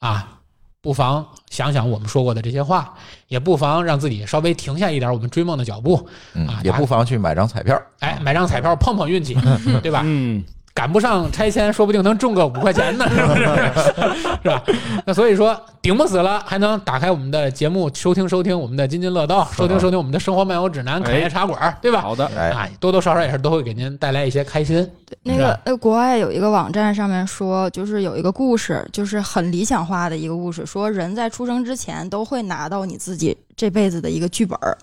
[0.00, 0.40] 啊，
[0.80, 2.92] 不妨想想我们说过的这些话，
[3.28, 7.80] 也不妨让自己稍微停下一点我们追梦的脚步，嗯啊，也不妨去买张彩票。
[8.00, 9.34] 哎，买张彩票碰碰运气，
[9.82, 10.02] 对吧？
[10.04, 10.42] 嗯，
[10.78, 13.42] 赶不上拆迁，说不定能中个五块钱呢， 是不是？
[14.44, 14.62] 是吧？
[15.04, 22.00] 那所以说，顶不死了，还能打开我们的节目，收听收听我们的津津乐道，收听收听我们的生活漫游指南、侃爷茶馆，对吧？
[22.00, 24.88] 好的，哎，啊，多多少少也是都会给您带来一些开心。
[25.24, 34.78] 那个呃，国外有一个网站上面说，就是有一个故事，就是很理想化的一个故事，说人在出生之前都会拿到你自己这辈子的一个剧本儿，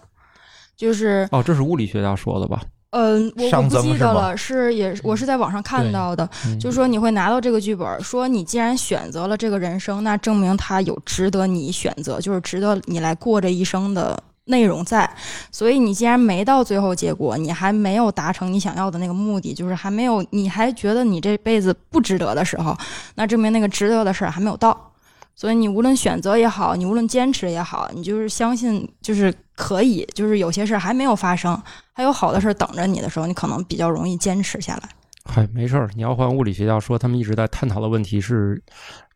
[0.76, 2.62] 就是哦，这是物理学家说的吧？
[2.98, 15.10] 嗯，我我不记得了，是也我是在网上看到的，嗯就说你会拿到这个剧本，说你既然选择了这个人生，那证明他有值得你选择，就是值得你来过这一生的内容在。
[15.52, 22.74] 所以你既然没到最后结果，你还没有达成你想要的那个目的，就是还没有，你还觉得你这辈子不值得的时候，
[23.16, 24.94] 那证明那个值得的事儿还没有到。
[25.36, 34.90] 所以你无论选择也好，你无论坚持也好，你就是相信，就是可以，就是有些事儿还没有发生，还有好的事儿等着你的时候，你可能比较容易坚持下来。
[35.26, 35.90] 嗨，没事儿。
[35.95, 38.62] 你要换物理学家说，他们一直在探讨的问题是，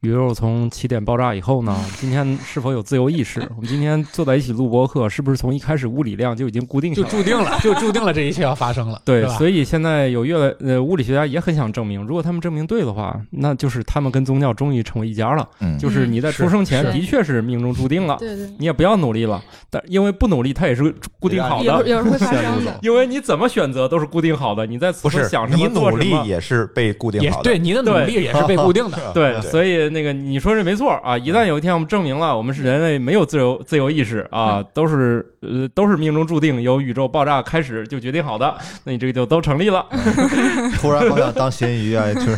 [0.01, 3.41] 宇宙从起点爆炸以后呢， 今天是否有自由意识？
[3.57, 7.17] 我们今天坐在一起录播课，是不是从一开始物理量就已经固定下就来了？
[7.17, 15.45] 注定了，就注定了这一切要发生了，对，所以现在有越来呃，物理学家也很想证明，如果他们证明对的话，那就是他们跟宗教终于成为一家了。
[15.59, 19.43] 嗯，就是你在出生前的确是命中注定了，对对，你也不要努力了。
[19.69, 22.79] 但因为不努力，它也是固定好的，有会发生的。
[22.81, 24.65] 因为你怎么选择都是固定好的。
[24.65, 27.51] 你在此不是刻想什你么做什么，努力也是被固定好的。
[27.51, 29.11] 也对，你的努力也是被固定的。
[29.13, 31.17] 对所以那个你说这没错啊！
[31.17, 39.85] 一旦有一天我们证明了我们是人类没有自由自由意识啊，都是呃都是命中注定，由宇宙爆炸开始就决定好的， 那你这个就都成立了。
[40.79, 42.37] 突然好想当咸鱼啊， 就是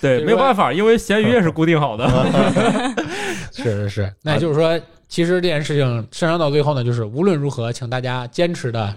[0.00, 2.08] 对，没有办法，因为咸鱼也是固定好的。
[3.52, 8.94] 是是是，那也就是说，其实这件事情上升到最后呢，就是无论如何，请大家坚持的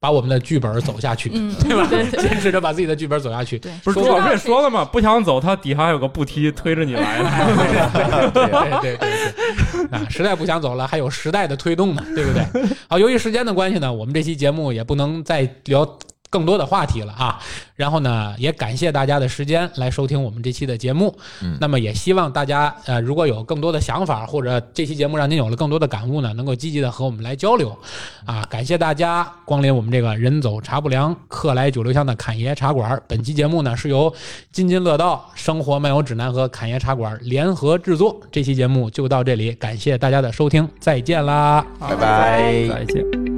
[0.00, 1.86] 把我们的剧本走下去，嗯，对吧？
[1.90, 3.58] 对对坚持着把自己的剧本走下去。
[3.58, 8.30] 对，不是朱老师也说了嘛，不想走，他底下还有个步梯推着你来的。
[8.32, 12.44] 对对对对对，啊，实在不想走了，还有时代的推动呢，对不对？
[12.88, 15.84] 好，由于时间的关系呢，我们这期节目也不能再聊
[16.30, 17.38] 更多的话题了啊。
[17.74, 21.16] 然后呢，也感谢大家的时间来收听我们这期的节目。
[21.42, 27.76] 嗯那么也希望大家呃，如果有更多的想法，或者这期节目让您有了更多的感悟呢，能够积极的和我们来交流
[28.24, 28.44] 啊。
[28.50, 33.00] 感谢大家光临我们这个人走茶不凉，客来酒留香的侃爷茶馆。
[33.06, 34.12] 本期节目呢是由
[34.50, 38.20] 津津乐道生活漫游指南和侃爷茶馆联合制作。
[38.32, 41.64] 这期节目就到这里，感谢大家的收听，再见啦！
[41.78, 42.68] 拜拜。
[42.68, 43.37] 再见。